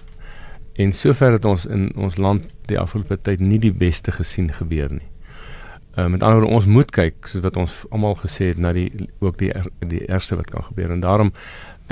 En 0.77 0.93
sover 0.93 1.31
het 1.31 1.45
ons 1.45 1.65
in 1.65 1.91
ons 1.95 2.17
land 2.17 2.49
die 2.65 2.79
afgelope 2.79 3.17
tyd 3.21 3.39
nie 3.39 3.59
die 3.59 3.73
beste 3.73 4.11
gesien 4.11 4.49
gebeur 4.53 4.89
nie. 4.89 5.09
Ehm 5.97 6.05
uh, 6.05 6.11
met 6.11 6.23
ander 6.23 6.39
woorde 6.39 6.55
ons 6.55 6.65
moet 6.65 6.91
kyk 6.91 7.27
soos 7.27 7.43
wat 7.43 7.57
ons 7.57 7.85
almal 7.91 8.15
gesê 8.15 8.49
het 8.53 8.57
na 8.57 8.73
die 8.73 8.91
ook 9.19 9.37
die 9.37 9.53
er, 9.53 9.67
die 9.79 10.05
ergste 10.07 10.35
wat 10.35 10.49
kan 10.49 10.63
gebeur 10.63 10.91
en 10.91 10.99
daarom 10.99 11.31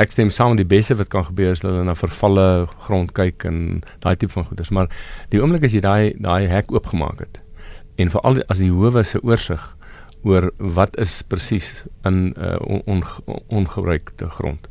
ek 0.01 0.11
stem 0.11 0.29
saam 0.29 0.57
die 0.59 0.67
beste 0.67 0.97
wat 0.99 1.09
kan 1.13 1.25
gebeur 1.29 1.51
is 1.55 1.63
dat 1.63 1.71
hulle 1.71 1.85
na 1.87 1.95
vervalle 1.95 2.67
grond 2.87 3.13
kyk 3.15 3.45
en 3.47 3.81
daai 4.03 4.15
tipe 4.15 4.33
van 4.33 4.45
goeders 4.49 4.73
maar 4.75 4.91
die 5.31 5.41
oomblik 5.41 5.63
as 5.67 5.73
jy 5.77 5.83
daai 5.85 6.13
daai 6.19 6.47
hek 6.51 6.71
oopgemaak 6.71 7.23
het 7.23 7.39
en 7.95 8.11
veral 8.11 8.41
as 8.51 8.59
die 8.59 8.71
howe 8.71 9.03
se 9.03 9.21
oorsig 9.23 9.75
oor 10.25 10.49
wat 10.57 10.97
is 10.97 11.19
presies 11.29 11.83
in 12.03 12.33
uh, 12.37 12.57
on, 12.65 12.81
on, 12.89 13.03
ongebruikte 13.53 14.29
grond. 14.39 14.67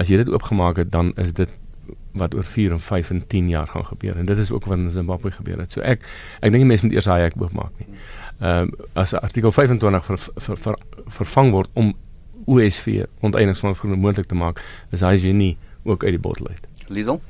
As 0.00 0.08
jy 0.08 0.18
dit 0.22 0.30
oopgemaak 0.32 0.80
het, 0.80 0.90
dan 0.94 1.12
is 1.20 1.34
dit 1.36 1.50
wat 2.16 2.34
oor 2.34 2.46
4 2.46 2.72
en 2.76 2.80
5 2.80 3.10
en 3.12 3.20
10 3.28 3.48
jaar 3.50 3.68
gaan 3.68 3.84
gebeur 3.84 4.16
en 4.16 4.26
dit 4.26 4.38
is 4.38 4.50
ook 4.54 4.64
wat 4.70 4.78
in 4.78 4.90
Zimbabwe 4.90 5.30
gebeur 5.34 5.58
het. 5.60 5.74
So 5.74 5.82
ek 5.84 6.06
ek 6.40 6.54
dink 6.54 6.62
die 6.62 6.70
mense 6.70 6.86
moet 6.86 6.96
eers 6.96 7.10
daai 7.10 7.26
hek 7.26 7.36
oopmaak 7.40 7.74
nie. 7.82 7.90
Ehm 8.40 8.72
uh, 8.72 8.86
as 9.02 9.12
artikel 9.18 9.52
25 9.52 10.06
ver, 10.08 10.22
ver, 10.46 10.60
ver, 10.66 10.78
vervang 11.18 11.52
word 11.52 11.70
om 11.74 11.92
OSV 12.44 13.04
onteieningsfonds 13.20 13.82
moontlik 13.82 14.26
te 14.26 14.34
maak, 14.34 14.60
is 14.90 15.00
hy 15.00 15.18
genie 15.18 15.56
ook 15.84 16.04
uit 16.04 16.12
die 16.16 16.20
bottel 16.20 16.48
uit. 16.48 16.66
Liesel 16.88 17.20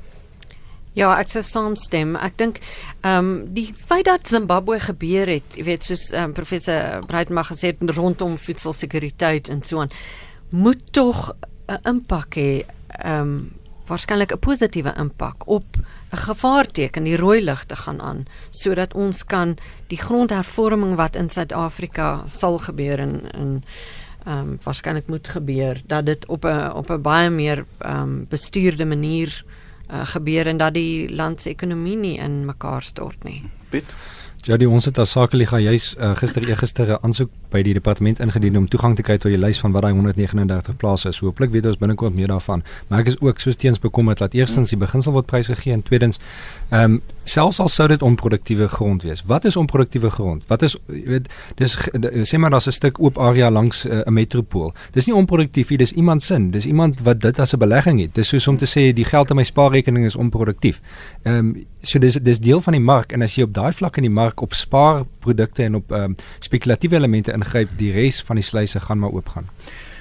Ja, 0.95 1.09
ek 1.19 1.27
sou 1.27 1.41
saamstem. 1.43 2.13
Ek 2.15 2.37
dink 2.39 2.61
ehm 3.01 3.17
um, 3.17 3.31
die 3.55 3.67
feit 3.75 4.05
dat 4.07 4.29
Zimbabwe 4.31 4.77
gebeur 4.79 5.27
het, 5.27 5.57
jy 5.59 5.65
weet 5.67 5.83
soos 5.83 6.05
ehm 6.13 6.29
um, 6.29 6.35
professor 6.37 7.03
Breitmag 7.09 7.51
gesê 7.51 7.73
het 7.73 7.83
rondom 7.97 8.37
voedselsekuriteit 8.39 9.51
en 9.51 9.59
so 9.63 9.83
aan, 9.83 9.91
moet 10.55 10.79
tog 10.95 11.33
'n 11.67 11.81
impak 11.83 12.39
hê, 12.39 12.63
ehm 12.87 13.21
um, 13.21 13.51
waarskynlik 13.87 14.31
'n 14.31 14.39
positiewe 14.39 14.93
impak 14.97 15.47
op 15.47 15.65
'n 16.13 16.17
gevaarteken, 16.17 17.03
die 17.03 17.17
rooi 17.17 17.43
ligte 17.43 17.75
gaan 17.75 18.01
aan 18.01 18.25
sodat 18.49 18.93
ons 18.93 19.25
kan 19.25 19.57
die 19.87 19.99
grondhervorming 19.99 20.95
wat 20.95 21.15
in 21.15 21.29
Suid-Afrika 21.29 22.23
sal 22.27 22.57
gebeur 22.57 22.99
en 22.99 23.31
in 23.31 23.63
ehm 24.25 24.37
um, 24.39 24.57
waarskynlik 24.63 25.07
moet 25.07 25.27
gebeur 25.27 25.81
dat 25.87 26.05
dit 26.05 26.25
op 26.27 26.45
'n 26.45 26.71
op 26.73 26.89
'n 26.89 27.01
baie 27.01 27.29
meer 27.29 27.65
ehm 27.77 28.01
um, 28.01 28.25
bestuurde 28.29 28.85
manier 28.85 29.45
uh, 29.91 30.05
gebeur 30.05 30.47
en 30.47 30.57
dat 30.57 30.73
die 30.73 31.13
land 31.15 31.41
se 31.41 31.49
ekonomie 31.49 31.97
nie 31.97 32.17
in 32.17 32.45
mekaar 32.45 32.81
stort 32.81 33.23
nie. 33.23 33.43
Piet 33.69 33.85
Ja, 34.45 34.59
die 34.61 34.67
ons 34.69 34.85
het 34.85 34.99
as 35.01 35.15
sakeliga 35.15 35.57
juis 35.57 35.95
uh, 35.97 36.11
gister 36.19 36.43
eergister 36.45 36.87
'n 36.93 36.97
aansoek 37.01 37.31
by 37.49 37.63
die 37.65 37.73
departement 37.73 38.19
ingedien 38.19 38.57
om 38.57 38.67
toegang 38.67 38.95
te 38.95 39.01
kry 39.01 39.17
tot 39.17 39.31
die 39.31 39.39
lys 39.41 39.57
van 39.59 39.71
wat 39.71 39.81
daai 39.81 39.93
139 39.93 40.77
plase 40.77 41.09
is. 41.09 41.19
Hooplik 41.19 41.49
weet 41.49 41.65
ons 41.65 41.77
binnekort 41.77 42.13
meer 42.13 42.27
daarvan. 42.27 42.63
Maar 42.87 42.99
ek 42.99 43.07
is 43.07 43.19
ook 43.19 43.39
soos 43.39 43.55
teens 43.55 43.79
bekommerd 43.79 44.17
dat 44.17 44.33
eerstens 44.33 44.69
die 44.69 44.77
beginsel 44.77 45.11
word 45.11 45.25
prys 45.25 45.47
gegee 45.47 45.73
en 45.73 45.83
tweedens 45.83 46.19
ehm 46.69 46.83
um, 46.83 47.01
selfs 47.25 47.59
al 47.59 47.69
sou 47.71 47.87
dit 47.89 48.01
onproduktiewe 48.01 48.67
grond 48.67 49.03
wees. 49.03 49.23
Wat 49.25 49.45
is 49.45 49.55
onproduktiewe 49.55 50.09
grond? 50.13 50.45
Wat 50.47 50.61
is 50.65 50.77
jy 50.87 51.03
weet 51.09 51.29
dis 51.59 51.77
sê 52.29 52.39
maar 52.39 52.53
daar's 52.53 52.67
'n 52.67 52.71
stuk 52.71 52.99
oop 52.99 53.17
area 53.17 53.49
langs 53.51 53.85
eh, 53.85 53.97
'n 53.97 54.03
uh, 54.07 54.13
metropool. 54.13 54.73
Dis 54.91 55.05
nie 55.05 55.15
onproduktief 55.15 55.69
nie, 55.69 55.77
dis 55.77 55.91
iemand 55.91 56.23
sin. 56.23 56.51
Dis 56.51 56.65
iemand 56.65 57.01
wat 57.01 57.21
dit 57.21 57.39
as 57.39 57.53
'n 57.53 57.57
belegging 57.57 57.99
het. 57.99 58.13
Dis 58.13 58.27
soos 58.27 58.47
om 58.47 58.57
te 58.57 58.65
sê 58.65 58.93
die 58.93 59.05
geld 59.05 59.29
in 59.29 59.35
my 59.35 59.43
spaarrekening 59.43 60.05
is 60.05 60.15
onproduktief. 60.15 60.81
Ehm 61.23 61.35
um, 61.37 61.65
so 61.81 61.99
dis 61.99 62.13
dis 62.13 62.39
deel 62.39 62.61
van 62.61 62.73
die 62.73 62.81
mark 62.81 63.11
en 63.11 63.21
as 63.21 63.35
jy 63.35 63.43
op 63.43 63.53
daai 63.53 63.73
vlak 63.73 63.97
in 63.97 64.03
die 64.03 64.11
mark 64.11 64.41
op 64.41 64.53
spaarprodukte 64.53 65.63
en 65.63 65.75
op 65.75 65.91
ehm 65.91 66.03
um, 66.03 66.15
spekulatiewe 66.39 66.95
elemente 66.95 67.31
ingryp, 67.31 67.69
die 67.77 67.91
res 67.91 68.21
van 68.23 68.35
die 68.35 68.45
sluise 68.45 68.79
gaan 68.79 68.99
maar 68.99 69.11
oopgaan. 69.11 69.45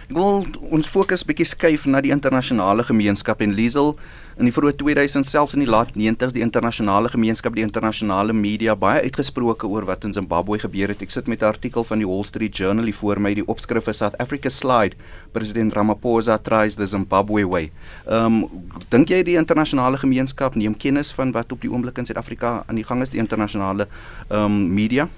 Ek 0.05 0.13
wil 0.13 0.43
ons 0.69 0.89
fokus 0.93 1.23
bietjie 1.25 1.47
skuif 1.49 1.87
na 1.89 2.03
die 2.05 2.11
internasionale 2.13 2.85
gemeenskap 2.85 3.41
en 3.41 3.55
Liesel 3.57 3.95
in 4.37 4.45
die 4.45 4.53
vroeë 4.53 4.75
2000 4.77 5.25
selfs 5.25 5.55
in 5.57 5.63
die 5.63 5.69
laat 5.71 5.95
90s 5.97 6.35
die 6.37 6.43
internasionale 6.45 7.09
gemeenskap, 7.09 7.55
die 7.57 7.65
internasionale 7.65 8.37
media 8.37 8.75
baie 8.77 9.01
uitgesproke 9.07 9.65
oor 9.65 9.87
wat 9.89 10.05
in 10.05 10.13
Zimbabwe 10.13 10.59
gebeur 10.61 10.93
het. 10.93 11.01
Ek 11.01 11.15
sit 11.15 11.27
met 11.27 11.41
'n 11.41 11.49
artikel 11.57 11.89
van 11.89 12.05
die 12.05 12.07
Wall 12.07 12.25
Street 12.25 12.53
Journal 12.53 12.85
hier 12.85 13.01
voor 13.01 13.19
my. 13.19 13.33
Die 13.35 13.49
opskrif 13.49 13.89
is 13.89 13.97
South 13.97 14.19
Africa 14.19 14.51
slide. 14.51 14.95
President 15.33 15.73
Ramaphosa 15.73 16.37
tries 16.39 16.75
the 16.75 16.87
Zimbabwe 16.87 17.49
way. 17.49 17.71
Ehm 18.07 18.45
um, 18.45 18.49
dink 18.91 19.09
jy 19.09 19.23
die 19.23 19.37
internasionale 19.37 19.97
gemeenskap 19.97 20.55
neem 20.55 20.77
kennis 20.77 21.13
van 21.13 21.33
wat 21.33 21.53
op 21.53 21.61
die 21.61 21.71
oomblik 21.71 21.99
in 21.99 22.05
Suid-Afrika 22.05 22.65
aan 22.67 22.77
die 22.77 22.85
gang 22.85 23.01
is, 23.03 23.11
die 23.11 23.21
internasionale 23.21 23.89
ehm 24.29 24.45
um, 24.45 24.75
media? 24.75 25.09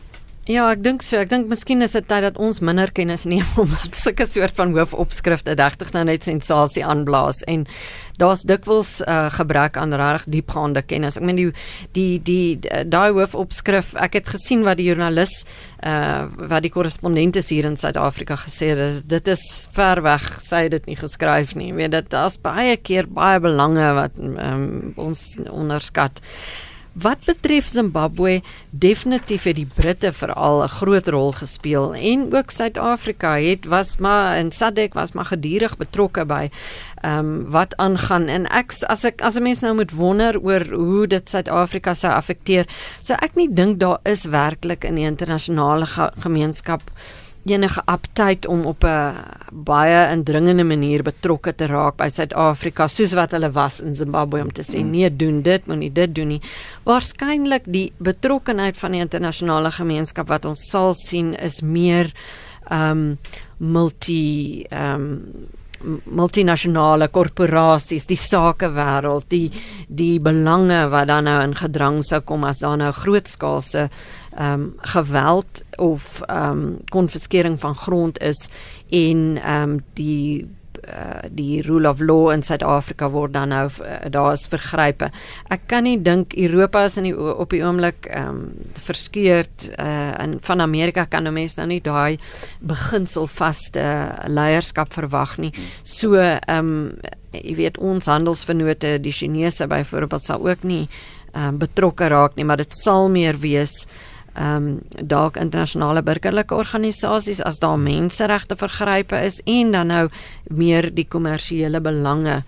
Ja, 0.46 0.68
ek 0.70 0.84
dink 0.84 1.02
so. 1.02 1.18
Ek 1.18 1.30
dink 1.32 1.48
miskien 1.50 1.82
is 1.82 1.96
dit 1.96 2.04
tyd 2.06 2.22
dat 2.22 2.36
ons 2.38 2.60
minder 2.62 2.92
kennis 2.94 3.24
neem 3.26 3.46
omdat 3.62 3.96
sulke 3.98 4.22
soort 4.30 4.54
van 4.54 4.76
hoofopskrifte 4.76 5.56
regtig 5.58 5.90
nou 5.96 6.04
net 6.06 6.22
sensasie 6.28 6.84
aanblaas 6.86 7.40
en 7.50 7.64
daar's 8.22 8.44
dikwels 8.46 9.00
uh, 9.02 9.26
gebrek 9.34 9.74
aan 9.76 9.96
regtig 9.98 10.36
diepgaande 10.36 10.84
kennis. 10.86 11.18
Ek 11.18 11.26
meen 11.26 11.40
die 11.40 11.48
die 11.98 12.20
die 12.22 12.84
daai 12.86 13.10
hoofopskrif, 13.16 13.90
ek 13.98 14.20
het 14.20 14.30
gesien 14.36 14.62
wat 14.68 14.78
die 14.78 14.86
joernalis 14.86 15.40
uh 15.82 16.30
wat 16.38 16.62
die 16.62 16.70
korrespondente 16.70 17.42
hier 17.42 17.66
in 17.66 17.74
Suid-Afrika 17.80 18.38
gesê 18.44 18.70
het, 18.78 19.02
dit 19.10 19.32
is 19.34 19.42
ver 19.74 20.04
weg, 20.06 20.30
sê 20.46 20.68
dit 20.70 20.86
nie 20.86 20.96
geskryf 21.00 21.56
nie. 21.58 21.72
Ek 21.74 21.80
weet 21.82 21.96
dit 21.98 22.14
daar's 22.14 22.38
baie 22.38 22.78
keer 22.78 23.10
baie 23.10 23.42
belange 23.42 23.90
wat 23.98 24.14
um, 24.22 24.94
ons 24.94 25.26
onderskat. 25.50 26.22
Wat 26.96 27.26
betref 27.28 27.66
Zimbabwe, 27.68 28.40
definitief 28.70 29.42
het 29.44 29.58
die 29.58 29.68
Britte 29.68 30.12
veral 30.16 30.62
'n 30.64 30.68
groot 30.68 31.08
rol 31.08 31.32
gespeel 31.32 31.94
en 31.94 32.34
ook 32.34 32.50
Suid-Afrika 32.50 33.36
het 33.36 33.64
was 33.64 33.96
maar 33.96 34.36
en 34.36 34.52
SADC 34.52 34.94
was 34.94 35.12
maar 35.12 35.24
gedurig 35.24 35.76
betrokke 35.76 36.24
by 36.24 36.48
ehm 37.00 37.18
um, 37.18 37.50
wat 37.50 37.76
aangaan. 37.76 38.28
En 38.28 38.46
ek 38.46 38.72
as 38.88 39.04
ek 39.04 39.20
as 39.20 39.36
'n 39.36 39.42
mens 39.42 39.60
nou 39.60 39.74
moet 39.74 39.90
wonder 39.90 40.40
oor 40.40 40.64
hoe 40.72 41.06
dit 41.06 41.30
Suid-Afrika 41.30 41.94
sou 41.94 42.12
affekteer, 42.12 42.66
so 43.02 43.12
ek 43.12 43.34
nie 43.34 43.52
dink 43.52 43.78
daar 43.78 43.98
is 44.02 44.24
werklik 44.24 44.84
in 44.84 44.94
die 44.94 45.04
internasionale 45.04 45.86
ge 45.86 46.10
gemeenskap 46.18 46.80
enige 47.46 47.82
aptyd 47.84 48.46
om 48.46 48.64
op 48.66 48.84
'n 48.84 49.14
baie 49.52 50.10
indringende 50.12 50.64
manier 50.64 51.02
betrokke 51.02 51.54
te 51.54 51.66
raak 51.66 51.96
by 51.96 52.08
Suid-Afrika 52.08 52.88
soos 52.88 53.12
wat 53.14 53.30
hulle 53.30 53.50
was 53.50 53.80
in 53.80 53.94
Zimbabwe 53.94 54.42
om 54.42 54.52
te 54.52 54.62
sê 54.62 54.82
mm. 54.82 54.90
nee 54.90 55.16
doen 55.16 55.42
dit 55.42 55.66
moenie 55.66 55.92
dit 55.92 56.14
doen 56.14 56.28
nie. 56.28 56.40
Waarskynlik 56.84 57.62
die 57.64 57.92
betrokkenheid 57.98 58.78
van 58.78 58.92
die 58.92 59.00
internasionale 59.00 59.70
gemeenskap 59.70 60.28
wat 60.28 60.44
ons 60.44 60.70
sal 60.70 60.94
sien 60.94 61.34
is 61.34 61.60
meer 61.60 62.12
ehm 62.70 62.90
um, 62.90 63.18
multi 63.58 64.66
ehm 64.68 65.00
um, 65.00 65.48
multinasjonale 66.04 67.08
korporasies, 67.08 68.06
die 68.06 68.18
sakewêreld, 68.18 69.28
die 69.30 69.50
die 69.88 70.20
belange 70.20 70.86
wat 70.92 71.08
dan 71.10 71.28
nou 71.28 71.38
in 71.44 71.56
gedrang 71.56 72.02
sou 72.04 72.20
kom 72.26 72.44
as 72.48 72.62
daar 72.64 72.78
nou 72.80 72.92
grootskaalse 72.92 73.88
ehm 74.36 74.52
um, 74.52 74.66
geweld 74.94 75.62
of 75.76 76.20
ehm 76.26 76.50
um, 76.50 76.78
konfiskering 76.92 77.60
van 77.60 77.74
grond 77.74 78.20
is 78.20 78.50
en 78.90 79.38
ehm 79.42 79.62
um, 79.62 79.80
die 79.94 80.46
uh, 80.88 81.26
die 81.30 81.62
rule 81.66 81.88
of 81.88 82.00
law 82.00 82.30
in 82.32 82.42
Suid-Afrika 82.42 83.08
word 83.10 83.34
dan 83.34 83.52
nou 83.54 83.66
uh, 83.68 83.98
daar 84.10 84.32
is 84.32 84.46
vergrype. 84.50 85.10
Ek 85.50 85.66
kan 85.70 85.86
nie 85.86 85.98
dink 86.02 86.34
Europa 86.38 86.84
is 86.86 86.96
in 87.00 87.08
die 87.10 87.14
op 87.16 87.50
die 87.54 87.62
oomblik 87.64 88.08
ehm 88.10 88.28
um, 88.28 88.40
verskeurd 88.86 89.68
uh, 89.78 90.14
en 90.22 90.38
van 90.46 90.60
Amerika 90.60 91.04
kan 91.04 91.26
'n 91.26 91.32
mens 91.34 91.56
nou 91.56 91.66
nie 91.66 91.80
daai 91.80 92.18
beginsel 92.60 93.26
vaste 93.26 93.80
uh, 93.80 94.28
leierskap 94.28 94.92
verwag 94.92 95.38
nie. 95.38 95.52
So 95.82 96.14
ehm 96.14 96.58
um, 96.58 96.98
jy 97.32 97.54
weet 97.56 97.78
ons 97.78 98.06
handelsvennote, 98.06 98.98
die 99.00 99.12
Chinese 99.12 99.66
byvoorbeeld 99.66 100.22
sal 100.22 100.48
ook 100.48 100.62
nie 100.62 100.88
ehm 101.32 101.48
um, 101.48 101.58
betrokke 101.58 102.08
raak 102.08 102.36
nie, 102.36 102.44
maar 102.44 102.56
dit 102.56 102.72
sal 102.72 103.10
meer 103.10 103.36
wees 103.38 103.86
ehm 104.36 104.66
um, 104.66 104.80
dalk 105.08 105.36
internasionale 105.40 106.02
burgerlike 106.02 106.54
organisasies 106.54 107.40
as 107.42 107.58
daar 107.58 107.78
menseregte 107.78 108.56
vergrype 108.56 109.16
is 109.24 109.40
en 109.44 109.72
dan 109.72 109.86
nou 109.86 110.08
meer 110.48 110.90
die 110.94 111.06
kommersiële 111.08 111.80
belange 111.80 112.42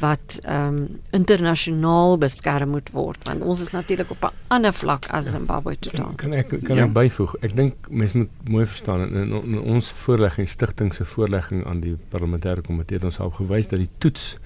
wat 0.00 0.38
ehm 0.42 0.76
um, 0.76 1.00
internasionaal 1.10 2.18
beskerm 2.18 2.74
moet 2.76 2.90
word 2.94 3.28
want 3.28 3.42
ons 3.42 3.60
is 3.60 3.72
natuurlik 3.72 4.10
op 4.10 4.24
'n 4.24 4.34
ander 4.48 4.72
vlak 4.72 5.06
as 5.10 5.30
Zimbabwe 5.30 5.76
te 5.78 5.90
doen. 5.96 6.14
Kan 6.16 6.32
ek 6.32 6.48
kan 6.48 6.76
ja. 6.76 6.84
ek 6.84 6.92
byvoeg? 6.92 7.34
Ek 7.40 7.56
dink 7.56 7.74
mense 7.88 8.16
moet 8.16 8.30
mooi 8.44 8.66
verstaan 8.66 9.00
in, 9.00 9.14
in, 9.14 9.32
in 9.44 9.60
ons 9.60 9.90
voorlegging 9.90 10.48
stigting 10.48 10.94
se 10.94 11.04
voorlegging 11.04 11.66
aan 11.66 11.80
die 11.80 11.96
parlementêre 12.08 12.62
komitee 12.62 12.96
het 12.96 13.04
ons 13.04 13.20
al 13.20 13.30
gewys 13.30 13.68
dat 13.68 13.78
die 13.78 13.90
toets 13.98 14.36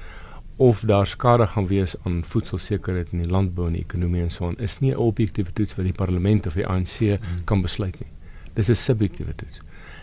of 0.56 0.80
daar 0.80 1.06
skade 1.06 1.46
gaan 1.46 1.66
wees 1.66 1.94
aan 2.02 2.24
voedselsekerheid 2.24 3.12
in 3.12 3.18
die 3.18 3.30
landbou 3.30 3.66
en 3.66 3.76
die 3.76 3.82
ekonomie 3.82 4.22
en 4.22 4.30
so 4.30 4.46
aan 4.46 4.58
is 4.58 4.78
nie 4.80 4.92
'n 4.92 4.96
objektiewe 4.96 5.52
toets 5.52 5.76
wat 5.76 5.84
die 5.84 5.92
parlement 5.92 6.46
of 6.46 6.54
die 6.54 6.66
ANC 6.66 6.98
hmm. 6.98 7.44
kan 7.44 7.62
besluit 7.62 8.00
nie. 8.00 8.10
Dis 8.54 8.68
'n 8.68 8.74
subjektiewe 8.74 9.34
toets. 9.34 9.60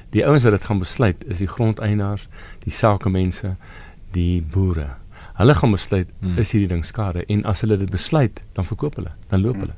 Die 0.10 0.26
ouens 0.26 0.44
wat 0.44 0.52
dit 0.52 0.64
gaan 0.64 0.80
besluit 0.80 1.26
is 1.26 1.38
die 1.38 1.48
grondeienaars, 1.48 2.28
die 2.60 2.72
sakemense, 2.72 3.56
die 4.12 4.42
boere. 4.42 4.90
Hulle 5.34 5.56
gaan 5.56 5.72
besluit 5.72 6.10
hmm. 6.20 6.38
is 6.38 6.52
hierdie 6.52 6.70
ding 6.70 6.86
skade 6.86 7.26
en 7.26 7.46
as 7.46 7.62
hulle 7.62 7.78
dit 7.78 7.90
besluit, 7.90 8.42
dan 8.54 8.66
verkoop 8.66 8.96
hulle, 8.96 9.12
dan 9.28 9.42
loop 9.42 9.54
hmm. 9.54 9.62
hulle. 9.62 9.76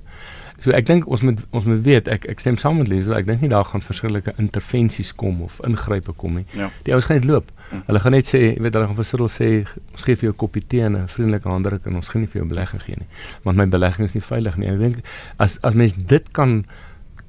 So 0.66 0.74
ek 0.74 0.88
dink 0.90 1.06
ons 1.06 1.22
moet 1.22 1.42
ons 1.54 1.66
moet 1.70 1.82
weet 1.86 2.08
ek 2.10 2.24
ek 2.32 2.40
stem 2.42 2.56
saam 2.58 2.80
met 2.82 2.88
Liesel 2.90 3.14
ek 3.20 3.28
dink 3.28 3.44
nie 3.46 3.52
daar 3.52 3.68
gaan 3.70 3.84
verskillike 3.86 4.34
intervensies 4.42 5.12
kom 5.14 5.44
of 5.46 5.60
ingrype 5.68 6.16
kom 6.18 6.40
nie. 6.40 6.46
Ja. 6.58 6.72
Die 6.88 6.96
ouens 6.96 7.06
gaan 7.06 7.20
net 7.20 7.28
loop. 7.30 7.52
Ja. 7.70 7.84
Hulle 7.92 8.02
gaan 8.02 8.16
net 8.18 8.32
sê, 8.32 8.42
jy 8.48 8.64
weet 8.66 8.78
hulle 8.78 8.88
gaan 8.90 8.98
vir 8.98 9.08
Cyril 9.12 9.30
sê 9.30 9.50
ons 9.94 10.08
gee 10.08 10.18
vir 10.18 10.32
jou 10.32 10.34
'n 10.34 10.42
koppie 10.42 10.64
tee 10.66 10.82
en 10.88 10.98
'n 10.98 11.08
vriendelike 11.08 11.50
handdruk 11.50 11.86
en 11.86 12.02
ons 12.02 12.10
gaan 12.10 12.22
nie 12.26 12.32
vir 12.34 12.42
jou 12.42 12.50
belegging 12.50 12.82
gee 12.82 12.98
nie. 12.98 13.10
Want 13.44 13.58
my 13.58 13.68
belegging 13.68 14.10
is 14.10 14.16
nie 14.18 14.26
veilig 14.26 14.58
nie. 14.58 14.70
Ek 14.74 14.80
dink 14.80 14.98
as 15.38 15.60
as 15.62 15.76
mens 15.76 15.94
dit 15.94 16.32
kan 16.32 16.66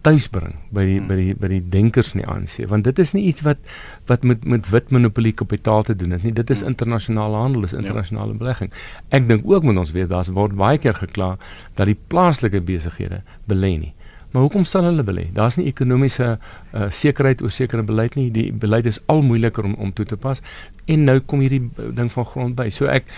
tuisbring 0.06 0.54
by 0.70 0.84
die 0.86 0.98
hmm. 1.00 1.08
by 1.10 1.16
die 1.18 1.34
by 1.34 1.50
die 1.50 1.62
denkers 1.72 2.12
in 2.14 2.22
die 2.22 2.28
ANC 2.30 2.56
want 2.70 2.86
dit 2.86 3.02
is 3.02 3.12
nie 3.16 3.24
iets 3.32 3.42
wat 3.46 3.58
wat 4.10 4.26
met 4.30 4.46
met 4.46 4.70
wit 4.74 4.92
monopolie 4.94 5.34
kapitaal 5.34 5.86
te 5.88 5.96
doen 5.98 6.14
het 6.16 6.26
nie 6.26 6.34
dit 6.36 6.54
is 6.54 6.62
hmm. 6.62 6.74
internasionale 6.74 7.42
handel 7.42 7.66
is 7.68 7.74
internasionale 7.76 8.36
ja. 8.36 8.40
belegging 8.44 8.72
ek 9.18 9.28
dink 9.28 9.46
ook 9.50 9.66
moet 9.66 9.82
ons 9.82 9.94
weet 9.96 10.10
daar's 10.12 10.30
word 10.38 10.54
baie 10.58 10.78
keer 10.78 10.94
gekla 10.98 11.34
dat 11.74 11.90
die 11.90 11.98
plaaslike 12.14 12.62
besighede 12.70 13.22
belê 13.50 13.74
nie 13.82 13.94
Maar 14.36 14.44
hoekom 14.44 14.64
sal 14.68 14.84
hulle 14.84 15.00
belê? 15.00 15.22
Daar's 15.32 15.56
nie 15.56 15.64
ekonomiese 15.70 16.26
uh, 16.36 16.86
sekerheid 16.92 17.40
oor 17.40 17.52
sekere 17.56 17.80
beleid 17.88 18.18
nie. 18.20 18.26
Die 18.28 18.50
beleid 18.52 18.84
is 18.84 18.98
al 19.08 19.22
moeiliker 19.24 19.64
om 19.64 19.72
om 19.80 19.94
toe 19.96 20.04
te 20.04 20.18
pas. 20.20 20.42
En 20.92 21.06
nou 21.08 21.14
kom 21.24 21.40
hierdie 21.40 21.62
uh, 21.64 21.86
ding 21.96 22.10
van 22.12 22.26
grond 22.28 22.52
by. 22.58 22.66
So 22.68 22.84
ek 22.92 23.08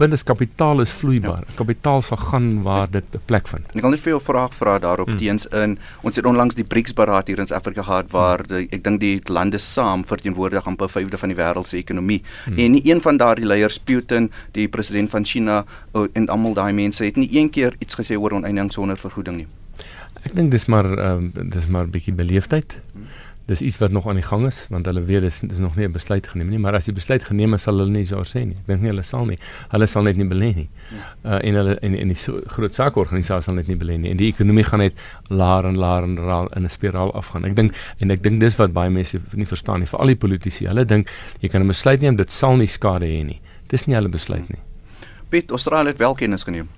punt 0.00 0.16
is 0.16 0.24
kapitaal 0.24 0.80
is 0.80 0.94
vloeibaar. 0.96 1.44
Ja. 1.44 1.56
Kapitaal 1.58 2.00
sal 2.06 2.22
gaan 2.22 2.46
waar 2.64 2.88
dit 2.88 3.04
'n 3.04 3.20
plek 3.28 3.52
vind. 3.52 3.66
En 3.68 3.82
ek 3.82 3.84
wil 3.84 3.90
net 3.90 4.00
vir 4.06 4.12
jou 4.14 4.20
'n 4.22 4.28
vraag 4.30 4.54
vra 4.54 4.78
daarop 4.78 5.10
hmm. 5.12 5.18
teens 5.18 5.46
in. 5.46 5.76
Ons 6.00 6.16
het 6.16 6.24
onlangs 6.24 6.54
die 6.54 6.64
BRICS 6.64 6.96
beraad 6.96 7.26
hier 7.26 7.38
in 7.38 7.46
Suid-Afrika 7.46 7.82
gehad 7.82 8.10
waar 8.10 8.38
hmm. 8.38 8.56
die, 8.56 8.68
ek 8.70 8.84
dink 8.84 9.00
die 9.00 9.20
lande 9.28 9.58
saam 9.58 10.06
verteenwoordig 10.08 10.64
amper 10.64 10.88
'n 10.88 10.96
vyfde 10.96 11.18
van 11.18 11.28
die 11.28 11.36
wêreld 11.36 11.68
se 11.68 11.76
ekonomie. 11.76 12.22
Hmm. 12.44 12.56
En 12.56 12.70
nie 12.70 12.84
een 12.88 13.02
van 13.02 13.16
daardie 13.16 13.46
leiers, 13.46 13.78
Putin, 13.78 14.32
die 14.52 14.68
president 14.68 15.10
van 15.10 15.24
China 15.24 15.66
uh, 15.92 16.08
en 16.14 16.28
almal 16.28 16.54
daai 16.54 16.72
mense 16.72 17.04
het 17.04 17.16
nie 17.16 17.28
een 17.36 17.50
keer 17.50 17.76
iets 17.78 17.94
gesê 17.94 18.16
oor 18.16 18.32
oneindig 18.32 18.72
sonder 18.72 18.96
vergoeding 18.96 19.36
nie. 19.36 19.46
Ek 20.26 20.34
dink 20.34 20.50
dis 20.50 20.66
maar 20.66 20.86
ehm 20.90 21.30
um, 21.38 21.50
dis 21.54 21.66
maar 21.70 21.86
'n 21.86 21.90
bietjie 21.94 22.14
beleefdheid. 22.14 22.78
Dis 23.46 23.60
iets 23.62 23.78
wat 23.78 23.90
nog 23.90 24.08
aan 24.08 24.18
die 24.18 24.26
gang 24.26 24.46
is 24.46 24.66
want 24.68 24.86
hulle 24.86 25.04
weet 25.04 25.20
dis 25.20 25.38
dis 25.40 25.58
nog 25.58 25.76
nie 25.76 25.86
'n 25.86 25.92
besluit 25.92 26.26
geneem 26.26 26.48
nie, 26.48 26.58
maar 26.58 26.74
as 26.74 26.84
die 26.84 26.92
besluit 26.92 27.24
geneem 27.24 27.54
is 27.54 27.62
sal 27.62 27.78
hulle 27.78 27.90
nie 27.90 28.04
so 28.04 28.18
sê 28.24 28.42
nie. 28.44 28.56
Ek 28.58 28.66
dink 28.66 28.80
nie 28.80 28.88
hulle 28.90 29.02
sal 29.02 29.24
nie. 29.26 29.38
Hulle 29.70 29.86
sal 29.86 30.02
net 30.02 30.16
nie 30.16 30.26
belê 30.26 30.54
nie. 30.54 30.68
Uh 31.24 31.38
en 31.42 31.54
hulle 31.54 31.78
en 31.80 31.94
en 31.94 32.08
die 32.08 32.16
so, 32.16 32.40
groot 32.46 32.74
saakorganisasie 32.74 33.44
sal 33.44 33.54
net 33.54 33.68
nie 33.68 33.76
belê 33.76 33.98
nie. 33.98 34.10
En 34.10 34.16
die 34.16 34.32
ekonomie 34.32 34.64
gaan 34.64 34.80
net 34.80 34.94
laer 35.28 35.64
en 35.64 35.78
laer 35.78 36.02
en 36.02 36.14
laer 36.14 36.48
in 36.56 36.64
'n 36.64 36.70
spiraal 36.70 37.14
afgaan. 37.14 37.44
Ek 37.44 37.54
dink 37.54 37.74
en 37.98 38.10
ek 38.10 38.22
dink 38.22 38.40
dis 38.40 38.56
wat 38.56 38.72
baie 38.72 38.90
mense 38.90 39.20
nie 39.32 39.46
verstaan 39.46 39.78
nie, 39.80 39.86
veral 39.86 40.06
die 40.06 40.16
politici. 40.16 40.66
Hulle 40.66 40.84
dink 40.84 41.10
jy 41.40 41.48
kan 41.48 41.62
'n 41.62 41.68
besluit 41.68 42.00
neem, 42.00 42.16
dit 42.16 42.32
sal 42.32 42.56
nie 42.56 42.66
skade 42.66 43.06
hê 43.06 43.24
nie. 43.24 43.40
Dis 43.68 43.86
nie 43.86 43.94
hulle 43.94 44.08
besluit 44.08 44.48
nie. 44.48 44.60
Piet, 45.28 45.50
Australië 45.50 45.88
het 45.88 45.98
wel 45.98 46.14
kennis 46.14 46.42
geneem. 46.42 46.68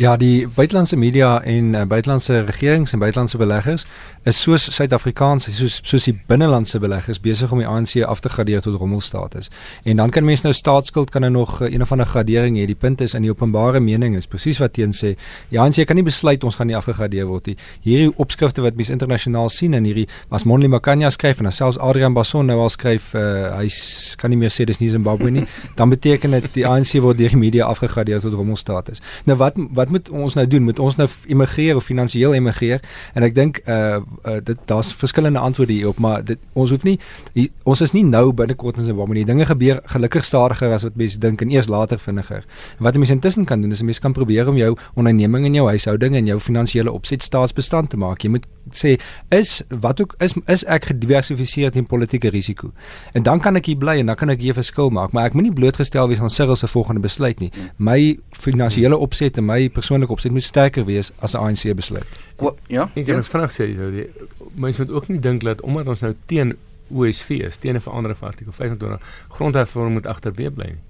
Ja, 0.00 0.16
die 0.16 0.48
buitelandse 0.48 0.96
media 0.96 1.42
en 1.42 1.74
uh, 1.74 1.82
buitelandse 1.84 2.40
regerings 2.40 2.92
en 2.92 2.98
buitelandse 2.98 3.36
beleggers 3.36 3.82
is 4.24 4.38
soos 4.40 4.64
Suid-Afrikaans, 4.72 5.50
soos 5.52 5.74
soos 5.84 6.06
die 6.08 6.14
binnelandse 6.26 6.78
beleggers 6.80 7.18
besig 7.20 7.50
om 7.52 7.60
die 7.60 7.66
ANC 7.68 7.98
af 8.08 8.22
te 8.24 8.32
gradeer 8.32 8.62
tot 8.64 8.78
rommelstatus. 8.80 9.50
En 9.84 10.00
dan 10.00 10.10
kan 10.10 10.24
mense 10.24 10.46
nou 10.46 10.54
staatsskuld 10.56 11.10
kan 11.12 11.20
nou 11.20 11.30
nog 11.34 11.60
uh, 11.60 11.68
een 11.68 11.84
of 11.84 11.92
ander 11.92 12.08
gradering 12.08 12.56
hê. 12.56 12.64
Die 12.64 12.78
punt 12.80 13.00
is 13.04 13.12
in 13.14 13.26
die 13.26 13.30
openbare 13.30 13.80
mening 13.80 14.16
is 14.16 14.24
presies 14.26 14.62
wat 14.64 14.72
teen 14.78 14.96
sê. 14.96 15.10
Die 15.50 15.60
ANC 15.60 15.82
kan 15.84 16.00
nie 16.00 16.06
besluit 16.06 16.48
ons 16.48 16.56
gaan 16.56 16.72
nie 16.72 16.78
afgegradeer 16.80 17.28
word 17.28 17.52
nie. 17.52 17.58
Hierdie 17.84 18.08
opskrifte 18.16 18.64
wat 18.64 18.80
mense 18.80 18.96
internasionaal 18.96 19.52
sien 19.52 19.76
en 19.76 19.84
hierdie 19.84 20.06
was 20.32 20.48
Monli 20.48 20.72
Makanya 20.72 21.12
skryf 21.12 21.44
en 21.44 21.52
selfs 21.52 21.76
Adrian 21.76 22.16
Basson 22.16 22.48
nou 22.48 22.56
al 22.64 22.72
skryf 22.72 23.12
uh, 23.12 23.52
hy 23.58 23.68
kan 24.16 24.32
nie 24.32 24.40
meer 24.40 24.56
sê 24.56 24.64
dis 24.64 24.80
nie 24.80 24.88
Zimbabwe 24.88 25.28
nie. 25.36 25.44
Dan 25.76 25.92
beteken 25.92 26.40
dit 26.40 26.50
die 26.56 26.66
ANC 26.72 26.96
word 27.04 27.20
deur 27.20 27.36
die 27.36 27.44
media 27.44 27.68
afgegradeer 27.68 28.24
tot 28.24 28.40
rommelstatus. 28.40 29.04
Nou 29.28 29.36
wat 29.44 29.60
wat 29.76 29.89
moet 29.90 30.10
ons 30.10 30.34
nou 30.34 30.46
doen? 30.46 30.62
Moet 30.62 30.78
ons 30.78 30.96
nou 30.96 31.08
immigreer 31.26 31.76
of 31.76 31.84
finansiëel 31.84 32.34
immigreer? 32.38 32.80
En 33.14 33.26
ek 33.26 33.34
dink 33.34 33.62
uh 33.66 34.00
uh, 34.00 34.38
dit 34.44 34.58
daar's 34.64 34.92
verskillende 34.94 35.38
antwoorde 35.38 35.72
hierop, 35.72 35.98
maar 35.98 36.24
dit 36.24 36.38
ons 36.52 36.70
hoef 36.70 36.82
nie 36.86 36.98
die, 37.32 37.50
ons 37.62 37.80
is 37.80 37.92
nie 37.92 38.04
nou 38.04 38.32
binnekort 38.36 38.78
in 38.80 38.84
Zimbabwe 38.84 39.14
nie. 39.14 39.24
Dinge 39.24 39.46
gebeur 39.46 39.80
gelukkig 39.92 40.24
stadiger 40.24 40.72
as 40.74 40.86
wat 40.86 40.96
mense 41.00 41.18
dink 41.18 41.42
en 41.42 41.50
eers 41.50 41.68
later 41.68 41.98
vinniger. 41.98 42.46
En 42.78 42.86
wat 42.86 42.96
mense 42.96 43.12
intussen 43.12 43.44
kan 43.44 43.60
doen 43.60 43.70
is 43.70 43.82
mense 43.82 44.00
kan 44.00 44.14
probeer 44.16 44.48
om 44.48 44.56
jou 44.56 44.76
onderneming 44.94 45.46
en 45.46 45.60
jou 45.60 45.66
huishouding 45.68 46.16
en 46.16 46.26
jou 46.26 46.38
finansiële 46.40 46.92
opset 46.92 47.22
staatsbestand 47.22 47.90
te 47.90 48.00
maak. 48.00 48.22
Jy 48.24 48.34
moet 48.36 48.46
sê 48.76 48.96
is 49.28 49.62
wat 49.68 50.00
ook 50.00 50.14
is 50.22 50.34
is 50.46 50.64
ek 50.64 50.90
gediversifiseer 50.90 51.72
teen 51.74 51.86
politieke 51.86 52.30
risiko. 52.30 52.72
En 53.12 53.22
dan 53.26 53.40
kan 53.40 53.56
ek 53.56 53.66
hier 53.66 53.78
bly 53.80 53.98
en 54.00 54.12
dan 54.12 54.16
kan 54.16 54.30
ek 54.30 54.40
hier 54.40 54.54
verskil 54.54 54.90
maak, 54.94 55.12
maar 55.12 55.30
ek 55.30 55.36
moenie 55.38 55.52
blootgestel 55.52 56.08
wees 56.10 56.20
aan 56.20 56.30
Cyril 56.30 56.56
se 56.56 56.68
volgende 56.70 57.00
besluit 57.00 57.40
nie. 57.40 57.50
My 57.76 58.18
finansiële 58.36 58.96
opset 58.96 59.38
en 59.40 59.48
my 59.48 59.68
persoonlike 59.80 60.12
opset 60.12 60.34
moet 60.36 60.46
sterker 60.46 60.84
wees 60.88 61.12
as 61.18 61.34
'n 61.34 61.42
ANC 61.42 61.74
besluit. 61.74 62.20
O, 62.38 62.56
ja, 62.68 62.90
ek 62.94 63.06
het 63.06 63.16
'n 63.16 63.22
vraag 63.22 63.52
sê 63.52 63.64
jy, 63.68 63.90
die 63.90 64.08
mense 64.54 64.80
moet 64.84 64.90
ook 64.90 65.08
nie 65.08 65.20
dink 65.20 65.42
dat 65.42 65.60
omdat 65.60 65.88
ons 65.88 66.00
nou 66.00 66.14
teen 66.26 66.56
OSV 66.90 67.30
is, 67.30 67.56
teen 67.56 67.76
'n 67.76 67.80
verandering 67.80 68.18
van 68.18 68.28
artikel 68.28 68.52
25 68.52 69.00
grondhervorming 69.28 69.92
moet 69.92 70.06
agterweë 70.06 70.50
bly 70.50 70.66
nie. 70.66 70.84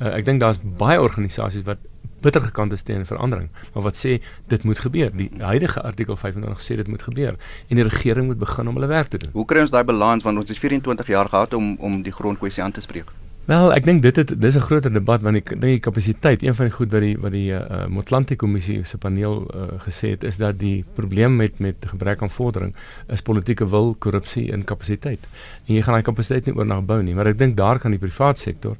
Uh, 0.00 0.16
ek 0.16 0.24
dink 0.24 0.40
daar's 0.40 0.58
baie 0.62 1.00
organisasies 1.00 1.64
wat 1.64 1.78
bitter 2.20 2.40
gekant 2.40 2.72
is 2.72 2.82
teen 2.82 3.06
verandering, 3.06 3.48
maar 3.74 3.82
wat 3.82 3.96
sê 3.96 4.20
dit 4.48 4.64
moet 4.64 4.78
gebeur. 4.78 5.10
Die 5.16 5.30
huidige 5.38 5.82
artikel 5.82 6.16
25 6.16 6.60
sê 6.60 6.76
dit 6.76 6.88
moet 6.88 7.02
gebeur 7.02 7.36
en 7.68 7.76
die 7.76 7.84
regering 7.84 8.26
moet 8.26 8.38
begin 8.38 8.68
om 8.68 8.74
hulle 8.74 8.86
werk 8.86 9.08
te 9.08 9.18
doen. 9.18 9.30
Hoe 9.32 9.44
kry 9.44 9.60
ons 9.60 9.70
daai 9.70 9.84
balans 9.84 10.24
want 10.24 10.38
ons 10.38 10.48
het 10.48 10.58
24 10.58 11.06
jaar 11.06 11.28
gehad 11.28 11.54
om 11.54 11.76
om 11.78 12.02
die 12.02 12.12
grondkwessie 12.12 12.62
aan 12.62 12.72
te 12.72 12.80
spreek? 12.80 13.12
Wel, 13.50 13.72
ek 13.74 13.82
dink 13.82 14.04
dit 14.04 14.14
het 14.14 14.30
dis 14.38 14.54
'n 14.54 14.62
groter 14.62 14.92
debat 14.94 15.22
want 15.26 15.36
ek 15.36 15.48
dink 15.48 15.74
die 15.74 15.80
kapasiteit, 15.82 16.42
een 16.42 16.54
van 16.54 16.68
die 16.68 16.74
goed 16.74 16.92
wat 16.92 17.00
die 17.02 17.16
wat 17.18 17.32
die 17.32 17.50
uh, 17.50 17.86
Motlanthe 17.90 18.36
kommissie 18.36 18.84
se 18.84 18.98
paneel 18.98 19.42
uh, 19.42 19.64
gesê 19.86 20.10
het 20.10 20.22
is 20.24 20.36
dat 20.36 20.58
die 20.58 20.84
probleem 20.94 21.36
met 21.36 21.58
met 21.58 21.74
gebrek 21.92 22.22
aan 22.22 22.30
vordering 22.30 22.74
is 23.08 23.22
politieke 23.22 23.68
wil, 23.68 23.96
korrupsie 23.98 24.52
en 24.52 24.64
kapasiteit. 24.64 25.26
En 25.66 25.74
jy 25.74 25.82
gaan 25.82 25.94
daai 25.98 26.06
kapasiteit 26.06 26.46
nie 26.46 26.54
oornag 26.54 26.84
bou 26.86 27.02
nie, 27.02 27.14
maar 27.14 27.26
ek 27.26 27.38
dink 27.38 27.56
daar 27.56 27.78
kan 27.78 27.90
die 27.90 27.98
private 27.98 28.40
sektor 28.40 28.76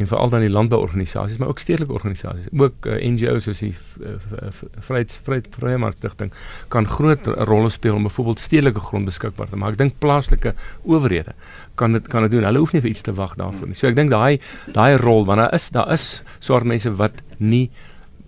en 0.00 0.08
veral 0.08 0.30
dan 0.32 0.40
die 0.40 0.50
landbouorganisasies 0.50 1.38
maar 1.40 1.48
ook 1.52 1.58
stedelike 1.60 1.92
organisasies 1.92 2.48
ook 2.56 2.86
uh, 2.88 2.96
NGO's 3.04 3.44
soos 3.48 3.60
die 3.60 3.74
Vryheids 4.80 5.20
Vryheidsmarkstigting 5.26 6.32
kan 6.72 6.88
groot 6.88 7.26
rolle 7.50 7.70
speel 7.70 7.98
om 7.98 8.08
byvoorbeeld 8.08 8.40
stedelike 8.40 8.80
grond 8.80 9.04
beskikbaar 9.04 9.48
te 9.48 9.58
maak. 9.60 9.76
Ek 9.76 9.82
dink 9.82 9.98
plaaslike 10.00 10.54
owerhede 10.88 11.34
kan 11.80 11.92
dit 11.96 12.08
kan 12.08 12.24
dit 12.26 12.32
doen. 12.36 12.46
Hulle 12.48 12.62
hoef 12.62 12.72
nie 12.76 12.82
vir 12.84 12.92
iets 12.94 13.04
te 13.04 13.14
wag 13.16 13.36
daarvoor 13.40 13.70
nie. 13.70 13.78
So 13.78 13.90
ek 13.90 13.98
dink 13.98 14.12
daai 14.14 14.40
daai 14.76 14.96
rol 15.00 15.26
want 15.28 15.44
daar 15.44 15.54
is 15.56 15.68
daar 15.74 15.92
is 15.92 16.06
swart 16.38 16.68
mense 16.68 16.92
wat 16.96 17.20
nie 17.38 17.68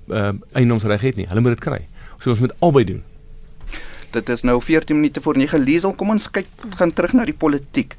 uh, 0.09 0.33
eiendomsreg 0.53 1.09
het 1.09 1.21
nie. 1.21 1.29
Hulle 1.31 1.45
moet 1.45 1.57
dit 1.57 1.65
kry. 1.65 1.81
So 2.21 2.35
ons 2.35 2.45
moet 2.45 2.55
albei 2.61 2.85
doen. 2.89 3.03
Dit 4.13 4.29
is 4.29 4.43
nou 4.43 4.59
14 4.63 4.97
minute 4.97 5.21
voor 5.21 5.37
9. 5.37 5.61
Liesel, 5.65 5.95
kom 5.97 6.11
ons 6.13 6.27
kyk 6.31 6.49
gaan 6.77 6.91
terug 6.93 7.15
na 7.17 7.25
die 7.25 7.33
politiek. 7.33 7.95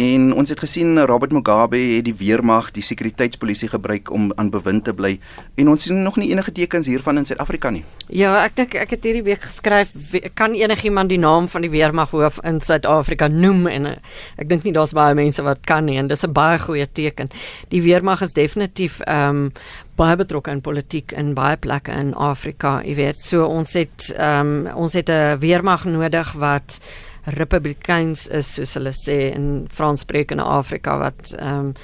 En 0.00 0.30
ons 0.32 0.48
het 0.48 0.60
gesien 0.60 0.96
Robert 1.10 1.32
Mugabe 1.32 1.76
het 1.76 2.06
die 2.06 2.14
weermag, 2.16 2.70
die 2.72 2.84
sekuriteitspolisie 2.86 3.68
gebruik 3.68 4.08
om 4.14 4.30
aan 4.40 4.48
bewind 4.50 4.84
te 4.86 4.94
bly 4.96 5.18
en 5.58 5.68
ons 5.68 5.82
sien 5.82 6.02
nog 6.02 6.16
nie 6.16 6.30
enige 6.30 6.52
tekens 6.54 6.86
hiervan 6.86 7.18
in 7.18 7.26
Suid-Afrika 7.28 7.72
nie. 7.74 7.82
Ja, 8.08 8.36
ek 8.46 8.56
dink 8.56 8.76
ek 8.78 8.94
het 8.94 9.04
hierdie 9.04 9.24
week 9.26 9.42
geskryf 9.44 9.92
kan 10.38 10.54
enigiemand 10.56 11.12
die 11.12 11.20
naam 11.20 11.50
van 11.52 11.66
die 11.66 11.72
weermag 11.72 12.14
hoof 12.14 12.38
in 12.48 12.62
Suid-Afrika 12.64 13.28
noem 13.28 13.66
en 13.68 13.90
eh, 13.92 13.96
ek 14.38 14.48
dink 14.48 14.64
nie 14.64 14.72
daar's 14.76 14.94
baie 14.96 15.16
mense 15.18 15.44
wat 15.44 15.66
kan 15.68 15.84
nie 15.84 15.98
en 16.00 16.08
dis 16.08 16.24
'n 16.24 16.32
baie 16.32 16.58
goeie 16.58 16.86
teken. 16.86 17.28
Die 17.68 17.82
weermag 17.82 18.22
is 18.22 18.32
definitief 18.32 19.00
ehm 19.00 19.28
um, 19.28 19.52
baie 19.98 20.16
betrokke 20.16 20.52
in 20.54 20.62
politiek 20.64 21.12
in 21.18 21.34
baie 21.34 21.58
plekke 21.58 21.92
in 21.92 22.14
Afrika, 22.14 22.78
jy 22.86 22.94
weet. 22.98 23.22
So 23.22 23.46
ons 23.46 23.74
het 23.78 24.10
ehm 24.14 24.66
um, 24.66 24.74
ons 24.86 24.94
het 24.94 25.10
'n 25.10 25.38
weermag 25.38 25.84
nodig 25.84 26.32
wat 26.32 26.78
republikeins 27.24 28.26
is 28.26 28.54
soos 28.54 28.74
hulle 28.74 28.92
sê 28.92 29.34
in 29.34 29.66
Franssprekende 29.70 30.42
Afrika 30.42 30.98
wat 30.98 31.34
ehm 31.38 31.58
um, 31.58 31.74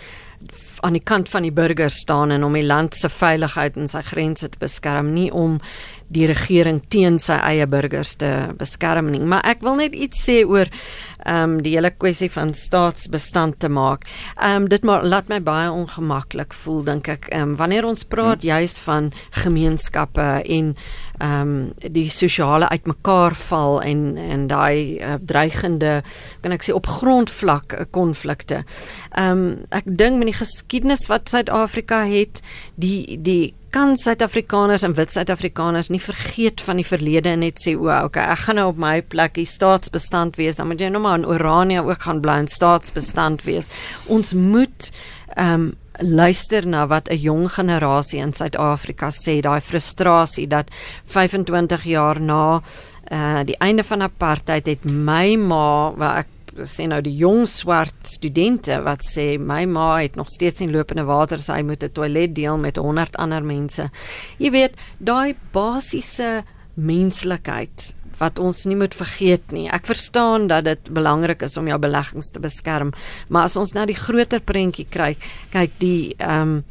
aan 0.84 0.92
die 0.92 1.02
kant 1.02 1.28
van 1.28 1.42
die 1.42 1.52
burgers 1.52 1.94
staan 2.04 2.30
en 2.30 2.44
om 2.44 2.52
die 2.52 2.66
land 2.66 2.94
se 2.94 3.08
veiligheid 3.08 3.76
en 3.80 3.88
sy 3.88 4.02
grense 4.04 4.48
te 4.48 4.58
beskerm, 4.60 5.12
nie 5.14 5.30
om 5.32 5.56
die 6.12 6.26
regering 6.28 6.82
teen 6.92 7.18
sy 7.18 7.36
eie 7.48 7.66
burgers 7.70 8.14
te 8.20 8.30
beskerm 8.58 9.10
nie. 9.12 9.20
Maar 9.20 9.44
ek 9.54 9.64
wil 9.64 9.78
net 9.80 9.94
iets 9.96 10.24
sê 10.26 10.42
oor 10.44 10.70
ehm 11.24 11.54
um, 11.56 11.60
die 11.64 11.72
hele 11.72 11.88
kwessie 11.90 12.28
van 12.28 12.52
staatsbestand 12.54 13.58
te 13.62 13.70
maak. 13.72 14.04
Ehm 14.36 14.64
um, 14.64 14.68
dit 14.68 14.84
maar 14.84 15.04
laat 15.04 15.30
my 15.32 15.40
baie 15.40 15.70
ongemaklik 15.72 16.52
voel 16.64 16.82
dink 16.84 17.08
ek. 17.08 17.30
Ehm 17.32 17.54
um, 17.54 17.56
wanneer 17.56 17.88
ons 17.88 18.04
praat 18.04 18.42
hmm. 18.42 18.50
juis 18.50 18.78
van 18.84 19.10
gemeenskappe 19.44 20.28
en 20.44 20.74
ehm 21.18 21.40
um, 21.40 21.72
die 21.96 22.10
sosiale 22.10 22.68
uitmekaar 22.68 23.34
val 23.34 23.80
en 23.82 24.16
en 24.20 24.46
daai 24.46 25.00
uh, 25.00 25.14
dreigende 25.20 26.02
kan 26.42 26.52
ek 26.52 26.68
sê 26.68 26.76
op 26.76 26.86
grondvlak 27.00 27.72
uh, 27.72 27.88
konflikte. 27.90 28.64
Ehm 29.16 29.30
um, 29.32 29.44
ek 29.70 29.88
dink 29.88 30.20
met 30.20 30.34
die 30.34 30.40
geskiedenis 30.44 31.08
wat 31.08 31.32
Suid-Afrika 31.32 32.04
het, 32.04 32.42
die 32.76 33.16
die 33.22 33.54
kan 33.74 33.96
Suid-Afrikaners 33.98 34.84
en 34.86 34.94
wit 34.94 35.10
Suid-Afrikaners 35.10 35.90
nie 35.90 36.02
vergeet 36.02 36.62
van 36.62 36.78
die 36.78 36.86
verlede 36.86 37.32
en 37.34 37.42
net 37.42 37.58
sê 37.58 37.74
o, 37.74 37.88
okay, 37.90 38.28
ek 38.30 38.44
gaan 38.46 38.60
nou 38.60 38.68
op 38.70 38.78
my 38.78 39.00
plek 39.02 39.34
die 39.34 39.48
staatsbestand 39.48 40.38
wees, 40.38 40.60
dan 40.60 40.70
moet 40.70 40.84
jy 40.84 40.92
nou 40.94 41.02
maar 41.02 41.18
in 41.18 41.26
Orania 41.26 41.82
ook 41.82 42.06
gaan 42.06 42.22
bly 42.22 42.36
en 42.44 42.50
staatsbestand 42.50 43.42
wees. 43.48 43.70
Ons 44.06 44.34
moet 44.38 44.92
ehm 45.34 45.54
um, 45.54 45.72
luister 46.02 46.66
na 46.66 46.88
wat 46.90 47.06
'n 47.08 47.20
jong 47.22 47.48
generasie 47.54 48.18
in 48.18 48.32
Suid-Afrika 48.32 49.10
sê, 49.14 49.40
daai 49.40 49.60
frustrasie 49.60 50.48
dat 50.48 50.70
25 51.06 51.84
jaar 51.84 52.20
na 52.20 52.62
uh 53.12 53.42
die 53.44 53.58
einde 53.58 53.84
van 53.84 54.02
apartheid 54.02 54.66
het 54.66 54.84
my 54.84 55.36
ma 55.36 55.92
waar 55.96 56.18
ek 56.18 56.33
sê 56.62 56.86
nou 56.86 57.00
die 57.02 57.16
jong 57.18 57.46
swart 57.50 58.06
studente 58.06 58.76
wat 58.84 59.02
sê 59.06 59.34
my 59.38 59.64
ma 59.66 59.88
het 59.98 60.16
nog 60.16 60.30
steeds 60.30 60.60
nie 60.60 60.70
lopende 60.70 61.04
water 61.08 61.38
sy 61.42 61.62
moet 61.62 61.82
'n 61.82 61.92
toilet 61.92 62.34
deel 62.34 62.58
met 62.58 62.76
100 62.76 63.16
ander 63.16 63.42
mense. 63.42 63.90
Jy 64.38 64.50
weet, 64.50 64.74
daai 64.98 65.34
basiese 65.52 66.44
menslikheid 66.74 67.94
wat 68.18 68.38
ons 68.38 68.64
nie 68.64 68.76
moet 68.76 68.94
vergeet 68.94 69.52
nie. 69.52 69.68
Ek 69.68 69.86
verstaan 69.86 70.46
dat 70.46 70.64
dit 70.64 70.90
belangrik 70.90 71.42
is 71.42 71.56
om 71.56 71.66
jou 71.66 71.78
beleggings 71.78 72.30
te 72.30 72.40
beskerm, 72.40 72.92
maar 73.28 73.44
as 73.44 73.56
ons 73.56 73.74
nou 73.74 73.86
die 73.86 73.98
groter 73.98 74.40
prentjie 74.40 74.86
kry, 74.88 75.16
kyk 75.50 75.78
die 75.78 76.14
ehm 76.18 76.40
um, 76.40 76.64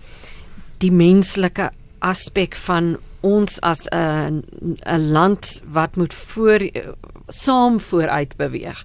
die 0.83 0.91
menslike 0.91 1.69
aspek 2.03 2.55
van 2.55 2.97
ons 3.21 3.59
as 3.61 3.87
'n 3.91 4.43
'n 4.85 5.11
land 5.11 5.61
wat 5.65 5.95
moet 5.95 6.13
voor 6.13 6.59
saam 7.27 7.79
vooruit 7.79 8.35
beweeg. 8.37 8.83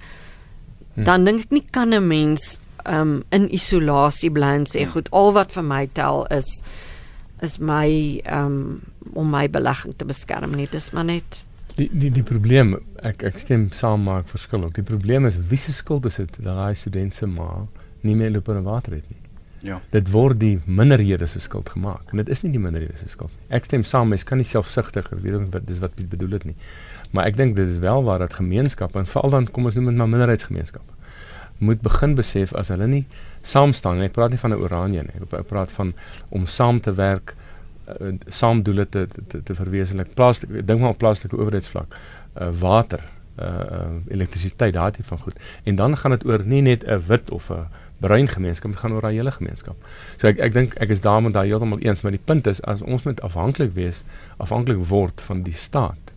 Hm. 0.98 1.04
dan 1.06 1.24
dink 1.24 1.46
ek 1.46 1.50
nie 1.54 1.66
kan 1.70 1.94
'n 1.94 2.06
mens 2.08 2.58
um 2.86 3.22
in 3.30 3.48
isolasie 3.54 4.30
bly 4.30 4.54
en 4.58 4.66
sê 4.66 4.82
hm. 4.82 4.90
goed 4.94 5.10
al 5.10 5.32
wat 5.32 5.52
vir 5.52 5.62
my 5.62 5.86
tel 5.92 6.26
is 6.34 6.48
is 7.42 7.58
my 7.58 8.20
um 8.26 8.80
om 9.14 9.30
my 9.30 9.46
belegging 9.48 9.94
te 9.96 10.04
beskerm 10.04 10.56
nie. 10.56 10.66
Dis 10.70 10.90
maar 10.92 11.04
net 11.04 11.46
die 11.76 11.88
die 11.92 12.10
die 12.10 12.26
probleem 12.26 12.74
ek 13.06 13.22
ek 13.22 13.38
stem 13.38 13.70
saam 13.70 14.02
maar 14.02 14.24
ek 14.24 14.34
verskil 14.34 14.64
ook. 14.64 14.74
Die 14.74 14.82
probleem 14.82 15.26
is 15.26 15.38
wie 15.50 15.58
se 15.58 15.72
skuld 15.72 16.06
is 16.06 16.16
dit 16.16 16.36
dat 16.42 16.56
daai 16.56 16.74
student 16.74 17.14
se 17.14 17.26
ma 17.26 17.66
nie 18.02 18.16
meer 18.16 18.30
loop 18.30 18.48
in 18.48 18.62
water 18.62 18.92
het 18.98 19.08
nie? 19.10 19.22
Ja. 19.62 19.80
Dit 19.90 20.10
word 20.10 20.38
die 20.38 20.60
minderhede 20.66 21.26
se 21.26 21.40
skuld 21.40 21.68
gemaak 21.68 22.12
en 22.12 22.22
dit 22.22 22.28
is 22.28 22.42
nie 22.42 22.52
die 22.54 22.62
minderhede 22.62 22.98
se 22.98 23.08
skuld 23.08 23.30
ek 23.48 23.66
stem 23.66 23.84
saam 23.84 24.10
mens 24.12 24.24
kan 24.24 24.38
nie 24.38 24.46
selfsugtig 24.46 25.08
weet 25.10 25.48
wat 25.54 25.66
dis 25.66 25.80
wat 25.82 25.94
bedoel 25.98 26.36
dit 26.38 26.50
nie 26.52 26.56
Maar 27.12 27.24
ek 27.26 27.36
dink 27.36 27.56
dit 27.56 27.68
is 27.68 27.78
wel 27.78 28.04
waar 28.04 28.18
dat 28.18 28.34
gemeenskappe 28.34 28.98
en 28.98 29.06
veral 29.06 29.30
dan 29.30 29.50
kom 29.50 29.64
ons 29.64 29.74
noem 29.74 29.84
dit 29.84 29.96
maar 29.96 30.08
minderheidsgemeenskappe 30.08 30.98
moet 31.58 31.80
begin 31.82 32.14
besef 32.14 32.54
as 32.54 32.70
hulle 32.72 32.86
nie 32.86 33.04
saam 33.42 33.72
staan 33.72 33.98
nie. 33.98 34.08
Ek 34.08 34.14
praat 34.16 34.30
nie 34.30 34.40
van 34.40 34.52
'n 34.54 34.62
oranje 34.62 35.02
nie. 35.02 35.20
Ek 35.38 35.46
praat 35.46 35.70
van 35.72 35.94
om 36.28 36.46
saam 36.46 36.80
te 36.80 36.92
werk, 36.94 37.34
uh, 37.88 38.12
saam 38.28 38.62
doele 38.62 38.88
te 38.88 39.08
te, 39.28 39.42
te 39.42 39.54
verwesenlik. 39.54 40.14
Plaaslike 40.14 40.64
dink 40.64 40.80
maar 40.80 40.90
op 40.90 40.98
plaaslike 40.98 41.36
owerheidsvlak. 41.36 41.94
Uh, 42.40 42.48
water, 42.60 43.00
uh, 43.38 43.46
uh, 43.46 43.86
elektrisiteit, 44.08 44.72
daai 44.74 44.90
tipe 44.92 45.08
van 45.08 45.18
goed. 45.18 45.38
En 45.64 45.74
dan 45.74 45.96
gaan 45.96 46.10
dit 46.10 46.26
oor 46.26 46.42
nie 46.44 46.62
net 46.62 46.84
'n 46.84 47.02
wit 47.06 47.30
of 47.30 47.50
'n 47.50 47.66
bruin 47.98 48.28
gemeenskap, 48.28 48.70
dit 48.70 48.80
gaan 48.80 48.92
oor 48.92 49.06
'n 49.06 49.14
hele 49.14 49.30
gemeenskap. 49.30 49.76
So 50.16 50.26
ek 50.26 50.38
ek 50.38 50.52
dink 50.52 50.74
ek 50.74 50.90
is 50.90 51.00
daarmee 51.00 51.32
daai 51.32 51.48
heeltemal 51.48 51.78
eens, 51.78 52.02
maar 52.02 52.12
die 52.12 52.24
punt 52.24 52.46
is 52.46 52.62
as 52.62 52.82
ons 52.82 53.04
moet 53.04 53.20
afhanklik 53.20 53.74
wees, 53.74 54.02
afhanklik 54.36 54.86
word 54.86 55.20
van 55.20 55.42
die 55.42 55.54
staat 55.54 56.07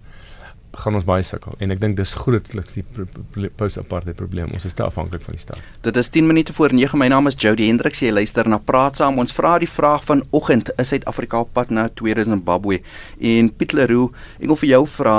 gaan 0.72 0.96
ons 0.96 1.06
baie 1.08 1.24
sukkel. 1.24 1.56
En 1.60 1.74
ek 1.74 1.82
dink 1.82 1.98
dis 2.00 2.14
grootliks 2.16 2.78
die 2.78 3.50
post-apartheid 3.60 4.16
probleem. 4.16 4.52
Ons 4.56 4.66
is 4.70 4.76
te 4.78 4.86
afhanklik 4.86 5.26
van 5.28 5.36
die 5.36 5.42
staat. 5.42 5.60
Dit 5.84 5.98
is 6.00 6.10
10 6.10 6.28
minute 6.28 6.54
voor 6.56 6.74
9 6.74 7.00
my 7.00 7.10
naam 7.12 7.28
is 7.28 7.36
Jody 7.40 7.68
Hendriks 7.68 8.00
jy 8.00 8.12
luister 8.12 8.48
na 8.48 8.58
praat 8.58 9.02
saam. 9.02 9.20
Ons 9.20 9.36
vra 9.36 9.58
die 9.60 9.70
vraag 9.70 10.06
vanoggend. 10.08 10.72
Is 10.80 10.94
Suid-Afrika 10.94 11.44
op 11.44 11.54
pad 11.54 11.70
na 11.70 11.90
tweede 11.90 12.24
Zimbabwe? 12.24 12.82
En 13.20 13.52
Piet 13.56 13.76
Leroux 13.76 14.16
ek 14.40 14.48
wil 14.48 14.62
vir 14.64 14.74
jou 14.76 14.84
vra 15.00 15.18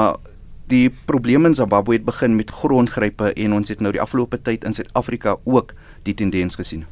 die 0.72 0.88
probleme 1.04 1.50
in 1.50 1.54
Zimbabwe 1.58 1.98
het 1.98 2.04
begin 2.04 2.36
met 2.36 2.50
grondgrype 2.50 3.32
en 3.32 3.52
ons 3.52 3.68
het 3.68 3.80
nou 3.84 3.92
die 3.92 4.00
afgelope 4.00 4.40
tyd 4.40 4.64
in 4.64 4.76
Suid-Afrika 4.76 5.36
ook 5.44 5.74
die 6.06 6.14
tendens 6.16 6.56
gesien. 6.56 6.86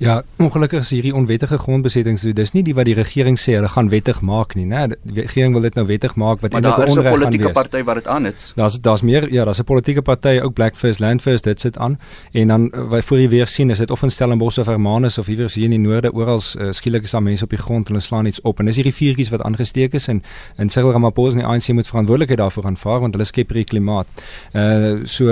Ja, 0.00 0.22
ongelukkig 0.40 0.80
is 0.80 0.90
hierdie 0.90 1.12
onwettige 1.14 1.58
grondbesettings, 1.58 2.22
dis 2.22 2.52
nie 2.52 2.62
die 2.64 2.74
wat 2.74 2.86
die 2.88 2.94
regering 2.96 3.36
sê 3.36 3.58
hulle 3.58 3.68
gaan 3.68 3.90
wettig 3.92 4.22
maak 4.24 4.54
nie, 4.56 4.64
né? 4.64 4.86
Die 5.04 5.20
regering 5.20 5.52
wil 5.52 5.66
dit 5.66 5.76
nou 5.76 5.84
wettig 5.90 6.14
maak 6.16 6.40
wat 6.40 6.54
enige 6.56 6.86
onreg 6.86 6.86
gaan 6.88 6.96
wees. 6.96 6.96
Maar 6.96 7.04
daar 7.04 7.14
is 7.14 7.20
'n 7.20 7.24
politieke 7.24 7.52
party 7.52 7.82
wat 7.84 7.94
dit 7.94 8.06
aan 8.06 8.24
het. 8.24 8.52
Daar's 8.56 8.80
daar's 8.80 9.02
meer, 9.02 9.32
ja, 9.32 9.44
daar's 9.44 9.60
'n 9.60 9.64
politieke 9.64 10.02
party, 10.02 10.40
ook 10.42 10.54
Black 10.54 10.76
First 10.76 11.00
Land 11.00 11.22
First, 11.22 11.44
dit 11.44 11.60
sit 11.60 11.78
aan. 11.78 11.98
En 12.32 12.48
dan 12.48 12.70
eh, 12.70 12.88
wat 12.88 13.04
voor 13.04 13.18
jy 13.18 13.28
weer 13.28 13.46
sien, 13.46 13.70
is 13.70 13.78
dit 13.78 13.90
of 13.90 14.02
in 14.02 14.10
Stellenbosch 14.10 14.58
of 14.58 14.66
Hermanus 14.66 15.18
of 15.18 15.28
iewers 15.28 15.54
hier 15.54 15.64
in 15.64 15.70
die 15.70 15.78
noorde, 15.78 16.12
oral 16.12 16.40
uh, 16.58 16.70
skielik 16.70 17.02
is 17.02 17.10
daar 17.10 17.22
mense 17.22 17.44
op 17.44 17.50
die 17.50 17.58
grond 17.58 17.86
en 17.86 17.92
hulle 17.92 18.04
slaan 18.04 18.26
iets 18.26 18.40
op 18.40 18.58
en 18.58 18.64
dis 18.64 18.74
hierdie 18.74 18.94
vuurtjies 18.94 19.28
wat 19.28 19.42
aangesteek 19.42 19.92
is 19.92 20.08
en 20.08 20.22
en 20.56 20.70
Cyril 20.70 20.92
Ramaphosa 20.92 21.30
en 21.30 21.38
die 21.38 21.46
ANC 21.46 21.68
moet 21.68 21.86
verantwoordelikheid 21.86 22.38
daarvoor 22.38 22.64
aanvaar 22.64 23.00
want 23.00 23.12
hulle 23.14 23.24
skep 23.24 23.48
hierdie 23.48 23.64
klimaat. 23.64 24.06
Uh 24.52 25.04
so 25.04 25.24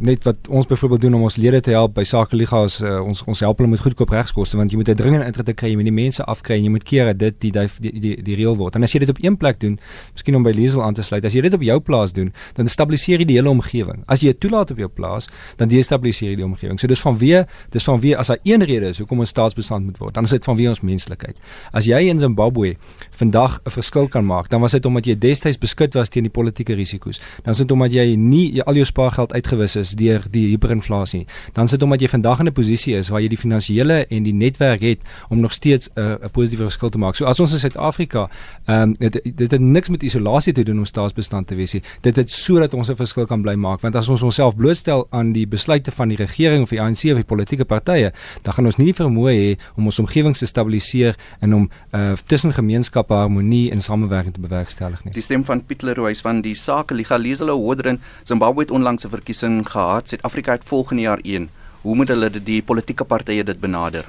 net 0.00 0.24
wat 0.24 0.36
ons 0.48 0.66
byvoorbeeld 0.66 1.00
doen 1.00 1.14
om 1.14 1.22
ons 1.22 1.36
lede 1.36 1.60
te 1.60 1.70
help 1.70 1.94
by 1.94 2.04
Sake 2.04 2.36
Liga 2.36 2.64
is 2.64 2.80
uh, 2.82 3.00
ons 3.00 3.22
ons 3.24 3.40
help 3.40 3.55
hulle 3.58 3.70
met 3.70 3.80
goedkoop 3.80 4.10
regskoste 4.10 4.56
want 4.56 4.70
jy 4.70 4.76
moet 4.76 4.88
'n 4.88 4.94
dringende 4.94 5.26
intrede 5.26 5.52
kry, 5.52 5.68
jy 5.68 5.76
moet 5.76 5.84
die 5.84 5.92
mense 5.92 6.24
afkry 6.24 6.56
en 6.56 6.64
jy 6.64 6.70
moet 6.70 6.84
keer 6.84 7.06
dat 7.06 7.18
dit 7.18 7.40
die 7.40 7.50
die 7.50 7.68
die 7.80 8.00
die, 8.00 8.22
die 8.22 8.34
reël 8.34 8.56
word. 8.56 8.76
En 8.76 8.82
as 8.82 8.92
jy 8.92 9.00
dit 9.00 9.08
op 9.08 9.18
een 9.20 9.36
plek 9.36 9.60
doen, 9.60 9.78
miskien 10.14 10.34
om 10.34 10.42
by 10.42 10.50
Liesel 10.50 10.82
aan 10.82 10.94
te 10.94 11.02
sluit, 11.02 11.24
as 11.24 11.32
jy 11.32 11.40
dit 11.40 11.54
op 11.54 11.62
jou 11.62 11.80
plaas 11.80 12.12
doen, 12.12 12.32
dan 12.54 12.66
stabiliseer 12.66 13.18
jy 13.18 13.24
die 13.24 13.36
hele 13.36 13.50
omgewing. 13.50 14.02
As 14.06 14.20
jy 14.20 14.32
dit 14.32 14.40
toelaat 14.40 14.70
op 14.70 14.78
jou 14.78 14.88
plaas, 14.88 15.28
dan 15.56 15.68
destabiliseer 15.68 16.30
jy 16.30 16.36
die 16.36 16.44
omgewing. 16.44 16.80
So 16.80 16.86
dis 16.86 17.02
vanweë 17.02 17.46
dis 17.70 17.84
vanweë 17.84 18.16
as 18.16 18.26
daar 18.26 18.38
een 18.44 18.62
rede 18.62 18.86
is 18.86 18.98
hoekom 18.98 19.18
ons 19.18 19.28
staatsbestand 19.28 19.84
moet 19.84 19.98
word, 19.98 20.14
dan 20.14 20.24
is 20.24 20.30
dit 20.30 20.44
vanweë 20.44 20.68
ons 20.68 20.80
menslikheid. 20.80 21.38
As 21.72 21.84
jy 21.84 22.08
in 22.08 22.20
Zimbabwe 22.20 22.76
vandag 23.10 23.60
'n 23.66 23.70
verskil 23.70 24.08
kan 24.08 24.24
maak, 24.24 24.48
dan 24.48 24.60
was 24.60 24.72
dit 24.72 24.86
omdat 24.86 25.06
jy 25.06 25.18
destyds 25.18 25.58
beskut 25.58 25.94
was 25.94 26.08
teen 26.08 26.22
die 26.22 26.30
politieke 26.30 26.74
risiko's. 26.74 27.20
Dan 27.42 27.52
is 27.52 27.58
dit 27.58 27.70
omdat 27.70 27.92
jy 27.92 28.16
nie 28.16 28.52
jy 28.52 28.62
al 28.62 28.74
jou 28.74 28.84
spaargeld 28.84 29.32
uitgewis 29.32 29.76
is 29.76 29.90
deur 29.90 30.22
die 30.30 30.48
hiperinflasie 30.48 31.16
nie. 31.18 31.26
Dan 31.52 31.64
is 31.64 31.70
dit 31.70 31.82
omdat 31.82 32.00
jy 32.00 32.08
vandag 32.08 32.40
in 32.40 32.46
'n 32.46 32.52
posisie 32.52 32.94
is 32.96 33.08
waar 33.08 33.20
jy 33.20 33.28
die 33.28 33.38
finansiële 33.46 34.04
en 34.10 34.26
die 34.26 34.34
netwerk 34.34 34.84
het 34.84 35.00
om 35.28 35.40
nog 35.40 35.52
steeds 35.52 35.88
'n 35.94 36.00
uh, 36.00 36.28
positiewe 36.32 36.64
verskil 36.68 36.88
te 36.88 36.98
maak. 36.98 37.14
So 37.14 37.24
as 37.24 37.40
ons 37.40 37.52
in 37.52 37.58
Suid-Afrika, 37.58 38.28
ehm 38.66 38.82
um, 38.82 38.94
dit 38.98 39.20
dit 39.24 39.50
het 39.50 39.60
niks 39.60 39.88
met 39.88 40.02
isolasie 40.02 40.52
te 40.52 40.62
doen 40.62 40.78
om 40.78 40.84
staatsbestand 40.84 41.46
te 41.46 41.54
wees 41.54 41.72
nie. 41.72 41.82
Dit 42.00 42.16
het 42.16 42.30
sodat 42.30 42.74
ons 42.74 42.88
'n 42.88 42.96
verskil 42.96 43.26
kan 43.26 43.42
bly 43.42 43.54
maak 43.54 43.80
want 43.80 43.96
as 43.96 44.08
ons 44.08 44.22
onsself 44.22 44.56
blootstel 44.56 45.06
aan 45.10 45.32
die 45.32 45.46
besluite 45.46 45.90
van 45.90 46.08
die 46.08 46.16
regering 46.16 46.62
of 46.62 46.68
die 46.68 46.80
ANC 46.80 47.04
of 47.04 47.14
die 47.14 47.24
politieke 47.24 47.64
partye, 47.64 48.12
dan 48.42 48.52
gaan 48.52 48.66
ons 48.66 48.76
nie 48.76 48.92
vermoë 48.92 49.32
hê 49.32 49.58
om 49.76 49.84
ons 49.84 49.98
omgewing 49.98 50.36
te 50.36 50.46
stabiliseer 50.46 51.16
en 51.40 51.54
om 51.54 51.70
uh, 51.92 52.12
tussen 52.26 52.52
gemeenskappe 52.52 53.14
harmonie 53.14 53.70
en 53.70 53.80
samewerking 53.80 54.34
te 54.34 54.40
bewerkstellig 54.40 55.04
nie. 55.04 55.12
Die 55.12 55.22
stem 55.22 55.44
van 55.44 55.64
Piet 55.64 55.82
Leroux 55.82 56.20
van 56.20 56.40
die 56.40 56.54
Sakeliga 56.54 57.16
Leselo 57.16 57.56
Hodren 57.58 58.00
Zimbabwe 58.22 58.60
het 58.60 58.70
onlangs 58.70 59.04
'n 59.04 59.08
verkiesing 59.08 59.70
gehad. 59.70 60.08
Suid-Afrika 60.08 60.52
het 60.52 60.64
volgende 60.64 61.02
jaar 61.02 61.18
1. 61.22 61.48
Hoe 61.86 61.94
moet 61.94 62.10
hulle 62.10 62.30
die 62.42 62.62
politieke 62.66 63.04
partye 63.06 63.44
dit 63.46 63.58
benader? 63.62 64.08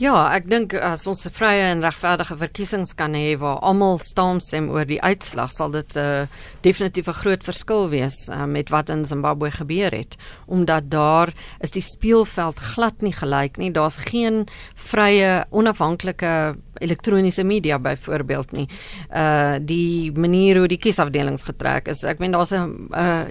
Ja, 0.00 0.14
ek 0.32 0.46
dink 0.48 0.72
as 0.72 1.02
ons 1.04 1.26
'n 1.28 1.32
vrye 1.36 1.64
en 1.74 1.82
regverdige 1.84 2.36
verkiesings 2.40 2.94
kan 2.96 3.12
hê 3.12 3.36
waar 3.36 3.60
almal 3.60 3.98
saamstem 4.00 4.70
oor 4.72 4.86
die 4.88 5.00
uitslag, 5.02 5.50
sal 5.52 5.70
dit 5.70 5.92
'n 5.94 5.98
uh, 6.00 6.26
definitief 6.62 7.06
'n 7.08 7.20
groot 7.20 7.44
verskil 7.44 7.90
wees 7.90 8.16
uh, 8.32 8.46
met 8.46 8.70
wat 8.70 8.88
in 8.88 9.04
Zimbabwe 9.04 9.50
gebeur 9.50 9.90
het, 9.92 10.16
omdat 10.46 10.90
daar 10.90 11.34
is 11.60 11.70
die 11.70 11.82
speelveld 11.82 12.58
glad 12.58 13.02
nie 13.02 13.12
gelyk 13.12 13.58
nie. 13.58 13.70
Daar's 13.70 13.96
geen 13.96 14.48
vrye, 14.74 15.44
onafhanklike 15.50 16.56
elektroniese 16.80 17.44
media 17.44 17.78
byvoorbeeld 17.78 18.52
nie. 18.52 18.68
Uh 19.12 19.58
die 19.60 20.12
manier 20.12 20.56
hoe 20.56 20.68
die 20.68 20.80
kiesafdelings 20.80 21.42
getrek 21.42 21.88
is, 21.88 22.04
ek 22.04 22.18
meen 22.18 22.32
daar's 22.32 22.52
'n 22.52 22.88
uh, 22.96 23.28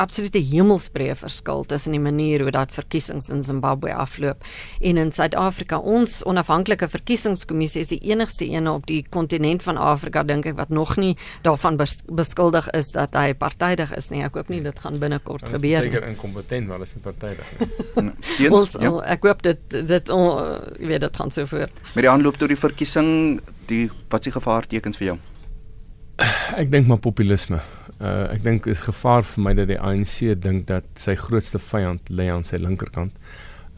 absolute 0.00 0.40
hemelsbreë 0.50 1.14
verskil 1.20 1.64
tussen 1.68 1.94
die 1.96 2.02
manier 2.02 2.44
hoe 2.44 2.52
dat 2.54 2.72
verkiesings 2.74 3.28
in 3.32 3.42
Zimbabwe 3.44 3.92
afloop 3.94 4.44
en 4.80 5.00
in 5.00 5.12
Suid-Afrika. 5.12 5.78
Ons 5.78 6.20
onafhanklike 6.28 6.88
verkiesingskommissie 6.90 7.84
is 7.84 7.92
die 7.92 8.00
enigste 8.10 8.48
een 8.48 8.68
op 8.70 8.86
die 8.88 9.02
kontinent 9.10 9.64
van 9.66 9.80
Afrika 9.80 10.24
dink 10.26 10.48
ek 10.50 10.58
wat 10.58 10.72
nog 10.74 10.96
nie 11.00 11.16
daarvan 11.44 11.78
beskuldig 11.80 12.70
is 12.76 12.92
dat 12.96 13.16
hy 13.18 13.32
partydig 13.38 13.92
is 13.96 14.10
nie. 14.10 14.24
Ek 14.26 14.38
hoop 14.38 14.52
nie 14.52 14.62
dit 14.64 14.84
gaan 14.84 14.98
binnekort 15.02 15.48
gebeur 15.48 15.84
nie. 15.84 15.92
Seker 15.92 16.08
inkompetent, 16.08 16.68
maar 16.68 16.84
is 16.84 16.94
partydig. 17.04 17.54
ons 18.56 18.76
ja. 18.80 18.94
ek 19.16 19.26
hoop 19.28 19.44
dit 19.46 19.80
dit 19.90 20.14
jy 20.14 20.86
weet 20.90 21.04
dit 21.06 21.20
gaan 21.22 21.34
so 21.34 21.48
voort. 21.50 21.82
Met 21.94 22.06
die 22.06 22.12
aanloop 22.12 22.38
tot 22.40 22.52
die 22.52 22.58
verkiesing, 22.58 23.40
die 23.70 23.88
wat 24.10 24.24
se 24.24 24.32
gevaartekens 24.34 25.00
vir 25.00 25.12
jou? 25.12 25.18
Ek 26.60 26.68
dink 26.72 26.88
maar 26.90 27.00
populisme. 27.00 27.62
Uh 28.00 28.32
ek 28.32 28.42
dink 28.42 28.66
is 28.66 28.80
gevaar 28.80 29.24
vir 29.28 29.44
my 29.44 29.54
dat 29.54 29.68
die 29.68 29.78
ANC 29.78 30.18
dink 30.40 30.66
dat 30.70 30.84
sy 30.96 31.14
grootste 31.20 31.58
vyand 31.60 32.08
lê 32.08 32.30
aan 32.32 32.46
sy 32.48 32.56
linkerkant 32.56 33.12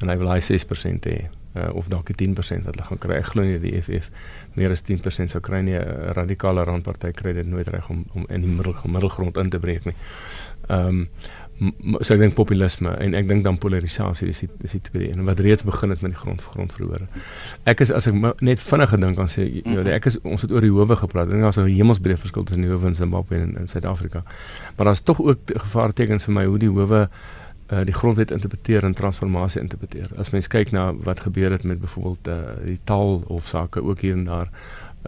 en 0.02 0.10
hy 0.10 0.18
wil 0.20 0.30
hy 0.30 0.38
6% 0.38 1.08
hê 1.10 1.16
uh, 1.54 1.70
of 1.74 1.88
dalk 1.92 2.10
10% 2.14 2.66
wat 2.66 2.74
hulle 2.74 2.86
gaan 2.88 3.00
kry. 3.02 3.18
Ek 3.18 3.32
glo 3.32 3.44
nie 3.46 3.58
die 3.62 3.74
EFF 3.78 4.10
meer 4.58 4.74
as 4.74 4.84
10% 4.86 5.32
sou 5.32 5.42
kry 5.44 5.62
nie. 5.66 5.76
'n 5.78 6.14
Radikale 6.16 6.64
randparty 6.68 7.12
kry 7.18 7.34
dit 7.36 7.46
nooit 7.46 7.68
reg 7.68 7.88
om 7.90 8.04
om 8.14 8.26
in 8.28 8.46
die 8.46 8.50
middel 8.50 8.74
middelgrond 8.86 9.36
in 9.36 9.50
te 9.50 9.58
breek 9.58 9.86
nie. 9.90 9.96
Ehm 10.68 10.88
um, 10.88 11.08
so 12.00 12.14
ek 12.14 12.20
dink 12.22 12.34
populisme 12.34 12.90
en 13.05 13.14
ek 13.14 13.28
dink 13.28 13.44
dan 13.44 13.59
polarisasie 13.61 14.26
dis 14.30 14.42
dis 14.62 14.74
die 14.76 14.80
tweede 14.88 15.12
en 15.14 15.26
wat 15.28 15.40
reeds 15.44 15.62
begin 15.66 15.92
het 15.94 16.03
met 16.03 16.14
die 16.14 16.18
grond 16.18 16.42
grondverhore. 16.55 17.07
Ek 17.68 17.84
is 17.84 17.92
as 17.94 18.09
ek 18.11 18.16
net 18.42 18.62
vinnig 18.62 18.90
gedink 18.94 19.20
aan 19.22 19.30
sê 19.30 19.46
jy 19.46 19.76
weet 19.76 19.92
ek 19.94 20.09
is 20.11 20.18
ons 20.22 20.42
het 20.42 20.55
oor 20.55 20.64
die 20.64 20.72
howe 20.72 20.96
gepraat 21.05 21.30
en 21.30 21.44
daar's 21.44 21.61
'n 21.61 21.68
hemelsbreë 21.68 22.18
verskil 22.18 22.44
tussen 22.44 22.66
die 22.66 22.72
howe 22.72 22.86
in 22.86 22.94
Zimbabwe 22.94 23.36
en 23.36 23.57
in 23.61 23.68
Suid-Afrika. 23.68 24.24
Maar 24.76 24.86
daar's 24.86 25.03
tog 25.03 25.20
ook 25.20 25.38
gevaartekens 25.46 26.24
vir 26.24 26.34
my 26.34 26.44
hoe 26.44 26.59
die 26.59 26.70
howe 26.70 27.09
uh, 27.72 27.84
die 27.84 27.94
grondwet 27.94 28.30
interpreteer 28.30 28.84
en 28.84 28.94
transformasie 28.94 29.61
interpreteer. 29.61 30.11
As 30.16 30.30
mens 30.30 30.48
kyk 30.48 30.72
na 30.72 30.92
wat 30.92 31.20
gebeur 31.20 31.50
het 31.50 31.64
met 31.64 31.80
byvoorbeeld 31.80 32.28
uh, 32.28 32.38
die 32.64 32.80
taal 32.84 33.22
of 33.26 33.46
sake 33.46 33.82
ook 33.82 34.00
hier 34.00 34.12
en 34.12 34.24
daar 34.24 34.50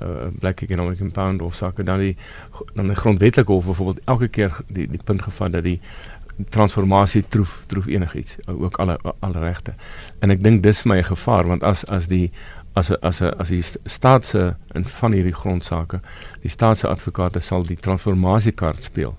uh 0.03 0.27
black 0.39 0.61
economic 0.61 0.99
compound 0.99 1.43
of 1.43 1.55
sake 1.55 1.83
dan 1.83 1.99
die 1.99 2.17
dan 2.75 2.87
die 2.87 2.97
grondwetlike 2.97 3.53
hof 3.53 3.65
byvoorbeeld 3.65 4.01
elke 4.05 4.29
keer 4.29 4.57
die 4.67 4.89
die 4.91 5.01
punt 5.05 5.23
gevat 5.23 5.53
dat 5.53 5.63
die 5.63 5.81
transformasie 6.51 7.25
troef 7.29 7.63
troef 7.67 7.87
enigiets 7.87 8.37
ook 8.47 8.77
alle 8.77 8.99
alle 9.19 9.41
regte 9.41 9.75
en 10.19 10.31
ek 10.31 10.43
dink 10.43 10.63
dis 10.63 10.83
vir 10.83 10.93
my 10.93 10.99
'n 10.99 11.11
gevaar 11.15 11.47
want 11.47 11.63
as 11.63 11.85
as 11.85 12.09
die 12.09 12.31
as 12.75 12.91
as 12.91 13.23
as 13.23 13.49
die 13.49 13.63
staat 13.85 14.27
se 14.27 14.55
in 14.75 14.85
van 14.85 15.13
hierdie 15.13 15.35
grondsake 15.35 16.01
die 16.43 16.51
staat 16.51 16.79
se 16.79 16.89
advokate 16.89 17.41
sal 17.41 17.63
die 17.63 17.77
transformasiekaart 17.77 18.83
speel 18.83 19.15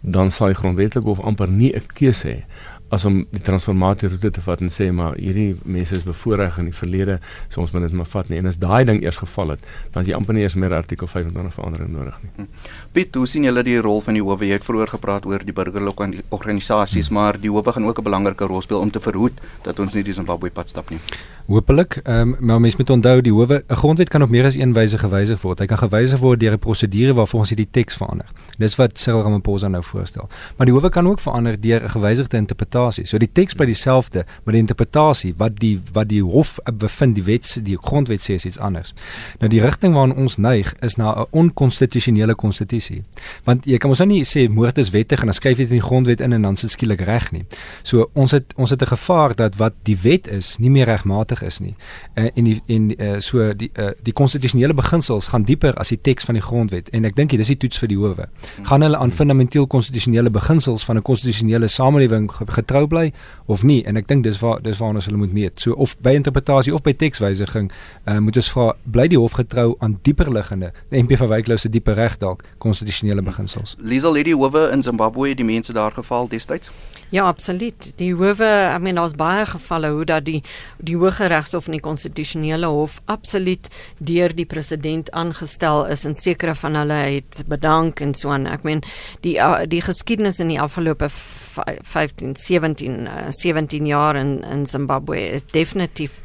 dan 0.00 0.30
sal 0.30 0.46
die 0.46 0.58
grondwetlike 0.58 1.06
hof 1.06 1.20
amper 1.20 1.48
nie 1.48 1.72
'n 1.74 1.86
keuse 1.94 2.28
hê 2.28 2.42
as 2.90 3.04
om 3.04 3.20
die 3.30 3.42
transformasie 3.44 4.08
roete 4.08 4.30
te 4.30 4.42
vat 4.44 4.62
en 4.64 4.72
sê 4.72 4.88
maar 4.92 5.16
hierdie 5.20 5.56
mense 5.64 5.96
is 5.98 6.06
bevoordeel 6.06 6.60
in 6.62 6.70
die 6.70 6.76
verlede 6.76 7.18
so 7.52 7.60
ons 7.60 7.74
moet 7.74 7.84
dit 7.84 7.96
maar 8.00 8.08
vat 8.08 8.30
nie 8.32 8.38
en 8.40 8.48
as 8.50 8.60
daai 8.60 8.84
ding 8.88 9.02
eers 9.04 9.20
geval 9.20 9.54
het 9.54 9.66
dan 9.92 10.08
jy 10.08 10.16
amper 10.16 10.36
nie 10.36 10.46
eers 10.46 10.56
meer 10.56 10.74
artikel 10.76 11.10
25 11.10 11.54
verandering 11.54 11.90
nodig 11.92 12.16
nie. 12.22 12.30
Hm. 12.36 12.46
Piet, 12.92 13.14
hoe 13.14 13.26
sien 13.26 13.44
julle 13.44 13.64
die 13.66 13.78
rol 13.84 14.00
van 14.04 14.16
die 14.16 14.24
howe? 14.24 14.44
Jy 14.44 14.58
het 14.58 14.66
vroeër 14.66 14.94
gepraat 14.94 15.26
oor 15.28 15.44
die 15.44 15.54
burgerlike 15.54 16.08
organisasies, 16.34 17.10
hmm. 17.10 17.18
maar 17.18 17.40
die 17.40 17.52
howe 17.52 17.72
gaan 17.72 17.88
ook 17.88 18.00
'n 18.00 18.08
belangrike 18.08 18.48
rol 18.48 18.62
speel 18.62 18.80
om 18.80 18.90
te 18.90 19.00
verhoed 19.00 19.40
dat 19.62 19.78
ons 19.78 19.94
nie 19.94 20.04
die 20.04 20.16
Zimbabwe 20.16 20.50
pad 20.50 20.68
stap 20.68 20.90
nie. 20.90 21.00
Hoopelik, 21.48 22.00
ehm 22.02 22.20
um, 22.20 22.36
maar 22.40 22.60
mens 22.60 22.76
moet 22.76 22.90
onthou 22.90 23.20
die 23.20 23.32
howe, 23.32 23.62
'n 23.66 23.74
grondwet 23.74 24.08
kan 24.08 24.22
op 24.22 24.28
meer 24.28 24.44
as 24.44 24.54
een 24.54 24.72
wyse 24.72 24.98
gewysig 24.98 25.40
word. 25.40 25.58
Hy 25.58 25.66
kan 25.66 25.78
gewysig 25.78 26.18
word 26.18 26.40
deur 26.40 26.52
'n 26.52 26.58
prosedure 26.58 27.14
waarvoor 27.14 27.40
ons 27.40 27.48
die 27.48 27.68
teks 27.70 27.94
verander. 27.94 28.26
Dis 28.58 28.76
wat 28.76 28.98
Cyril 28.98 29.22
Ramaphosa 29.22 29.68
nou 29.68 29.82
voorstel. 29.82 30.28
Maar 30.56 30.66
die 30.66 30.74
howe 30.74 30.88
kan 30.88 31.08
ook 31.08 31.20
verander 31.20 31.60
deur 31.60 31.82
'n 31.82 31.88
gewysigde 31.88 32.36
interpretasie. 32.36 33.06
So 33.06 33.18
die 33.18 33.32
teks 33.32 33.54
bly 33.54 33.66
dieselfde, 33.66 34.24
maar 34.44 34.52
die 34.52 34.60
interpretasie 34.60 35.34
wat 35.36 35.58
die 35.58 35.80
wat 35.92 36.08
die 36.08 36.22
hof 36.22 36.58
bevind, 36.74 37.14
die 37.14 37.24
wet, 37.24 37.60
die 37.64 37.78
grondwet 37.80 38.20
sê 38.20 38.34
is 38.34 38.44
iets 38.44 38.58
anders. 38.58 38.94
Nou 39.38 39.50
die 39.50 39.60
rigting 39.60 39.94
waarna 39.94 40.14
ons 40.14 40.36
neig 40.36 40.74
is 40.80 40.96
na 40.96 41.14
'n 41.20 41.26
onkonstitusionele 41.30 42.34
konstitusie. 42.34 43.04
Want 43.44 43.64
jy 43.64 43.78
kan 43.78 43.90
ons 43.90 43.98
nou 43.98 44.08
nie 44.08 44.24
sê 44.24 44.50
moord 44.50 44.78
is 44.78 44.90
wettig 44.90 45.18
en 45.20 45.24
dan 45.24 45.34
skryf 45.34 45.56
jy 45.56 45.62
dit 45.62 45.70
in 45.70 45.80
die 45.80 45.88
grondwet 45.88 46.20
in 46.20 46.32
en 46.32 46.42
dan 46.42 46.56
sit 46.56 46.70
skielik 46.70 47.00
reg 47.00 47.32
nie. 47.32 47.44
So 47.82 48.10
ons 48.12 48.30
het 48.30 48.44
ons 48.56 48.70
het 48.70 48.82
'n 48.82 48.86
gevaar 48.86 49.34
dat 49.34 49.56
wat 49.56 49.72
die 49.82 49.98
wet 50.02 50.28
is 50.28 50.58
nie 50.58 50.70
meer 50.70 50.86
regmatig 50.86 51.37
is 51.42 51.58
nie. 51.58 51.74
Uh, 52.14 52.28
en 52.34 52.44
die 52.44 52.56
en 52.66 52.90
uh, 52.98 53.18
so 53.18 53.52
die 53.54 53.70
uh, 53.78 53.90
die 54.02 54.12
konstitusionele 54.12 54.74
beginsels 54.74 55.30
gaan 55.32 55.44
dieper 55.44 55.74
as 55.78 55.88
die 55.88 56.00
teks 56.00 56.24
van 56.24 56.34
die 56.34 56.42
grondwet 56.42 56.90
en 56.90 57.04
ek 57.04 57.16
dink 57.16 57.30
dis 57.30 57.52
die 57.52 57.56
toets 57.56 57.78
vir 57.78 57.88
die 57.88 57.98
howe. 57.98 58.28
Gaan 58.70 58.82
hulle 58.82 58.96
aan 58.96 59.12
fundamenteel 59.12 59.66
konstitusionele 59.66 60.30
beginsels 60.30 60.84
van 60.84 60.96
'n 60.96 61.02
konstitusionele 61.02 61.68
samelewing 61.68 62.30
getrou 62.32 62.86
bly 62.86 63.12
of 63.46 63.62
nie? 63.62 63.84
En 63.84 63.96
ek 63.96 64.08
dink 64.08 64.24
dis 64.24 64.38
waar 64.38 64.62
dis 64.62 64.78
waar 64.78 64.94
ons 64.94 65.04
hulle 65.04 65.18
moet 65.18 65.32
meet. 65.32 65.60
So 65.60 65.72
of 65.72 65.96
by 66.00 66.10
interpretasie 66.10 66.74
of 66.74 66.82
by 66.82 66.92
tekswysiging 66.92 67.70
uh, 68.06 68.18
moet 68.18 68.36
ons 68.36 68.50
vra 68.50 68.74
bly 68.84 69.08
die 69.08 69.18
hof 69.18 69.32
getrou 69.32 69.76
aan 69.78 69.98
dieper 70.02 70.32
liggende 70.32 70.72
MP 70.90 71.16
van 71.16 71.28
Wyklose 71.28 71.68
se 71.68 71.68
dieper 71.68 71.94
reg 71.94 72.18
dalk 72.18 72.44
konstitusionele 72.58 73.22
beginsels. 73.22 73.76
Liesel 73.78 74.12
Lady 74.12 74.32
Howe 74.32 74.70
in 74.72 74.82
Zimbabwe 74.82 75.34
die 75.34 75.44
mense 75.44 75.72
daar 75.72 75.92
geval 75.92 76.28
destyds? 76.28 76.70
Ja, 77.10 77.24
absoluut. 77.24 77.92
Die 77.96 78.14
howe, 78.14 78.74
I 78.76 78.78
mean 78.78 78.94
daar's 78.94 79.14
baie 79.16 79.46
gevalle 79.46 79.90
hoe 79.90 80.04
dat 80.04 80.24
die 80.24 80.42
die 80.76 80.96
hoë 80.96 81.12
regshof 81.28 81.68
en 81.68 81.76
die 81.76 81.84
konstitusionele 81.84 82.66
hof 82.66 83.00
absoluut 83.06 83.68
deur 83.98 84.34
die 84.34 84.46
president 84.46 85.10
aangestel 85.12 85.86
is 85.86 86.04
en 86.08 86.14
sekere 86.14 86.54
van 86.54 86.78
hulle 86.80 86.98
het 87.18 87.42
bedank 87.48 88.00
en 88.00 88.14
so 88.14 88.32
aan. 88.34 88.46
Ek 88.46 88.64
meen 88.64 88.82
die 89.24 89.36
die 89.68 89.82
geskiedenis 89.84 90.40
in 90.40 90.52
die 90.52 90.60
afgelope 90.60 91.10
15 91.10 92.36
17 92.36 93.00
uh, 93.06 93.26
17 93.30 93.86
jaar 93.86 94.16
in 94.16 94.38
in 94.44 94.66
Zimbabwe 94.66 95.20
is 95.38 95.44
definitief 95.52 96.22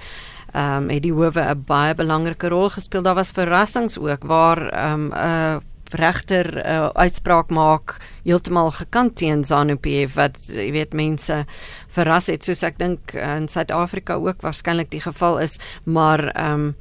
ehm 0.53 0.83
um, 0.83 0.89
het 0.89 1.03
die 1.03 1.13
howe 1.13 1.41
'n 1.41 1.63
baie 1.65 1.95
belangrike 1.95 2.47
rol 2.47 2.69
gespeel. 2.69 3.01
Daar 3.01 3.15
was 3.15 3.31
verrassings 3.31 3.97
ook 3.97 4.23
waar 4.23 4.69
ehm 4.69 4.93
um, 4.93 5.07
'n 5.07 5.13
uh, 5.13 5.57
regter 5.99 6.49
uh, 6.57 6.89
uitspraak 6.93 7.49
maak 7.49 7.97
heeltemal 8.23 8.71
gekant 8.71 9.15
teen 9.19 9.43
ZANU-PF 9.43 10.15
wat 10.17 10.37
jy 10.47 10.69
weet 10.75 10.93
mense 10.93 11.43
verras 11.93 12.29
het. 12.31 12.45
Soos 12.45 12.63
ek 12.63 12.79
dink 12.81 13.15
uh, 13.15 13.35
in 13.41 13.49
Suid-Afrika 13.51 14.19
ook 14.21 14.41
waarskynlik 14.45 14.91
die 14.93 15.03
geval 15.03 15.41
is 15.43 15.59
maar 15.83 16.29
ehm 16.33 16.53
um, 16.53 16.75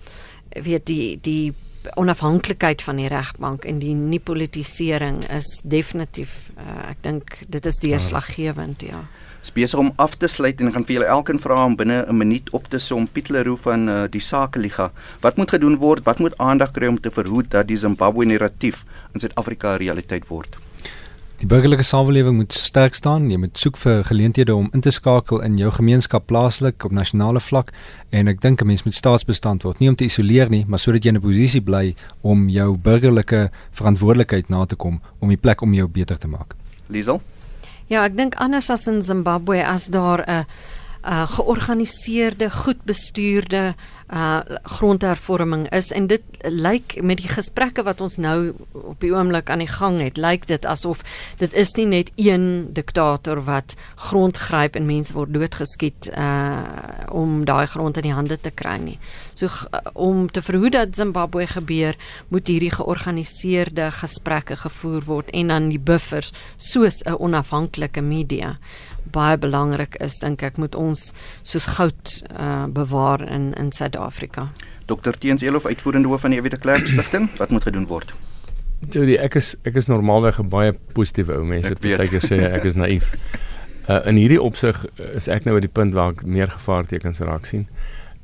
weet 0.53 0.85
die 0.87 1.17
die 1.25 1.55
onafhanklikheid 1.97 2.83
van 2.83 2.97
die 3.01 3.09
regbank 3.09 3.65
en 3.65 3.79
die 3.83 3.95
nie 3.95 4.21
politisering 4.21 5.23
is 5.33 5.49
definitief 5.65 6.53
uh, 6.55 6.91
ek 6.93 7.01
dink 7.03 7.39
dit 7.49 7.67
is 7.67 7.81
deurslaggewend 7.83 8.85
ja 8.87 9.01
besig 9.51 9.79
om 9.79 9.93
af 9.97 10.15
te 10.17 10.29
sluit 10.29 10.61
en 10.61 10.73
gaan 10.73 10.85
vir 10.85 10.95
julle 10.95 11.11
elkeen 11.11 11.41
vra 11.41 11.65
om 11.65 11.77
binne 11.77 12.05
'n 12.07 12.17
minuut 12.17 12.51
op 12.53 12.69
te 12.69 12.79
som 12.79 13.09
Piet 13.09 13.29
Leroux 13.29 13.61
van 13.61 13.89
uh, 13.89 14.05
die 14.11 14.21
Sakeliga. 14.21 14.93
Wat 15.21 15.37
moet 15.37 15.51
gedoen 15.51 15.77
word? 15.77 16.05
Wat 16.05 16.19
moet 16.19 16.39
aandag 16.39 16.71
kry 16.71 16.87
om 16.87 17.01
te 17.01 17.11
verhoed 17.11 17.51
dat 17.51 17.67
die 17.69 17.77
Zimbabwe 17.77 18.25
narratief 18.25 18.85
in 19.15 19.21
Suid-Afrika 19.21 19.75
'n 19.75 19.79
realiteit 19.79 20.29
word? 20.29 20.57
Die 21.43 21.49
burgerlike 21.51 21.83
samelewing 21.83 22.37
moet 22.37 22.53
sterk 22.53 22.95
staan. 22.95 23.25
Jy 23.31 23.37
moet 23.37 23.59
soek 23.59 23.77
vir 23.77 24.05
geleenthede 24.07 24.55
om 24.55 24.69
in 24.73 24.81
te 24.81 24.93
skakel 24.95 25.41
in 25.43 25.57
jou 25.59 25.73
gemeenskap 25.75 26.29
plaaslik 26.31 26.85
op 26.85 26.93
nasionale 26.95 27.41
vlak 27.41 27.73
en 28.11 28.29
ek 28.29 28.41
dink 28.41 28.63
'n 28.63 28.67
mens 28.67 28.85
moet 28.85 28.95
staatsbestand 28.95 29.63
word, 29.63 29.81
nie 29.81 29.89
om 29.89 29.97
te 29.97 30.05
isoleer 30.05 30.49
nie, 30.51 30.65
maar 30.69 30.79
sodat 30.79 31.03
jy 31.03 31.09
in 31.09 31.17
'n 31.17 31.21
posisie 31.21 31.61
bly 31.61 31.97
om 32.23 32.49
jou 32.49 32.77
burgerlike 32.77 33.51
verantwoordelikheid 33.73 34.49
na 34.49 34.65
te 34.67 34.77
kom 34.77 35.01
om 35.19 35.29
die 35.29 35.37
plek 35.37 35.63
om 35.63 35.75
jou 35.75 35.89
beter 35.89 36.19
te 36.19 36.29
maak. 36.29 36.55
Liesel 36.87 37.21
Ja, 37.93 38.07
ek 38.09 38.15
dink 38.17 38.39
anders 38.41 38.71
as 38.73 38.87
in 38.89 39.03
Zimbabwe 39.05 39.59
as 39.69 39.91
daar 39.93 40.25
'n 40.25 40.47
uh 41.05 41.27
georganiseerde, 41.29 42.49
goed 42.51 42.81
bestuurde 42.89 43.75
uh 44.13 44.41
grondhervorming 44.63 45.67
is 45.73 45.91
en 45.93 46.07
dit 46.07 46.23
lyk 46.45 46.99
met 47.03 47.21
die 47.23 47.31
gesprekke 47.33 47.83
wat 47.87 48.01
ons 48.05 48.19
nou 48.21 48.53
op 48.77 49.01
die 49.01 49.13
oomblik 49.15 49.51
aan 49.51 49.63
die 49.65 49.71
gang 49.71 50.01
het, 50.03 50.21
lyk 50.21 50.45
dit 50.51 50.67
asof 50.69 51.01
dit 51.41 51.55
is 51.57 51.73
nie 51.79 51.87
net 51.87 52.11
een 52.21 52.69
diktator 52.77 53.41
wat 53.49 53.75
grond 54.11 54.37
gryp 54.37 54.77
en 54.77 54.87
mense 54.87 55.17
word 55.17 55.33
doodgeskiet 55.33 56.11
uh 56.13 56.61
om 57.13 57.43
daai 57.45 57.67
grond 57.67 57.97
in 58.01 58.07
die 58.07 58.15
hande 58.15 58.39
te 58.41 58.51
kry 58.51 58.79
nie. 58.81 58.99
So 59.37 59.49
om 59.93 60.31
te 60.33 60.43
verhoed 60.43 60.73
dat 60.73 60.97
Zimbabwe 60.97 61.47
gebeur, 61.47 61.97
moet 62.29 62.49
hierdie 62.49 62.73
georganiseerde 62.73 63.91
gesprekke 64.01 64.57
gevoer 64.57 65.05
word 65.05 65.31
en 65.37 65.53
dan 65.53 65.69
die 65.69 65.81
buffers 65.81 66.33
soos 66.57 67.03
'n 67.05 67.17
onafhanklike 67.19 68.01
media 68.01 68.59
baie 69.11 69.39
belangrik 69.39 69.97
is 70.01 70.19
dink 70.19 70.43
ek 70.43 70.57
moet 70.57 70.75
ons 70.75 71.13
soos 71.43 71.67
goud 71.67 72.23
uh, 72.39 72.67
bewaar 72.67 73.23
in 73.29 73.53
in 73.55 73.73
Suid-Afrika. 73.73 74.51
Dr 74.87 75.19
Teens 75.19 75.43
Elof 75.43 75.67
uitvoerende 75.67 76.09
hoof 76.09 76.21
van 76.21 76.31
die 76.31 76.39
Ewige 76.39 76.59
Klerk 76.59 76.87
Stichting, 76.87 77.31
wat 77.39 77.51
moet 77.51 77.63
gedoen 77.63 77.87
word? 77.87 78.13
Jody, 78.91 79.15
ek 79.17 79.35
is 79.35 79.55
ek 79.65 79.77
is 79.79 79.87
normaalweg 79.87 80.39
'n 80.39 80.49
baie 80.49 80.73
positiewe 80.93 81.39
ou 81.39 81.45
mens. 81.45 81.69
Partykeer 81.69 82.23
sê 82.27 82.39
ek 82.53 82.65
is 82.65 82.75
naïef. 82.75 83.15
Uh, 83.89 84.01
in 84.11 84.17
hierdie 84.17 84.43
opsig 84.43 84.87
is 84.97 85.29
ek 85.29 85.45
nou 85.45 85.55
by 85.55 85.61
die 85.61 85.73
punt 85.73 85.95
waar 85.95 86.13
ek 86.13 86.25
meer 86.25 86.51
gevaartekens 86.51 87.21
raak 87.21 87.47
sien 87.47 87.67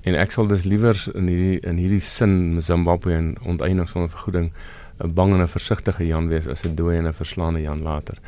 en 0.09 0.17
ek 0.19 0.33
sal 0.33 0.49
dus 0.51 0.65
liewer 0.65 0.99
in 1.15 1.29
hierdie 1.31 1.59
in 1.67 1.79
hierdie 1.81 2.03
sin 2.05 2.61
Zimbabwe 2.65 3.15
en 3.15 3.33
onteiening 3.45 3.89
sonder 3.89 4.11
vergoeding 4.11 4.53
'n 5.05 5.15
bang 5.15 5.33
en 5.35 5.43
'n 5.43 5.49
versigtige 5.49 6.07
Jan 6.07 6.29
wees 6.29 6.47
as 6.47 6.65
'n 6.65 6.75
dooie 6.75 6.99
en 6.99 7.07
'n 7.07 7.13
verslaande 7.13 7.63
Jan 7.63 7.83
later. 7.83 8.19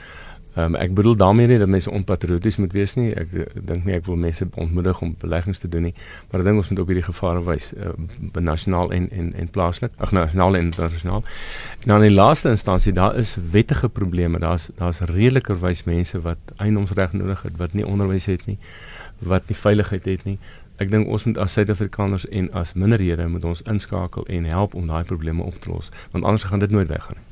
Ehm 0.54 0.74
um, 0.74 0.74
ek 0.74 0.94
bedoel 0.94 1.16
daarmee 1.16 1.46
nie 1.46 1.58
dat 1.58 1.68
mense 1.68 1.90
onpatrioties 1.90 2.56
moet 2.56 2.72
wees 2.72 2.94
nie. 2.98 3.12
Ek, 3.14 3.32
ek 3.32 3.66
dink 3.66 3.84
nie 3.86 3.94
ek 3.94 4.06
wil 4.08 4.16
mense 4.18 4.46
ontmoedig 4.58 5.00
om 5.00 5.12
beleggings 5.20 5.62
te 5.62 5.68
doen 5.70 5.86
nie, 5.88 5.94
maar 6.30 6.42
ek 6.42 6.48
dink 6.48 6.58
ons 6.58 6.70
moet 6.72 6.82
op 6.82 6.90
hierdie 6.90 7.04
gevare 7.06 7.42
wys, 7.46 7.68
uh, 7.76 7.92
nasionaal 8.42 8.90
en 8.96 9.06
en 9.10 9.28
en 9.44 9.52
plaaslik, 9.54 9.94
ag 10.02 10.10
nasionaal 10.16 10.58
en 10.58 10.66
internasionaal. 10.72 11.22
En 11.80 11.94
dan 11.94 12.04
in 12.08 12.16
laaste 12.18 12.50
instansie, 12.50 12.92
daar 12.92 13.16
is 13.16 13.36
wettige 13.50 13.88
probleme. 13.88 14.42
Daar's 14.42 14.70
daar's 14.76 14.98
redelikerwys 15.12 15.84
mense 15.84 16.20
wat 16.26 16.54
eiendomsreg 16.56 17.12
nodig 17.12 17.46
het, 17.46 17.56
wat 17.62 17.78
nie 17.78 17.86
onderwys 17.86 18.26
het 18.26 18.46
nie, 18.50 18.58
wat 19.18 19.46
nie 19.46 19.56
veiligheid 19.56 20.04
het 20.04 20.26
nie. 20.26 20.38
Ek 20.82 20.90
dink 20.90 21.06
ons 21.06 21.24
moet 21.28 21.38
as 21.38 21.52
Suid-Afrikaners 21.52 22.26
en 22.28 22.52
as 22.56 22.72
minderhede 22.74 23.28
moet 23.28 23.44
ons 23.44 23.62
inskakel 23.62 24.26
en 24.26 24.44
help 24.44 24.74
om 24.74 24.86
daai 24.86 25.04
probleme 25.04 25.42
op 25.42 25.60
te 25.60 25.70
los, 25.70 25.92
want 26.10 26.24
anders 26.24 26.48
gaan 26.50 26.58
dit 26.58 26.70
nooit 26.70 26.88
weggaan 26.88 27.20
nie. 27.20 27.29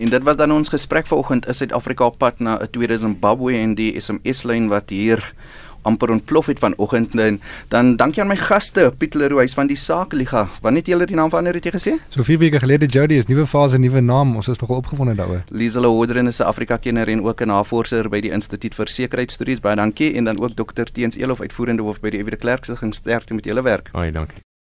En 0.00 0.08
dit 0.08 0.22
was 0.22 0.36
dan 0.36 0.52
ons 0.52 0.68
gesprek 0.72 1.06
vanoggend 1.06 1.46
is 1.46 1.56
Suid-Afrika 1.60 2.04
op 2.08 2.18
pad 2.18 2.38
na 2.38 2.56
'n 2.58 2.70
tweede 2.70 2.96
Zimbabwe 2.96 3.52
en 3.52 3.74
die 3.74 4.00
SMS 4.00 4.42
lyn 4.42 4.68
wat 4.68 4.88
hier 4.88 5.34
amper 5.82 6.10
ontplof 6.10 6.46
het 6.46 6.58
vanoggend 6.58 7.18
en 7.18 7.40
dan 7.68 7.96
dankie 7.96 8.22
aan 8.22 8.28
my 8.28 8.36
gaste 8.36 8.92
Piet 8.98 9.14
Leroux 9.14 9.54
van 9.54 9.66
die 9.66 9.76
Sakeliga. 9.76 10.48
Wanneer 10.60 10.82
het 10.82 10.90
julle 10.90 11.06
die 11.06 11.16
naam 11.16 11.28
verander 11.28 11.54
het 11.54 11.64
jy 11.64 11.70
gesê? 11.70 11.92
So 12.08 12.22
4 12.22 12.38
weke 12.38 12.58
gelede 12.58 12.86
Jody 12.86 13.14
is 13.14 13.26
nuwe 13.26 13.46
fase 13.46 13.78
nuwe 13.78 14.00
naam. 14.00 14.36
Ons 14.36 14.48
is 14.48 14.58
nogal 14.58 14.76
opgewonde 14.76 15.14
daaroor. 15.14 15.42
Liesel 15.48 15.84
Hodren 15.84 16.26
is 16.26 16.40
'n 16.40 16.42
Afrika 16.42 16.76
kenner 16.76 17.08
en 17.08 17.22
ook 17.22 17.40
'n 17.40 17.46
navorser 17.46 18.08
by 18.08 18.20
die 18.20 18.30
Instituut 18.30 18.74
vir 18.74 18.88
Sekuriteitsstudies. 18.88 19.60
Baie 19.60 19.76
dankie 19.76 20.14
en 20.14 20.24
dan 20.24 20.40
ook 20.40 20.54
Dr 20.54 20.84
Teens 20.92 21.16
Elof 21.16 21.40
uitvoerende 21.40 21.82
hoof 21.82 22.00
by 22.00 22.10
die 22.10 22.18
Ewige 22.18 22.36
Klerk 22.36 22.64
se 22.64 22.76
ging 22.76 22.94
sterkte 22.94 23.34
met 23.34 23.44
julle 23.44 23.62
werk. 23.62 23.90
Baie 23.92 24.12
dankie. 24.12 24.40